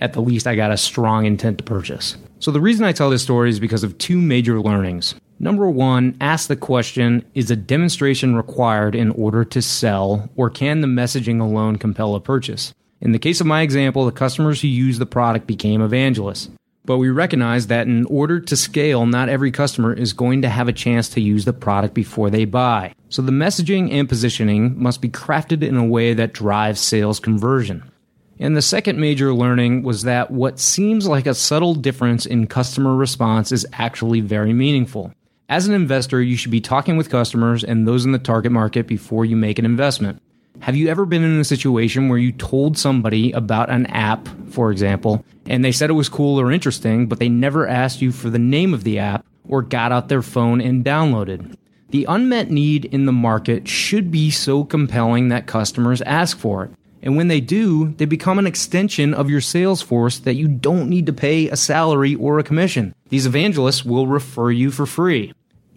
at 0.00 0.14
the 0.14 0.22
least 0.22 0.46
I 0.46 0.56
got 0.56 0.70
a 0.70 0.76
strong 0.76 1.26
intent 1.26 1.58
to 1.58 1.64
purchase. 1.64 2.16
So 2.38 2.50
the 2.50 2.60
reason 2.60 2.84
I 2.84 2.92
tell 2.92 3.10
this 3.10 3.22
story 3.22 3.50
is 3.50 3.60
because 3.60 3.84
of 3.84 3.96
two 3.98 4.18
major 4.18 4.60
learnings. 4.60 5.14
Number 5.38 5.68
one, 5.68 6.16
ask 6.20 6.48
the 6.48 6.56
question 6.56 7.24
Is 7.34 7.50
a 7.50 7.56
demonstration 7.56 8.36
required 8.36 8.94
in 8.94 9.10
order 9.10 9.44
to 9.44 9.60
sell, 9.60 10.30
or 10.36 10.48
can 10.48 10.80
the 10.80 10.86
messaging 10.86 11.40
alone 11.40 11.76
compel 11.76 12.14
a 12.14 12.20
purchase? 12.20 12.72
In 13.00 13.12
the 13.12 13.18
case 13.18 13.40
of 13.40 13.46
my 13.46 13.60
example, 13.60 14.06
the 14.06 14.12
customers 14.12 14.62
who 14.62 14.68
used 14.68 15.00
the 15.00 15.06
product 15.06 15.46
became 15.46 15.82
evangelists. 15.82 16.48
But 16.86 16.98
we 16.98 17.10
recognize 17.10 17.66
that 17.66 17.88
in 17.88 18.06
order 18.06 18.38
to 18.38 18.56
scale, 18.56 19.06
not 19.06 19.28
every 19.28 19.50
customer 19.50 19.92
is 19.92 20.12
going 20.12 20.42
to 20.42 20.48
have 20.48 20.68
a 20.68 20.72
chance 20.72 21.08
to 21.10 21.20
use 21.20 21.44
the 21.44 21.52
product 21.52 21.94
before 21.94 22.30
they 22.30 22.44
buy. 22.44 22.94
So 23.08 23.22
the 23.22 23.32
messaging 23.32 23.92
and 23.92 24.08
positioning 24.08 24.80
must 24.80 25.00
be 25.00 25.08
crafted 25.08 25.62
in 25.62 25.76
a 25.76 25.84
way 25.84 26.14
that 26.14 26.32
drives 26.32 26.80
sales 26.80 27.18
conversion. 27.18 27.90
And 28.38 28.56
the 28.56 28.62
second 28.62 29.00
major 29.00 29.34
learning 29.34 29.82
was 29.82 30.02
that 30.02 30.30
what 30.30 30.60
seems 30.60 31.08
like 31.08 31.26
a 31.26 31.34
subtle 31.34 31.74
difference 31.74 32.24
in 32.24 32.46
customer 32.46 32.94
response 32.94 33.50
is 33.50 33.66
actually 33.72 34.20
very 34.20 34.52
meaningful. 34.52 35.12
As 35.48 35.66
an 35.66 35.74
investor, 35.74 36.22
you 36.22 36.36
should 36.36 36.50
be 36.50 36.60
talking 36.60 36.96
with 36.96 37.10
customers 37.10 37.64
and 37.64 37.86
those 37.86 38.04
in 38.04 38.12
the 38.12 38.18
target 38.18 38.52
market 38.52 38.86
before 38.86 39.24
you 39.24 39.36
make 39.36 39.58
an 39.58 39.64
investment. 39.64 40.20
Have 40.60 40.74
you 40.74 40.88
ever 40.88 41.06
been 41.06 41.22
in 41.22 41.38
a 41.38 41.44
situation 41.44 42.08
where 42.08 42.18
you 42.18 42.32
told 42.32 42.76
somebody 42.76 43.30
about 43.32 43.70
an 43.70 43.86
app, 43.86 44.28
for 44.50 44.72
example, 44.72 45.24
and 45.46 45.64
they 45.64 45.70
said 45.70 45.90
it 45.90 45.94
was 45.94 46.08
cool 46.08 46.40
or 46.40 46.50
interesting, 46.50 47.06
but 47.06 47.18
they 47.18 47.28
never 47.28 47.68
asked 47.68 48.02
you 48.02 48.10
for 48.10 48.30
the 48.30 48.38
name 48.38 48.74
of 48.74 48.82
the 48.82 48.98
app 48.98 49.24
or 49.48 49.62
got 49.62 49.92
out 49.92 50.08
their 50.08 50.22
phone 50.22 50.60
and 50.60 50.84
downloaded? 50.84 51.56
The 51.90 52.04
unmet 52.06 52.50
need 52.50 52.86
in 52.86 53.06
the 53.06 53.12
market 53.12 53.68
should 53.68 54.10
be 54.10 54.30
so 54.30 54.64
compelling 54.64 55.28
that 55.28 55.46
customers 55.46 56.02
ask 56.02 56.36
for 56.36 56.64
it. 56.64 56.70
And 57.00 57.16
when 57.16 57.28
they 57.28 57.40
do, 57.40 57.90
they 57.92 58.04
become 58.04 58.40
an 58.40 58.46
extension 58.46 59.14
of 59.14 59.30
your 59.30 59.40
sales 59.40 59.82
force 59.82 60.18
that 60.20 60.34
you 60.34 60.48
don't 60.48 60.88
need 60.88 61.06
to 61.06 61.12
pay 61.12 61.48
a 61.48 61.56
salary 61.56 62.16
or 62.16 62.40
a 62.40 62.42
commission. 62.42 62.92
These 63.10 63.26
evangelists 63.26 63.84
will 63.84 64.08
refer 64.08 64.50
you 64.50 64.72
for 64.72 64.86
free. 64.86 65.32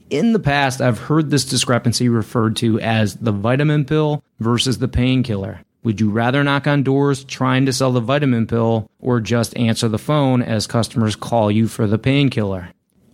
In 0.09 0.33
the 0.33 0.39
past, 0.39 0.81
I've 0.81 0.97
heard 0.97 1.29
this 1.29 1.45
discrepancy 1.45 2.09
referred 2.09 2.55
to 2.57 2.79
as 2.79 3.15
the 3.15 3.31
vitamin 3.31 3.85
pill 3.85 4.23
versus 4.39 4.79
the 4.79 4.87
painkiller. 4.87 5.61
Would 5.83 6.01
you 6.01 6.09
rather 6.09 6.43
knock 6.43 6.65
on 6.65 6.81
doors 6.81 7.23
trying 7.23 7.67
to 7.67 7.73
sell 7.73 7.91
the 7.91 7.99
vitamin 7.99 8.47
pill 8.47 8.89
or 8.99 9.19
just 9.19 9.55
answer 9.55 9.87
the 9.87 9.99
phone 9.99 10.41
as 10.41 10.65
customers 10.65 11.15
call 11.15 11.51
you 11.51 11.67
for 11.67 11.85
the 11.85 11.99
painkiller? 11.99 12.69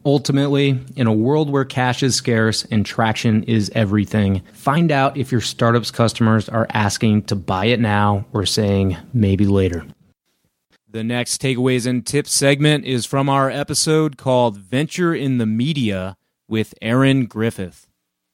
Ultimately, 0.05 0.79
in 0.95 1.07
a 1.07 1.13
world 1.13 1.49
where 1.49 1.65
cash 1.65 2.01
is 2.01 2.15
scarce 2.15 2.63
and 2.71 2.85
traction 2.85 3.43
is 3.43 3.69
everything, 3.75 4.41
find 4.53 4.89
out 4.89 5.17
if 5.17 5.33
your 5.33 5.41
startup's 5.41 5.91
customers 5.91 6.47
are 6.47 6.67
asking 6.69 7.23
to 7.23 7.35
buy 7.35 7.65
it 7.65 7.81
now 7.81 8.25
or 8.31 8.45
saying 8.45 8.95
maybe 9.13 9.45
later. 9.45 9.85
The 10.89 11.03
next 11.03 11.41
takeaways 11.41 11.85
and 11.85 12.05
tips 12.05 12.31
segment 12.31 12.85
is 12.85 13.05
from 13.05 13.27
our 13.27 13.51
episode 13.51 14.15
called 14.15 14.57
Venture 14.57 15.13
in 15.13 15.39
the 15.39 15.45
Media 15.45 16.15
with 16.47 16.73
Erin 16.81 17.25
Griffith. 17.25 17.87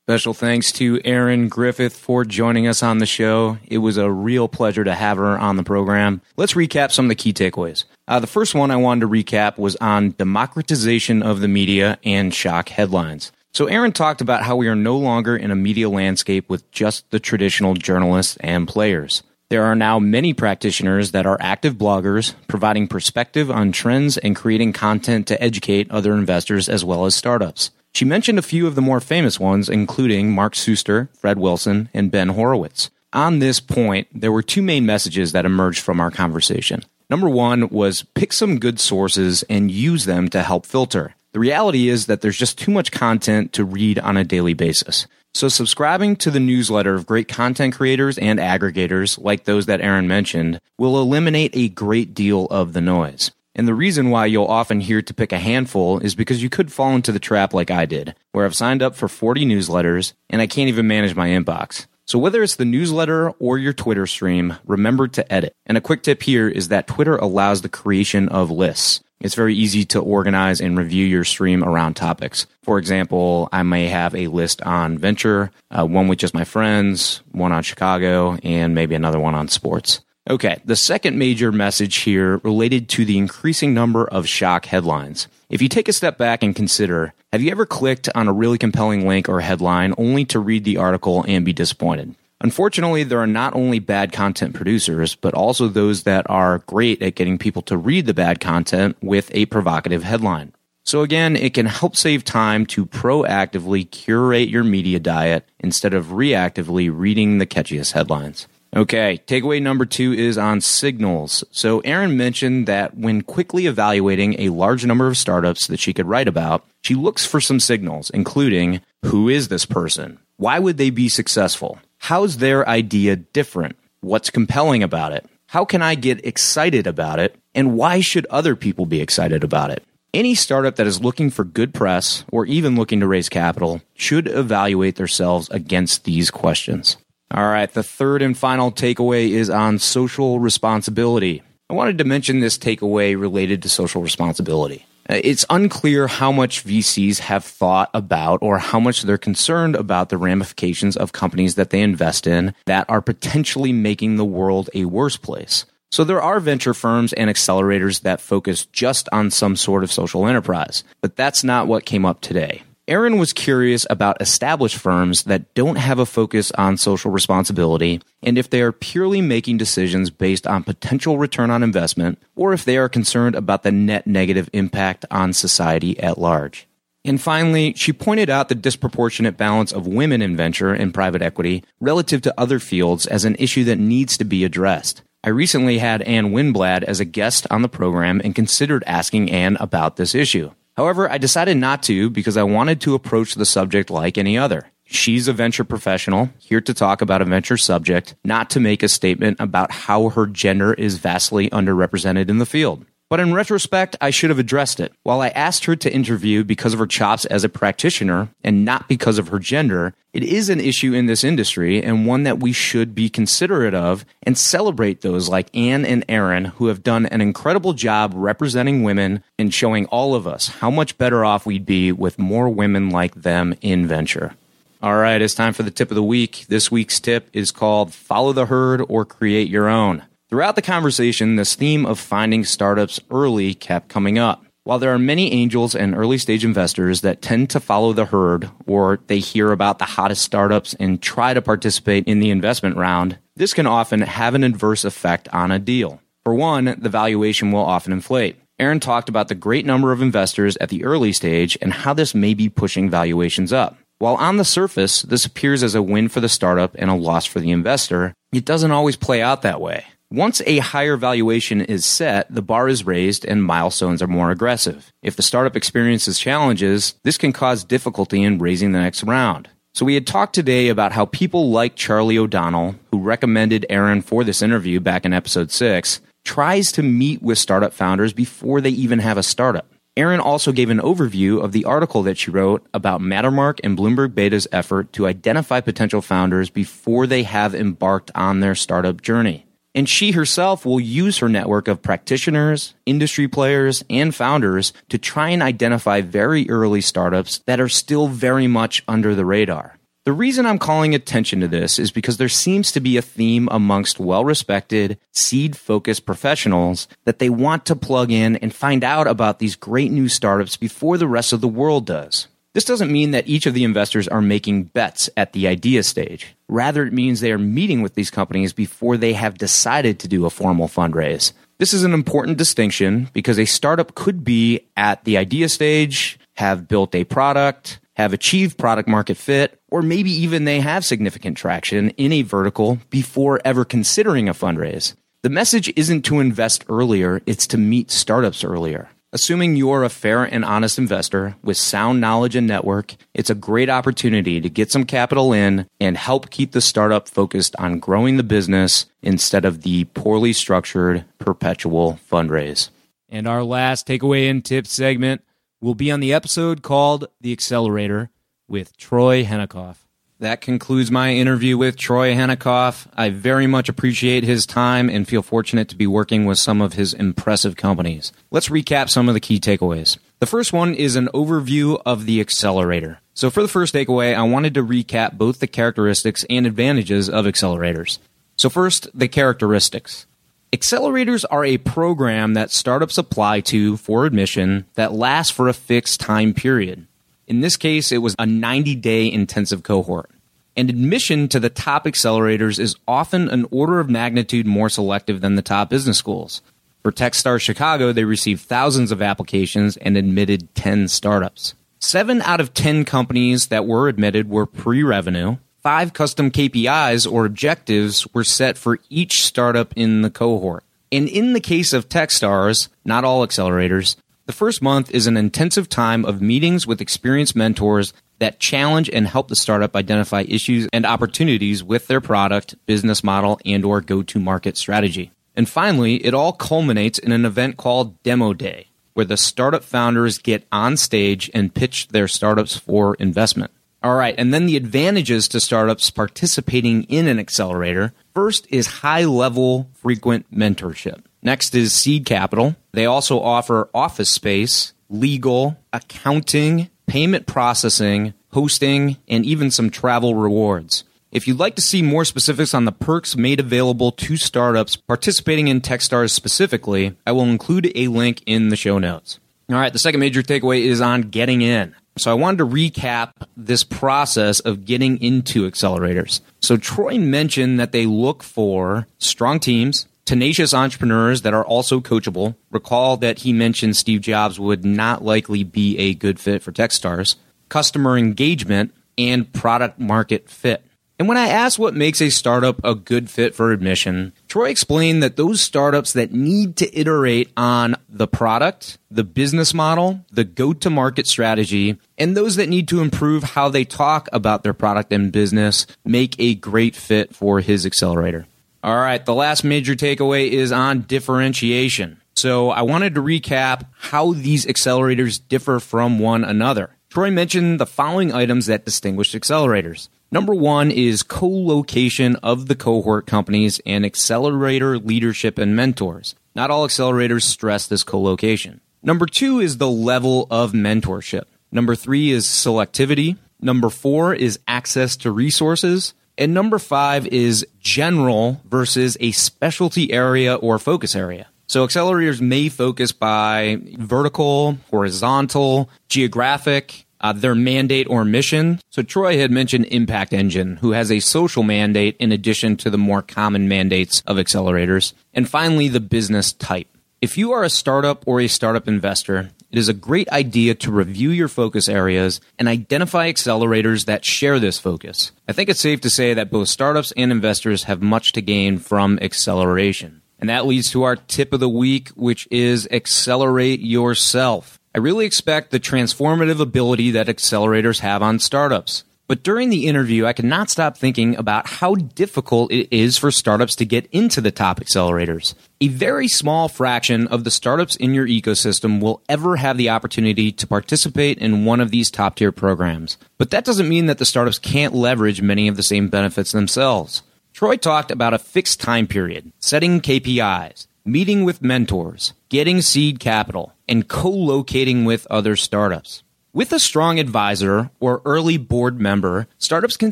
Special 0.08 0.34
thanks 0.34 0.72
to 0.74 1.00
Erin 1.06 1.48
Griffith 1.48 1.96
for 1.96 2.26
joining 2.26 2.68
us 2.68 2.82
on 2.84 2.98
the 2.98 3.06
show. 3.06 3.60
It 3.68 3.78
was 3.78 3.98
a 3.98 4.12
real 4.12 4.48
pleasure 4.48 4.84
to 4.84 4.96
have 4.96 5.18
her 5.18 5.38
on 5.38 5.58
the 5.58 5.64
program. 5.64 6.22
Let's 6.36 6.54
recap 6.54 6.92
some 6.92 7.06
of 7.06 7.10
the 7.10 7.16
key 7.16 7.34
takeaways. 7.34 7.86
Uh, 8.08 8.20
the 8.20 8.28
first 8.28 8.56
one 8.56 8.72
I 8.72 8.76
wanted 8.78 9.02
to 9.02 9.08
recap 9.08 9.58
was 9.58 9.76
on 9.78 10.12
democratization 10.12 11.24
of 11.24 11.40
the 11.40 11.48
media 11.48 12.00
and 12.04 12.34
shock 12.34 12.70
headlines. 12.70 13.32
So, 13.54 13.68
Erin 13.68 13.92
talked 13.92 14.22
about 14.22 14.44
how 14.44 14.56
we 14.56 14.68
are 14.68 14.76
no 14.76 14.98
longer 14.98 15.38
in 15.38 15.52
a 15.52 15.56
media 15.56 15.90
landscape 15.90 16.50
with 16.50 16.70
just 16.72 17.10
the 17.12 17.20
traditional 17.20 17.74
journalists 17.74 18.38
and 18.40 18.68
players. 18.68 19.24
There 19.50 19.66
are 19.66 19.76
now 19.76 20.00
many 20.00 20.34
practitioners 20.34 21.12
that 21.12 21.26
are 21.26 21.38
active 21.42 21.76
bloggers, 21.76 22.34
providing 22.48 22.88
perspective 22.88 23.52
on 23.52 23.74
trends 23.74 24.18
and 24.18 24.36
creating 24.36 24.74
content 24.74 25.28
to 25.28 25.44
educate 25.44 25.92
other 25.92 26.14
investors 26.14 26.70
as 26.70 26.86
well 26.86 27.06
as 27.06 27.16
startups. 27.16 27.72
She 27.94 28.06
mentioned 28.06 28.40
a 28.40 28.44
few 28.44 28.68
of 28.68 28.76
the 28.76 28.82
more 28.82 29.00
famous 29.00 29.40
ones, 29.40 29.70
including 29.70 30.32
Mark 30.32 30.54
Suster, 30.54 31.10
Fred 31.18 31.38
Wilson, 31.38 31.90
and 31.94 32.12
Ben 32.12 32.30
Horowitz. 32.30 32.90
On 33.14 33.40
this 33.40 33.60
point, 33.60 34.08
there 34.14 34.32
were 34.32 34.42
two 34.42 34.62
main 34.62 34.86
messages 34.86 35.34
that 35.34 35.46
emerged 35.46 35.82
from 35.82 36.00
our 36.00 36.12
conversation. 36.12 36.84
Number 37.10 37.30
one 37.30 37.68
was 37.68 38.04
pick 38.14 38.32
some 38.32 38.58
good 38.58 38.80
sources 38.80 39.44
and 39.50 39.70
use 39.70 40.06
them 40.06 40.30
to 40.30 40.44
help 40.44 40.66
filter. 40.66 41.14
The 41.34 41.40
reality 41.40 41.90
is 41.90 42.06
that 42.06 42.22
there's 42.22 42.38
just 42.38 42.58
too 42.58 42.72
much 42.72 42.92
content 42.92 43.52
to 43.54 43.66
read 43.66 44.00
on 44.00 44.16
a 44.16 44.24
daily 44.24 44.54
basis. 44.54 45.08
So, 45.34 45.48
subscribing 45.48 46.18
to 46.18 46.32
the 46.32 46.42
newsletter 46.42 46.94
of 46.94 47.06
great 47.06 47.30
content 47.30 47.74
creators 47.74 48.18
and 48.18 48.40
aggregators, 48.40 49.22
like 49.22 49.46
those 49.46 49.66
that 49.66 49.80
Erin 49.80 50.08
mentioned, 50.08 50.60
will 50.78 51.00
eliminate 51.00 51.52
a 51.54 51.70
great 51.70 52.14
deal 52.14 52.48
of 52.48 52.74
the 52.74 52.82
noise. 52.82 53.32
And 53.56 53.68
the 53.68 53.74
reason 53.74 54.10
why 54.10 54.28
you'll 54.28 54.46
often 54.46 54.80
hear 54.80 55.02
to 55.02 55.14
pick 55.14 55.32
a 55.32 55.40
handful 55.40 56.00
is 56.00 56.16
because 56.16 56.42
you 56.42 56.50
could 56.50 56.72
fall 56.72 56.96
into 56.96 57.12
the 57.12 57.20
trap 57.20 57.54
like 57.54 57.70
I 57.70 57.86
did, 57.86 58.16
where 58.32 58.46
I've 58.46 58.56
signed 58.56 58.82
up 58.82 58.96
for 58.96 59.08
40 59.08 59.46
newsletters 59.46 60.14
and 60.30 60.42
I 60.42 60.48
can't 60.48 60.70
even 60.70 60.88
manage 60.88 61.16
my 61.16 61.30
inbox. 61.30 61.86
So 62.06 62.18
whether 62.20 62.44
it's 62.44 62.56
the 62.56 62.66
newsletter 62.66 63.30
or 63.32 63.58
your 63.58 63.74
Twitter 63.74 64.08
stream, 64.08 64.58
remember 64.66 65.08
to 65.10 65.32
edit. 65.32 65.54
And 65.66 65.78
a 65.78 65.82
quick 65.82 66.04
tip 66.04 66.24
here 66.24 66.48
is 66.48 66.70
that 66.70 66.88
Twitter 66.88 67.16
allows 67.16 67.62
the 67.62 67.70
creation 67.70 68.28
of 68.30 68.52
lists. 68.52 69.02
It's 69.22 69.36
very 69.36 69.56
easy 69.56 69.86
to 69.86 70.00
organize 70.00 70.60
and 70.60 70.78
review 70.78 71.06
your 71.06 71.24
stream 71.24 71.64
around 71.64 71.94
topics. 71.94 72.48
For 72.64 72.80
example, 72.80 73.50
I 73.52 73.64
may 73.64 73.88
have 73.88 74.16
a 74.16 74.28
list 74.28 74.62
on 74.64 74.98
venture, 74.98 75.52
uh, 75.70 75.86
one 75.86 76.08
with 76.08 76.20
just 76.20 76.34
my 76.34 76.44
friends, 76.44 77.22
one 77.32 77.52
on 77.52 77.62
Chicago, 77.64 78.38
and 78.44 78.74
maybe 78.74 78.96
another 78.96 79.20
one 79.20 79.36
on 79.36 79.48
sports. 79.48 80.02
Okay, 80.30 80.62
the 80.64 80.76
second 80.76 81.18
major 81.18 81.52
message 81.52 81.96
here 81.98 82.38
related 82.44 82.88
to 82.90 83.06
the 83.06 83.18
increasing 83.18 83.74
number 83.74 84.08
of 84.08 84.28
shock 84.28 84.66
headlines. 84.66 85.28
If 85.50 85.64
you 85.64 85.68
take 85.68 85.88
a 85.88 85.94
step 85.94 86.20
back 86.20 86.44
and 86.44 86.56
consider, 86.56 87.16
have 87.34 87.42
you 87.42 87.50
ever 87.50 87.66
clicked 87.66 88.08
on 88.14 88.28
a 88.28 88.34
really 88.34 88.60
compelling 88.60 89.08
link 89.08 89.28
or 89.28 89.42
headline 89.42 89.96
only 89.98 90.24
to 90.26 90.40
read 90.40 90.64
the 90.64 90.78
article 90.78 91.26
and 91.28 91.44
be 91.44 91.54
disappointed? 91.54 92.14
Unfortunately, 92.40 93.04
there 93.04 93.20
are 93.20 93.28
not 93.28 93.56
only 93.56 93.80
bad 93.80 94.12
content 94.12 94.54
producers, 94.54 95.16
but 95.16 95.34
also 95.34 95.68
those 95.68 96.04
that 96.04 96.30
are 96.30 96.60
great 96.60 97.02
at 97.02 97.16
getting 97.16 97.40
people 97.40 97.64
to 97.64 97.76
read 97.76 98.06
the 98.06 98.14
bad 98.14 98.40
content 98.40 98.98
with 99.02 99.32
a 99.34 99.48
provocative 99.48 100.04
headline. 100.04 100.54
So 100.84 101.02
again, 101.02 101.36
it 101.36 101.56
can 101.56 101.66
help 101.66 101.96
save 101.96 102.24
time 102.24 102.68
to 102.68 102.86
proactively 102.86 103.90
curate 103.90 104.50
your 104.50 104.64
media 104.64 105.00
diet 105.00 105.50
instead 105.60 105.96
of 105.96 106.08
reactively 106.08 106.92
reading 106.94 107.40
the 107.40 107.48
catchiest 107.48 107.94
headlines. 107.94 108.48
Okay, 108.74 109.20
takeaway 109.28 109.62
number 109.62 109.86
two 109.86 110.14
is 110.14 110.38
on 110.38 110.62
signals. 110.62 111.44
So 111.52 111.82
Erin 111.82 112.16
mentioned 112.16 112.68
that 112.68 112.96
when 112.96 113.22
quickly 113.22 113.66
evaluating 113.66 114.40
a 114.40 114.50
large 114.50 114.86
number 114.86 115.08
of 115.08 115.18
startups 115.18 115.68
that 115.68 115.80
she 115.82 115.94
could 115.94 116.08
write 116.08 116.30
about, 116.30 116.66
she 116.82 116.96
looks 116.96 117.26
for 117.26 117.42
some 117.42 117.60
signals, 117.60 118.10
including 118.12 118.80
who 119.04 119.28
is 119.28 119.50
this 119.50 119.66
person? 119.66 120.20
Why 120.38 120.58
would 120.58 120.78
they 120.78 120.90
be 120.90 121.10
successful? 121.10 121.80
How's 121.98 122.38
their 122.38 122.68
idea 122.68 123.18
different? 123.18 123.76
What's 124.00 124.30
compelling 124.30 124.84
about 124.84 125.12
it? 125.12 125.26
How 125.48 125.66
can 125.66 125.82
I 125.82 125.96
get 125.96 126.26
excited 126.26 126.88
about 126.88 127.20
it? 127.20 127.36
And 127.54 127.76
why 127.76 128.00
should 128.00 128.26
other 128.28 128.56
people 128.56 128.86
be 128.86 129.02
excited 129.02 129.44
about 129.44 129.72
it? 129.72 129.84
Any 130.14 130.34
startup 130.34 130.78
that 130.78 130.88
is 130.88 131.04
looking 131.04 131.30
for 131.30 131.44
good 131.44 131.74
press 131.74 132.24
or 132.32 132.46
even 132.46 132.78
looking 132.78 133.02
to 133.02 133.08
raise 133.08 133.28
capital 133.28 133.82
should 133.96 134.30
evaluate 134.30 134.96
themselves 134.96 135.50
against 135.50 136.06
these 136.06 136.32
questions. 136.32 136.96
All 137.34 137.48
right, 137.48 137.72
the 137.72 137.84
third 137.84 138.22
and 138.22 138.38
final 138.38 138.74
takeaway 138.74 139.30
is 139.30 139.50
on 139.50 139.80
social 139.80 140.40
responsibility. 140.42 141.42
I 141.70 141.74
wanted 141.74 141.98
to 142.00 142.04
mention 142.04 142.42
this 142.42 142.58
takeaway 142.58 143.18
related 143.18 143.62
to 143.62 143.70
social 143.70 144.02
responsibility. 144.02 144.86
Uh, 145.10 145.22
it's 145.24 145.46
unclear 145.50 146.08
how 146.08 146.34
much 146.34 146.66
VCs 146.66 147.20
have 147.20 147.46
thought 147.46 147.90
about 147.94 148.40
or 148.42 148.58
how 148.58 148.82
much 148.82 149.04
they're 149.04 149.18
concerned 149.18 149.78
about 149.78 150.10
the 150.10 150.18
ramifications 150.18 150.98
of 150.98 151.14
companies 151.14 151.56
that 151.56 151.70
they 151.70 151.80
invest 151.80 152.28
in 152.28 152.54
that 152.66 152.90
are 152.90 153.02
potentially 153.02 153.72
making 153.72 154.18
the 154.18 154.26
world 154.26 154.70
a 154.74 154.84
worse 154.84 155.16
place. 155.16 155.66
So 155.90 156.04
there 156.04 156.22
are 156.22 156.42
venture 156.42 156.74
firms 156.74 157.14
and 157.14 157.30
accelerators 157.30 158.02
that 158.02 158.20
focus 158.20 158.66
just 158.66 159.08
on 159.14 159.32
some 159.32 159.56
sort 159.56 159.84
of 159.84 159.92
social 159.92 160.28
enterprise, 160.28 160.84
but 161.00 161.16
that's 161.16 161.46
not 161.46 161.68
what 161.68 161.86
came 161.86 162.06
up 162.06 162.20
today. 162.20 162.64
Erin 162.92 163.18
was 163.18 163.32
curious 163.32 163.88
about 163.90 164.22
established 164.22 164.76
firms 164.76 165.24
that 165.24 165.54
don't 165.54 165.78
have 165.78 165.98
a 165.98 166.06
focus 166.06 166.52
on 166.58 166.76
social 166.76 167.10
responsibility 167.10 168.02
and 168.22 168.38
if 168.38 168.50
they 168.50 168.62
are 168.62 168.74
purely 168.74 169.22
making 169.22 169.56
decisions 169.56 170.10
based 170.10 170.46
on 170.46 170.66
potential 170.66 171.18
return 171.18 171.50
on 171.50 171.64
investment 171.64 172.22
or 172.36 172.52
if 172.52 172.66
they 172.66 172.76
are 172.76 172.90
concerned 172.90 173.34
about 173.34 173.64
the 173.64 173.72
net 173.72 174.06
negative 174.06 174.50
impact 174.52 175.06
on 175.10 175.32
society 175.32 175.98
at 176.02 176.18
large. 176.18 176.68
And 177.06 177.22
finally, 177.22 177.74
she 177.78 177.94
pointed 177.94 178.30
out 178.30 178.50
the 178.50 178.56
disproportionate 178.56 179.38
balance 179.38 179.72
of 179.72 179.88
women 179.88 180.22
in 180.22 180.36
venture 180.36 180.74
and 180.74 180.94
private 180.94 181.22
equity 181.22 181.64
relative 181.80 182.22
to 182.24 182.34
other 182.38 182.60
fields 182.60 183.08
as 183.08 183.24
an 183.24 183.38
issue 183.40 183.64
that 183.64 183.80
needs 183.80 184.18
to 184.18 184.26
be 184.26 184.44
addressed. 184.44 185.02
I 185.24 185.30
recently 185.30 185.78
had 185.78 186.02
Ann 186.02 186.32
Winblad 186.32 186.84
as 186.84 187.00
a 187.00 187.06
guest 187.06 187.48
on 187.50 187.62
the 187.62 187.70
program 187.70 188.20
and 188.22 188.36
considered 188.36 188.84
asking 188.86 189.32
Ann 189.32 189.56
about 189.62 189.96
this 189.96 190.14
issue. 190.14 190.52
However, 190.82 191.08
I 191.12 191.20
decided 191.20 191.58
not 191.58 191.84
to 191.84 192.10
because 192.10 192.38
I 192.38 192.42
wanted 192.42 192.82
to 192.82 192.96
approach 192.96 193.36
the 193.36 193.46
subject 193.46 193.92
like 193.92 194.18
any 194.18 194.36
other. 194.36 194.72
She's 194.84 195.28
a 195.28 195.32
venture 195.32 195.64
professional, 195.64 196.32
here 196.40 196.60
to 196.60 196.74
talk 196.74 197.04
about 197.04 197.22
a 197.22 197.26
venture 197.26 197.56
subject, 197.56 198.16
not 198.26 198.50
to 198.50 198.60
make 198.60 198.82
a 198.82 198.90
statement 198.90 199.38
about 199.40 199.72
how 199.72 200.10
her 200.10 200.26
gender 200.26 200.74
is 200.74 200.98
vastly 200.98 201.52
underrepresented 201.52 202.30
in 202.30 202.40
the 202.40 202.48
field. 202.48 202.84
But 203.12 203.20
in 203.20 203.34
retrospect, 203.34 203.98
I 204.00 204.10
should 204.10 204.30
have 204.30 204.40
addressed 204.40 204.80
it. 204.80 204.94
While 205.04 205.20
I 205.20 205.28
asked 205.32 205.66
her 205.66 205.76
to 205.76 205.94
interview 205.94 206.46
because 206.46 206.72
of 206.72 206.80
her 206.80 206.88
chops 206.88 207.26
as 207.26 207.44
a 207.44 207.50
practitioner 207.50 208.30
and 208.42 208.64
not 208.64 208.88
because 208.88 209.18
of 209.18 209.28
her 209.28 209.38
gender, 209.38 209.94
it 210.14 210.24
is 210.24 210.48
an 210.48 210.62
issue 210.62 210.94
in 210.94 211.08
this 211.08 211.26
industry 211.26 211.84
and 211.84 212.08
one 212.08 212.24
that 212.24 212.40
we 212.40 212.54
should 212.54 212.96
be 212.96 213.10
considerate 213.10 213.74
of 213.74 214.06
and 214.24 214.38
celebrate 214.38 215.02
those 215.02 215.28
like 215.28 215.54
Ann 215.54 215.84
and 215.84 216.06
Erin 216.08 216.46
who 216.46 216.68
have 216.68 216.84
done 216.84 217.06
an 217.08 217.20
incredible 217.20 217.74
job 217.74 218.14
representing 218.16 218.82
women 218.82 219.26
and 219.38 219.54
showing 219.54 219.88
all 219.88 220.16
of 220.16 220.26
us 220.26 220.48
how 220.48 220.70
much 220.70 220.98
better 220.98 221.26
off 221.26 221.46
we'd 221.46 221.66
be 221.66 221.92
with 221.92 222.18
more 222.18 222.48
women 222.48 222.92
like 222.92 223.14
them 223.16 223.56
in 223.60 223.86
venture. 223.86 224.36
All 224.82 224.96
right, 224.96 225.22
it's 225.22 225.36
time 225.36 225.52
for 225.52 225.64
the 225.64 225.70
tip 225.70 225.92
of 225.92 225.96
the 225.96 226.02
week. 226.02 226.46
This 226.48 226.72
week's 226.72 227.02
tip 227.02 227.28
is 227.34 227.52
called 227.52 227.94
Follow 227.94 228.32
the 228.32 228.46
Herd 228.46 228.82
or 228.88 229.04
Create 229.04 229.50
Your 229.50 229.68
Own. 229.68 230.04
Throughout 230.32 230.56
the 230.56 230.62
conversation, 230.62 231.36
this 231.36 231.56
theme 231.56 231.86
of 231.86 232.00
finding 232.00 232.46
startups 232.46 233.02
early 233.10 233.54
kept 233.54 233.90
coming 233.90 234.18
up. 234.18 234.46
While 234.64 234.80
there 234.80 234.94
are 234.94 234.98
many 234.98 235.34
angels 235.34 235.76
and 235.76 235.94
early 235.94 236.18
stage 236.18 236.46
investors 236.46 237.02
that 237.02 237.22
tend 237.22 237.50
to 237.50 237.60
follow 237.60 237.92
the 237.92 238.06
herd 238.06 238.50
or 238.66 239.02
they 239.08 239.20
hear 239.20 239.52
about 239.52 239.78
the 239.78 239.84
hottest 239.84 240.22
startups 240.22 240.74
and 240.76 241.02
try 241.02 241.34
to 241.34 241.42
participate 241.42 242.08
in 242.08 242.22
the 242.22 242.30
investment 242.30 242.78
round, 242.78 243.20
this 243.36 243.54
can 243.54 243.68
often 243.68 244.00
have 244.00 244.34
an 244.34 244.46
adverse 244.46 244.86
effect 244.86 245.28
on 245.34 245.52
a 245.52 245.60
deal. 245.60 246.02
For 246.24 246.34
one, 246.34 246.78
the 246.80 246.88
valuation 246.88 247.52
will 247.52 247.66
often 247.66 247.92
inflate. 247.92 248.38
Erin 248.58 248.80
talked 248.80 249.10
about 249.10 249.28
the 249.28 249.36
great 249.36 249.66
number 249.66 249.92
of 249.92 250.02
investors 250.02 250.56
at 250.62 250.70
the 250.70 250.86
early 250.86 251.12
stage 251.12 251.58
and 251.62 251.74
how 251.74 251.94
this 251.94 252.16
may 252.16 252.34
be 252.34 252.48
pushing 252.48 252.90
valuations 252.90 253.52
up. 253.52 253.78
While 253.98 254.16
on 254.16 254.38
the 254.38 254.46
surface, 254.46 255.02
this 255.02 255.26
appears 255.26 255.62
as 255.62 255.76
a 255.76 255.82
win 255.82 256.08
for 256.08 256.22
the 256.22 256.30
startup 256.30 256.74
and 256.76 256.90
a 256.90 256.96
loss 256.96 257.26
for 257.26 257.42
the 257.42 257.52
investor, 257.52 258.14
it 258.32 258.46
doesn't 258.46 258.72
always 258.72 258.96
play 258.96 259.22
out 259.22 259.42
that 259.42 259.60
way. 259.60 259.84
Once 260.12 260.42
a 260.46 260.58
higher 260.58 260.98
valuation 260.98 261.62
is 261.62 261.86
set, 261.86 262.28
the 262.30 262.42
bar 262.42 262.68
is 262.68 262.86
raised 262.86 263.24
and 263.24 263.46
milestones 263.46 264.02
are 264.02 264.08
more 264.08 264.30
aggressive. 264.30 264.92
If 265.02 265.16
the 265.16 265.22
startup 265.22 265.56
experiences 265.56 266.20
challenges, 266.20 266.96
this 267.06 267.18
can 267.18 267.32
cause 267.32 267.64
difficulty 267.64 268.22
in 268.22 268.38
raising 268.38 268.74
the 268.74 268.82
next 268.82 269.04
round. 269.04 269.48
So 269.74 269.86
we 269.86 269.94
had 269.94 270.06
talked 270.06 270.36
today 270.36 270.68
about 270.68 270.92
how 270.92 271.06
people 271.06 271.50
like 271.50 271.78
Charlie 271.78 272.18
O'Donnell, 272.18 272.76
who 272.92 273.00
recommended 273.00 273.66
Erin 273.70 274.02
for 274.02 274.26
this 274.26 274.42
interview 274.42 274.82
back 274.82 275.06
in 275.06 275.14
episode 275.14 275.50
6, 275.50 276.02
tries 276.26 276.74
to 276.74 276.84
meet 276.84 277.22
with 277.22 277.38
startup 277.38 277.72
founders 277.72 278.12
before 278.12 278.60
they 278.60 278.70
even 278.70 279.00
have 279.00 279.18
a 279.18 279.24
startup. 279.24 279.72
Erin 279.96 280.20
also 280.20 280.52
gave 280.52 280.70
an 280.70 280.82
overview 280.82 281.42
of 281.42 281.54
the 281.54 281.64
article 281.64 282.04
that 282.04 282.18
she 282.18 282.32
wrote 282.32 282.68
about 282.74 283.00
Mattermark 283.00 283.62
and 283.64 283.78
Bloomberg 283.78 284.14
Beta's 284.14 284.46
effort 284.52 284.92
to 284.92 285.08
identify 285.08 285.62
potential 285.62 286.02
founders 286.02 286.50
before 286.50 287.08
they 287.08 287.24
have 287.24 287.56
embarked 287.56 288.12
on 288.14 288.42
their 288.42 288.56
startup 288.56 289.02
journey. 289.02 289.46
And 289.74 289.88
she 289.88 290.12
herself 290.12 290.66
will 290.66 290.80
use 290.80 291.20
her 291.20 291.30
network 291.30 291.68
of 291.68 291.82
practitioners, 291.82 292.74
industry 292.86 293.28
players, 293.28 293.84
and 293.90 294.14
founders 294.14 294.74
to 294.90 294.98
try 294.98 295.30
and 295.30 295.42
identify 295.42 296.02
very 296.02 296.50
early 296.50 296.82
startups 296.82 297.40
that 297.46 297.62
are 297.62 297.70
still 297.70 298.08
very 298.08 298.48
much 298.48 298.84
under 298.88 299.16
the 299.16 299.26
radar. 299.26 299.78
The 300.04 300.14
reason 300.14 300.48
I'm 300.48 300.58
calling 300.58 300.96
attention 300.96 301.42
to 301.42 301.48
this 301.48 301.78
is 301.78 301.92
because 301.92 302.18
there 302.18 302.28
seems 302.28 302.72
to 302.72 302.80
be 302.80 302.98
a 302.98 303.04
theme 303.04 303.48
amongst 303.52 304.00
well 304.00 304.26
respected, 304.26 304.98
seed 305.12 305.56
focused 305.56 306.08
professionals 306.08 306.88
that 307.06 307.20
they 307.20 307.30
want 307.30 307.68
to 307.68 307.76
plug 307.76 308.12
in 308.12 308.36
and 308.38 308.54
find 308.54 308.84
out 308.84 309.06
about 309.06 309.38
these 309.38 309.56
great 309.56 309.92
new 309.92 310.10
startups 310.10 310.58
before 310.58 310.98
the 310.98 311.08
rest 311.08 311.34
of 311.34 311.42
the 311.42 311.48
world 311.48 311.86
does. 311.86 312.28
This 312.54 312.66
doesn't 312.66 312.92
mean 312.92 313.12
that 313.12 313.30
each 313.30 313.46
of 313.46 313.54
the 313.54 313.64
investors 313.64 314.10
are 314.10 314.22
making 314.22 314.64
bets 314.64 315.10
at 315.16 315.32
the 315.32 315.48
idea 315.48 315.84
stage. 315.84 316.36
Rather, 316.50 316.86
it 316.86 316.92
means 316.92 317.22
they 317.22 317.32
are 317.32 317.38
meeting 317.38 317.82
with 317.82 317.96
these 317.96 318.12
companies 318.12 318.52
before 318.52 318.98
they 318.98 319.14
have 319.14 319.38
decided 319.38 320.00
to 320.00 320.10
do 320.10 320.26
a 320.26 320.30
formal 320.30 320.68
fundraise. 320.68 321.32
This 321.60 321.74
is 321.74 321.86
an 321.86 321.94
important 321.94 322.38
distinction 322.38 323.10
because 323.14 323.40
a 323.40 323.46
startup 323.46 323.96
could 323.96 324.26
be 324.26 324.68
at 324.76 325.06
the 325.06 325.18
idea 325.18 325.48
stage, 325.48 326.20
have 326.36 326.68
built 326.68 326.94
a 326.94 327.06
product, 327.06 327.80
have 327.96 328.12
achieved 328.12 328.58
product 328.58 328.90
market 328.90 329.16
fit, 329.16 329.58
or 329.70 329.82
maybe 329.82 330.12
even 330.12 330.44
they 330.44 330.60
have 330.60 330.84
significant 330.84 331.38
traction 331.38 331.92
in 331.92 332.12
a 332.12 332.22
vertical 332.22 332.80
before 332.90 333.40
ever 333.46 333.64
considering 333.64 334.28
a 334.28 334.34
fundraise. 334.34 334.96
The 335.24 335.30
message 335.30 335.72
isn't 335.78 336.02
to 336.04 336.20
invest 336.20 336.66
earlier, 336.68 337.22
it's 337.26 337.48
to 337.48 337.58
meet 337.58 337.92
startups 337.92 338.44
earlier. 338.44 338.90
Assuming 339.14 339.58
you're 339.58 339.84
a 339.84 339.90
fair 339.90 340.24
and 340.24 340.46
honest 340.46 340.78
investor 340.78 341.36
with 341.44 341.58
sound 341.58 342.00
knowledge 342.00 342.34
and 342.34 342.48
network, 342.48 342.96
it's 343.14 343.30
a 343.30 343.36
great 343.36 343.70
opportunity 343.70 344.40
to 344.40 344.50
get 344.50 344.72
some 344.72 344.86
capital 344.86 345.34
in 345.34 345.68
and 345.82 345.98
help 345.98 346.30
keep 346.30 346.54
the 346.54 346.62
startup 346.62 347.10
focused 347.10 347.54
on 347.58 347.80
growing 347.80 348.16
the 348.16 348.24
business 348.24 348.86
instead 349.02 349.44
of 349.44 349.64
the 349.64 349.84
poorly 349.84 350.32
structured 350.32 351.04
perpetual 351.20 352.00
fundraise. 352.10 352.70
And 353.10 353.28
our 353.28 353.44
last 353.44 353.86
takeaway 353.86 354.30
and 354.30 354.46
tip 354.46 354.66
segment 354.66 355.26
will 355.60 355.76
be 355.76 355.92
on 355.92 356.00
the 356.00 356.14
episode 356.14 356.62
called 356.62 357.08
The 357.20 357.34
Accelerator 357.34 358.12
with 358.48 358.78
Troy 358.78 359.26
Henikoff. 359.26 359.81
That 360.22 360.40
concludes 360.40 360.92
my 360.92 361.16
interview 361.16 361.58
with 361.58 361.78
Troy 361.78 362.14
Henikoff. 362.14 362.86
I 362.94 363.10
very 363.10 363.48
much 363.48 363.68
appreciate 363.70 364.24
his 364.24 364.46
time 364.46 364.88
and 364.88 365.08
feel 365.08 365.24
fortunate 365.24 365.68
to 365.70 365.76
be 365.76 365.88
working 365.88 366.26
with 366.26 366.38
some 366.38 366.62
of 366.62 366.74
his 366.74 366.94
impressive 366.94 367.56
companies. 367.56 368.12
Let's 368.30 368.50
recap 368.50 368.92
some 368.92 369.10
of 369.10 369.16
the 369.16 369.20
key 369.20 369.40
takeaways. 369.40 369.98
The 370.20 370.28
first 370.28 370.54
one 370.54 370.76
is 370.76 370.96
an 370.96 371.10
overview 371.12 371.82
of 371.88 372.06
the 372.06 372.22
accelerator. 372.22 373.00
So, 373.16 373.32
for 373.32 373.42
the 373.42 373.48
first 373.48 373.74
takeaway, 373.74 374.14
I 374.14 374.22
wanted 374.22 374.54
to 374.54 374.64
recap 374.64 375.14
both 375.14 375.40
the 375.40 375.48
characteristics 375.48 376.24
and 376.30 376.46
advantages 376.46 377.10
of 377.10 377.26
accelerators. 377.26 377.98
So, 378.36 378.48
first, 378.48 378.90
the 378.94 379.08
characteristics. 379.08 380.06
Accelerators 380.54 381.26
are 381.32 381.46
a 381.46 381.58
program 381.58 382.36
that 382.36 382.52
startups 382.52 383.00
apply 383.00 383.40
to 383.40 383.76
for 383.78 384.06
admission 384.06 384.66
that 384.76 384.94
lasts 384.94 385.32
for 385.32 385.48
a 385.48 385.54
fixed 385.54 386.00
time 386.00 386.36
period. 386.36 386.86
In 387.32 387.40
this 387.40 387.56
case, 387.56 387.94
it 387.94 388.00
was 388.00 388.14
a 388.20 388.26
90 388.26 388.76
day 388.76 389.10
intensive 389.10 389.64
cohort. 389.64 390.10
And 390.58 390.70
admission 390.70 391.30
to 391.30 391.40
the 391.40 391.50
top 391.50 391.86
accelerators 391.86 392.60
is 392.60 392.76
often 392.90 393.30
an 393.30 393.48
order 393.52 393.80
of 393.80 393.90
magnitude 393.90 394.46
more 394.46 394.68
selective 394.68 395.22
than 395.22 395.36
the 395.36 395.42
top 395.42 395.70
business 395.70 395.98
schools. 395.98 396.42
For 396.84 396.92
Techstars 396.92 397.40
Chicago, 397.40 397.94
they 397.94 398.04
received 398.04 398.42
thousands 398.42 398.92
of 398.92 399.02
applications 399.02 399.78
and 399.78 399.96
admitted 399.96 400.54
10 400.56 400.90
startups. 400.90 401.56
Seven 401.80 402.22
out 402.24 402.42
of 402.42 402.54
10 402.54 402.84
companies 402.84 403.48
that 403.48 403.66
were 403.66 403.88
admitted 403.88 404.30
were 404.30 404.46
pre 404.46 404.84
revenue. 404.84 405.38
Five 405.64 405.94
custom 405.94 406.32
KPIs 406.32 407.10
or 407.10 407.26
objectives 407.26 408.06
were 408.14 408.26
set 408.26 408.58
for 408.58 408.78
each 408.90 409.24
startup 409.24 409.72
in 409.78 410.02
the 410.02 410.10
cohort. 410.10 410.66
And 410.92 411.08
in 411.08 411.32
the 411.32 411.40
case 411.40 411.72
of 411.72 411.88
Techstars, 411.88 412.68
not 412.84 413.06
all 413.06 413.26
accelerators, 413.26 413.96
the 414.26 414.34
first 414.34 414.62
month 414.62 414.92
is 414.92 415.08
an 415.08 415.18
intensive 415.18 415.68
time 415.68 416.06
of 416.06 416.22
meetings 416.22 416.68
with 416.68 416.82
experienced 416.82 417.36
mentors 417.36 417.94
that 418.20 418.40
challenge 418.40 418.90
and 418.90 419.08
help 419.08 419.30
the 419.30 419.36
startup 419.36 419.76
identify 419.76 420.22
issues 420.28 420.68
and 420.72 420.86
opportunities 420.86 421.64
with 421.64 421.88
their 421.88 422.02
product, 422.02 422.56
business 422.68 423.04
model, 423.04 423.40
and 423.46 423.66
or 423.66 423.82
go-to-market 423.82 424.58
strategy. 424.58 425.12
And 425.36 425.50
finally, 425.50 426.06
it 426.06 426.14
all 426.14 426.34
culminates 426.34 427.00
in 427.00 427.12
an 427.12 427.26
event 427.26 427.58
called 427.58 428.02
Demo 428.04 428.34
Day, 428.34 428.68
where 428.94 429.06
the 429.06 429.18
startup 429.18 429.64
founders 429.64 430.20
get 430.20 430.46
on 430.52 430.78
stage 430.78 431.32
and 431.34 431.54
pitch 431.54 431.88
their 431.88 432.08
startups 432.08 432.56
for 432.56 432.96
investment. 432.96 433.52
All 433.82 433.96
right, 433.96 434.14
and 434.18 434.32
then 434.32 434.46
the 434.46 434.58
advantages 434.58 435.28
to 435.30 435.40
startups 435.40 435.90
participating 435.90 436.84
in 436.84 437.08
an 437.08 437.18
accelerator. 437.18 437.94
First 438.14 438.46
is 438.52 438.68
high 438.68 439.06
level 439.06 439.72
frequent 439.74 440.32
mentorship. 440.32 441.02
Next 441.24 441.54
is 441.54 441.74
seed 441.74 442.06
capital. 442.06 442.56
They 442.72 442.86
also 442.86 443.20
offer 443.20 443.70
office 443.74 444.10
space, 444.10 444.74
legal, 444.90 445.58
accounting, 445.72 446.70
payment 446.88 447.28
processing, 447.28 448.14
hosting, 448.32 448.98
and 449.08 449.26
even 449.26 449.52
some 449.52 449.70
travel 449.70 450.16
rewards. 450.16 450.84
If 451.12 451.28
you'd 451.28 451.40
like 451.40 451.56
to 451.56 451.62
see 451.62 451.82
more 451.82 452.06
specifics 452.06 452.54
on 452.54 452.66
the 452.66 452.72
perks 452.72 453.18
made 453.18 453.40
available 453.42 453.92
to 453.92 454.16
startups 454.16 454.78
participating 454.78 455.50
in 455.50 455.60
Techstars 455.60 456.12
specifically, 456.12 456.96
I 457.06 457.12
will 457.12 457.26
include 457.26 457.72
a 457.76 457.88
link 457.88 458.24
in 458.26 458.50
the 458.50 458.56
show 458.56 458.80
notes. 458.80 459.20
All 459.50 459.58
right, 459.58 459.74
the 459.74 459.80
second 459.80 460.00
major 460.00 460.24
takeaway 460.24 460.62
is 460.62 460.80
on 460.80 461.02
getting 461.02 461.42
in. 461.42 461.76
So 461.98 462.10
I 462.10 462.14
wanted 462.14 462.38
to 462.38 462.48
recap 462.48 463.12
this 463.36 463.66
process 463.66 464.40
of 464.40 464.66
getting 464.66 465.02
into 465.02 465.50
accelerators. 465.50 466.22
So 466.40 466.56
Troy 466.56 466.98
mentioned 466.98 467.60
that 467.60 467.74
they 467.74 467.86
look 467.86 468.24
for 468.24 468.88
strong 468.98 469.42
teams, 469.42 469.88
tenacious 470.06 470.54
entrepreneurs 470.54 471.22
that 471.22 471.34
are 471.34 471.46
also 471.46 471.80
coachable. 471.80 472.36
Recall 472.50 472.98
that 472.98 473.20
he 473.20 473.34
mentioned 473.34 473.78
Steve 473.78 474.02
Jobs 474.02 474.40
would 474.40 474.66
not 474.66 475.04
likely 475.04 475.44
be 475.44 475.78
a 475.78 475.94
good 475.94 476.20
fit 476.20 476.42
for 476.44 476.52
Techstars, 476.52 477.16
customer 477.50 477.98
engagement, 477.98 478.74
and 478.98 479.32
product 479.32 479.80
market 479.80 480.30
fit. 480.30 480.66
And 481.02 481.08
when 481.08 481.18
I 481.18 481.30
asked 481.30 481.58
what 481.58 481.74
makes 481.74 482.00
a 482.00 482.12
startup 482.12 482.64
a 482.64 482.76
good 482.76 483.10
fit 483.10 483.34
for 483.34 483.52
admission, 483.52 484.14
Troy 484.28 484.50
explained 484.50 485.02
that 485.02 485.16
those 485.16 485.42
startups 485.42 485.94
that 485.94 486.12
need 486.12 486.58
to 486.58 486.80
iterate 486.80 487.32
on 487.36 487.76
the 487.90 488.08
product, 488.08 488.78
the 488.92 489.04
business 489.04 489.52
model, 489.52 490.06
the 490.12 490.24
go 490.24 490.54
to 490.54 490.70
market 490.70 491.08
strategy, 491.08 491.80
and 491.98 492.16
those 492.16 492.36
that 492.36 492.50
need 492.50 492.68
to 492.68 492.82
improve 492.82 493.24
how 493.24 493.50
they 493.50 493.66
talk 493.66 494.10
about 494.14 494.44
their 494.44 494.54
product 494.54 494.94
and 494.94 495.12
business 495.12 495.66
make 495.84 496.16
a 496.20 496.36
great 496.36 496.76
fit 496.76 497.16
for 497.16 497.40
his 497.40 497.66
accelerator. 497.66 498.28
All 498.64 498.76
right, 498.76 499.04
the 499.04 499.14
last 499.16 499.44
major 499.44 499.76
takeaway 499.76 500.30
is 500.30 500.52
on 500.52 500.82
differentiation. 500.82 502.00
So 502.16 502.52
I 502.52 502.62
wanted 502.62 502.94
to 502.96 503.02
recap 503.02 503.66
how 503.80 504.14
these 504.14 504.46
accelerators 504.46 505.20
differ 505.28 505.60
from 505.60 505.98
one 505.98 506.24
another. 506.24 506.76
Troy 506.90 507.10
mentioned 507.10 507.60
the 507.60 507.66
following 507.66 508.14
items 508.14 508.46
that 508.46 508.66
distinguish 508.66 509.14
accelerators. 509.14 509.90
Number 510.12 510.36
one 510.36 510.70
is 510.70 511.04
co 511.04 511.28
location 511.28 512.18
of 512.18 512.48
the 512.48 512.56
cohort 512.56 513.08
companies 513.08 513.62
and 513.66 513.86
accelerator 513.86 514.78
leadership 514.78 515.38
and 515.38 515.56
mentors. 515.56 516.16
Not 516.36 516.52
all 516.52 516.68
accelerators 516.68 517.24
stress 517.24 517.66
this 517.66 517.84
co 517.84 518.00
location. 518.00 518.62
Number 518.84 519.06
two 519.06 519.40
is 519.40 519.58
the 519.58 519.70
level 519.70 520.28
of 520.30 520.52
mentorship. 520.52 521.24
Number 521.52 521.76
three 521.76 522.12
is 522.12 522.26
selectivity. 522.26 523.18
Number 523.40 523.70
four 523.70 524.14
is 524.14 524.38
access 524.48 524.98
to 524.98 525.12
resources. 525.12 525.94
And 526.18 526.34
number 526.34 526.60
five 526.60 527.08
is 527.08 527.46
general 527.60 528.42
versus 528.46 528.98
a 529.00 529.12
specialty 529.12 529.92
area 529.92 530.36
or 530.36 530.60
focus 530.60 530.96
area. 530.96 531.28
So 531.48 531.68
accelerators 531.68 532.22
may 532.22 532.48
focus 532.48 532.92
by 532.92 533.60
vertical, 533.78 534.58
horizontal, 534.70 535.70
geographic, 535.90 536.86
uh, 537.02 537.14
their 537.14 537.36
mandate 537.36 537.88
or 537.90 538.06
mission. 538.06 538.60
So 538.70 538.84
Troy 538.84 539.18
had 539.18 539.32
mentioned 539.32 539.66
Impact 539.66 540.14
Engine, 540.14 540.58
who 540.58 540.72
has 540.72 540.92
a 540.92 541.00
social 541.00 541.44
mandate 541.44 541.98
in 542.00 542.12
addition 542.12 542.56
to 542.58 542.70
the 542.70 542.78
more 542.78 543.02
common 543.02 543.50
mandates 543.50 544.02
of 544.06 544.18
accelerators. 544.18 544.94
And 545.14 545.28
finally, 545.28 545.68
the 545.68 545.80
business 545.80 546.32
type. 546.32 546.68
If 547.02 547.18
you 547.18 547.32
are 547.34 547.44
a 547.44 547.50
startup 547.50 548.04
or 548.08 548.22
a 548.22 548.28
startup 548.28 548.68
investor, 548.68 549.32
it 549.52 549.60
is 549.60 549.68
a 549.68 549.74
great 549.74 550.08
idea 550.10 550.56
to 550.56 550.72
review 550.72 551.10
your 551.10 551.28
focus 551.28 551.68
areas 551.68 552.22
and 552.40 552.48
identify 552.48 553.12
accelerators 553.12 553.86
that 553.86 554.06
share 554.06 554.40
this 554.40 554.58
focus. 554.58 555.12
I 555.28 555.34
think 555.34 555.50
it's 555.50 555.60
safe 555.60 555.82
to 555.82 555.90
say 555.90 556.14
that 556.14 556.32
both 556.32 556.48
startups 556.48 556.94
and 556.96 557.12
investors 557.12 557.64
have 557.64 557.82
much 557.82 558.14
to 558.14 558.22
gain 558.22 558.60
from 558.60 558.98
acceleration. 559.02 560.02
And 560.20 560.30
that 560.30 560.46
leads 560.46 560.70
to 560.72 560.84
our 560.84 560.96
tip 560.96 561.34
of 561.34 561.40
the 561.40 561.50
week, 561.50 561.90
which 561.90 562.28
is 562.32 562.68
accelerate 562.72 563.60
yourself. 563.60 564.58
I 564.74 564.78
really 564.78 565.06
expect 565.06 565.52
the 565.52 565.60
transformative 565.60 566.40
ability 566.40 566.92
that 566.92 567.08
accelerators 567.08 567.80
have 567.80 568.02
on 568.02 568.20
startups. 568.20 568.86
But 569.12 569.24
during 569.24 569.50
the 569.50 569.68
interview, 569.68 570.06
I 570.06 570.14
could 570.14 570.24
not 570.24 570.50
stop 570.50 570.78
thinking 570.78 571.18
about 571.18 571.46
how 571.46 571.76
difficult 571.76 572.50
it 572.50 572.70
is 572.72 572.98
for 572.98 573.12
startups 573.12 573.58
to 573.58 573.66
get 573.66 573.90
into 573.92 574.22
the 574.22 574.32
top 574.32 574.62
accelerators. 574.62 575.34
A 575.60 575.68
very 575.68 576.08
small 576.08 576.48
fraction 576.48 577.08
of 577.08 577.26
the 577.26 577.30
startups 577.30 577.76
in 577.76 577.94
your 577.94 578.08
ecosystem 578.08 578.80
will 578.80 579.02
ever 579.10 579.36
have 579.36 579.58
the 579.58 579.70
opportunity 579.70 580.32
to 580.32 580.48
participate 580.48 581.18
in 581.18 581.44
one 581.44 581.60
of 581.60 581.72
these 581.72 581.92
top 581.92 582.16
tier 582.16 582.32
programs. 582.32 582.98
But 583.18 583.32
that 583.32 583.44
doesn't 583.44 583.68
mean 583.68 583.88
that 583.88 583.98
the 583.98 584.06
startups 584.06 584.40
can't 584.40 584.74
leverage 584.74 585.22
many 585.22 585.50
of 585.50 585.58
the 585.58 585.62
same 585.62 585.90
benefits 585.90 586.32
themselves. 586.32 587.04
Troy 587.34 587.58
talked 587.58 587.92
about 587.92 588.14
a 588.14 588.18
fixed 588.18 588.62
time 588.62 588.88
period, 588.88 589.34
setting 589.40 589.82
KPIs, 589.82 590.68
meeting 590.86 591.26
with 591.26 591.42
mentors, 591.42 592.14
getting 592.30 592.62
seed 592.62 593.02
capital, 593.02 593.52
and 593.68 593.90
co 593.90 594.10
locating 594.10 594.86
with 594.86 595.06
other 595.10 595.36
startups. 595.36 596.02
With 596.34 596.54
a 596.54 596.60
strong 596.60 596.98
advisor 596.98 597.72
or 597.82 598.02
early 598.06 598.38
board 598.38 598.80
member, 598.80 599.28
startups 599.38 599.76
can 599.76 599.92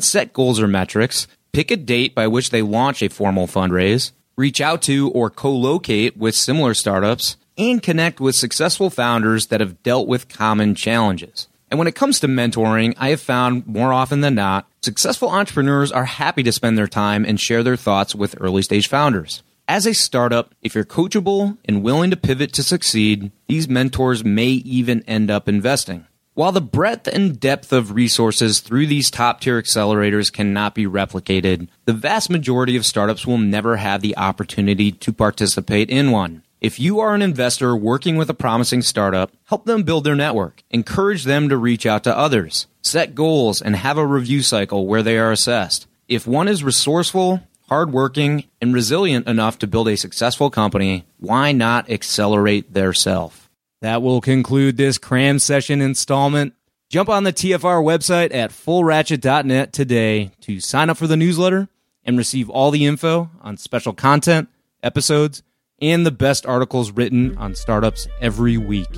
set 0.00 0.32
goals 0.32 0.58
or 0.58 0.66
metrics, 0.66 1.26
pick 1.52 1.70
a 1.70 1.76
date 1.76 2.14
by 2.14 2.28
which 2.28 2.48
they 2.48 2.62
launch 2.62 3.02
a 3.02 3.10
formal 3.10 3.46
fundraise, 3.46 4.12
reach 4.38 4.58
out 4.58 4.80
to 4.82 5.10
or 5.10 5.28
co 5.28 5.52
locate 5.52 6.16
with 6.16 6.34
similar 6.34 6.72
startups, 6.72 7.36
and 7.58 7.82
connect 7.82 8.20
with 8.20 8.34
successful 8.34 8.88
founders 8.88 9.48
that 9.48 9.60
have 9.60 9.82
dealt 9.82 10.08
with 10.08 10.30
common 10.30 10.74
challenges. 10.74 11.46
And 11.70 11.78
when 11.78 11.88
it 11.88 11.94
comes 11.94 12.18
to 12.20 12.26
mentoring, 12.26 12.94
I 12.96 13.10
have 13.10 13.20
found 13.20 13.66
more 13.66 13.92
often 13.92 14.22
than 14.22 14.36
not, 14.36 14.66
successful 14.80 15.28
entrepreneurs 15.28 15.92
are 15.92 16.06
happy 16.06 16.42
to 16.44 16.52
spend 16.52 16.78
their 16.78 16.88
time 16.88 17.26
and 17.26 17.38
share 17.38 17.62
their 17.62 17.76
thoughts 17.76 18.14
with 18.14 18.34
early 18.40 18.62
stage 18.62 18.88
founders. 18.88 19.42
As 19.68 19.86
a 19.86 19.92
startup, 19.92 20.54
if 20.62 20.74
you're 20.74 20.84
coachable 20.84 21.58
and 21.66 21.82
willing 21.82 22.10
to 22.10 22.16
pivot 22.16 22.54
to 22.54 22.62
succeed, 22.62 23.30
these 23.46 23.68
mentors 23.68 24.24
may 24.24 24.46
even 24.46 25.04
end 25.06 25.30
up 25.30 25.46
investing. 25.46 26.06
While 26.34 26.52
the 26.52 26.60
breadth 26.60 27.08
and 27.08 27.40
depth 27.40 27.72
of 27.72 27.92
resources 27.92 28.60
through 28.60 28.86
these 28.86 29.10
top 29.10 29.40
tier 29.40 29.60
accelerators 29.60 30.32
cannot 30.32 30.76
be 30.76 30.86
replicated, 30.86 31.68
the 31.86 31.92
vast 31.92 32.30
majority 32.30 32.76
of 32.76 32.86
startups 32.86 33.26
will 33.26 33.38
never 33.38 33.76
have 33.76 34.00
the 34.00 34.16
opportunity 34.16 34.92
to 34.92 35.12
participate 35.12 35.90
in 35.90 36.12
one. 36.12 36.44
If 36.60 36.78
you 36.78 37.00
are 37.00 37.14
an 37.14 37.22
investor 37.22 37.74
working 37.74 38.16
with 38.16 38.30
a 38.30 38.34
promising 38.34 38.82
startup, 38.82 39.32
help 39.46 39.64
them 39.64 39.82
build 39.82 40.04
their 40.04 40.14
network. 40.14 40.62
Encourage 40.70 41.24
them 41.24 41.48
to 41.48 41.56
reach 41.56 41.84
out 41.84 42.04
to 42.04 42.16
others. 42.16 42.68
Set 42.80 43.14
goals 43.14 43.60
and 43.60 43.74
have 43.74 43.98
a 43.98 44.06
review 44.06 44.42
cycle 44.42 44.86
where 44.86 45.02
they 45.02 45.18
are 45.18 45.32
assessed. 45.32 45.86
If 46.06 46.26
one 46.26 46.48
is 46.48 46.62
resourceful, 46.62 47.40
hardworking, 47.68 48.44
and 48.60 48.74
resilient 48.74 49.26
enough 49.26 49.58
to 49.60 49.66
build 49.66 49.88
a 49.88 49.96
successful 49.96 50.50
company, 50.50 51.06
why 51.18 51.52
not 51.52 51.90
accelerate 51.90 52.72
their 52.74 52.92
self? 52.92 53.39
That 53.80 54.02
will 54.02 54.20
conclude 54.20 54.76
this 54.76 54.98
cram 54.98 55.38
session 55.38 55.80
installment. 55.80 56.54
Jump 56.90 57.08
on 57.08 57.24
the 57.24 57.32
TFR 57.32 57.82
website 57.82 58.34
at 58.34 58.50
fullratchet.net 58.50 59.72
today 59.72 60.32
to 60.42 60.60
sign 60.60 60.90
up 60.90 60.98
for 60.98 61.06
the 61.06 61.16
newsletter 61.16 61.68
and 62.04 62.18
receive 62.18 62.50
all 62.50 62.70
the 62.70 62.84
info 62.84 63.30
on 63.40 63.56
special 63.56 63.92
content, 63.92 64.48
episodes, 64.82 65.42
and 65.80 66.04
the 66.04 66.10
best 66.10 66.44
articles 66.44 66.90
written 66.90 67.36
on 67.38 67.54
startups 67.54 68.06
every 68.20 68.58
week. 68.58 68.88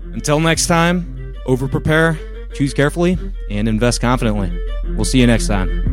Until 0.00 0.40
next 0.40 0.68
time, 0.68 1.34
over 1.44 1.68
prepare, 1.68 2.18
choose 2.54 2.72
carefully, 2.72 3.18
and 3.50 3.68
invest 3.68 4.00
confidently. 4.00 4.50
We'll 4.94 5.04
see 5.04 5.20
you 5.20 5.26
next 5.26 5.48
time. 5.48 5.90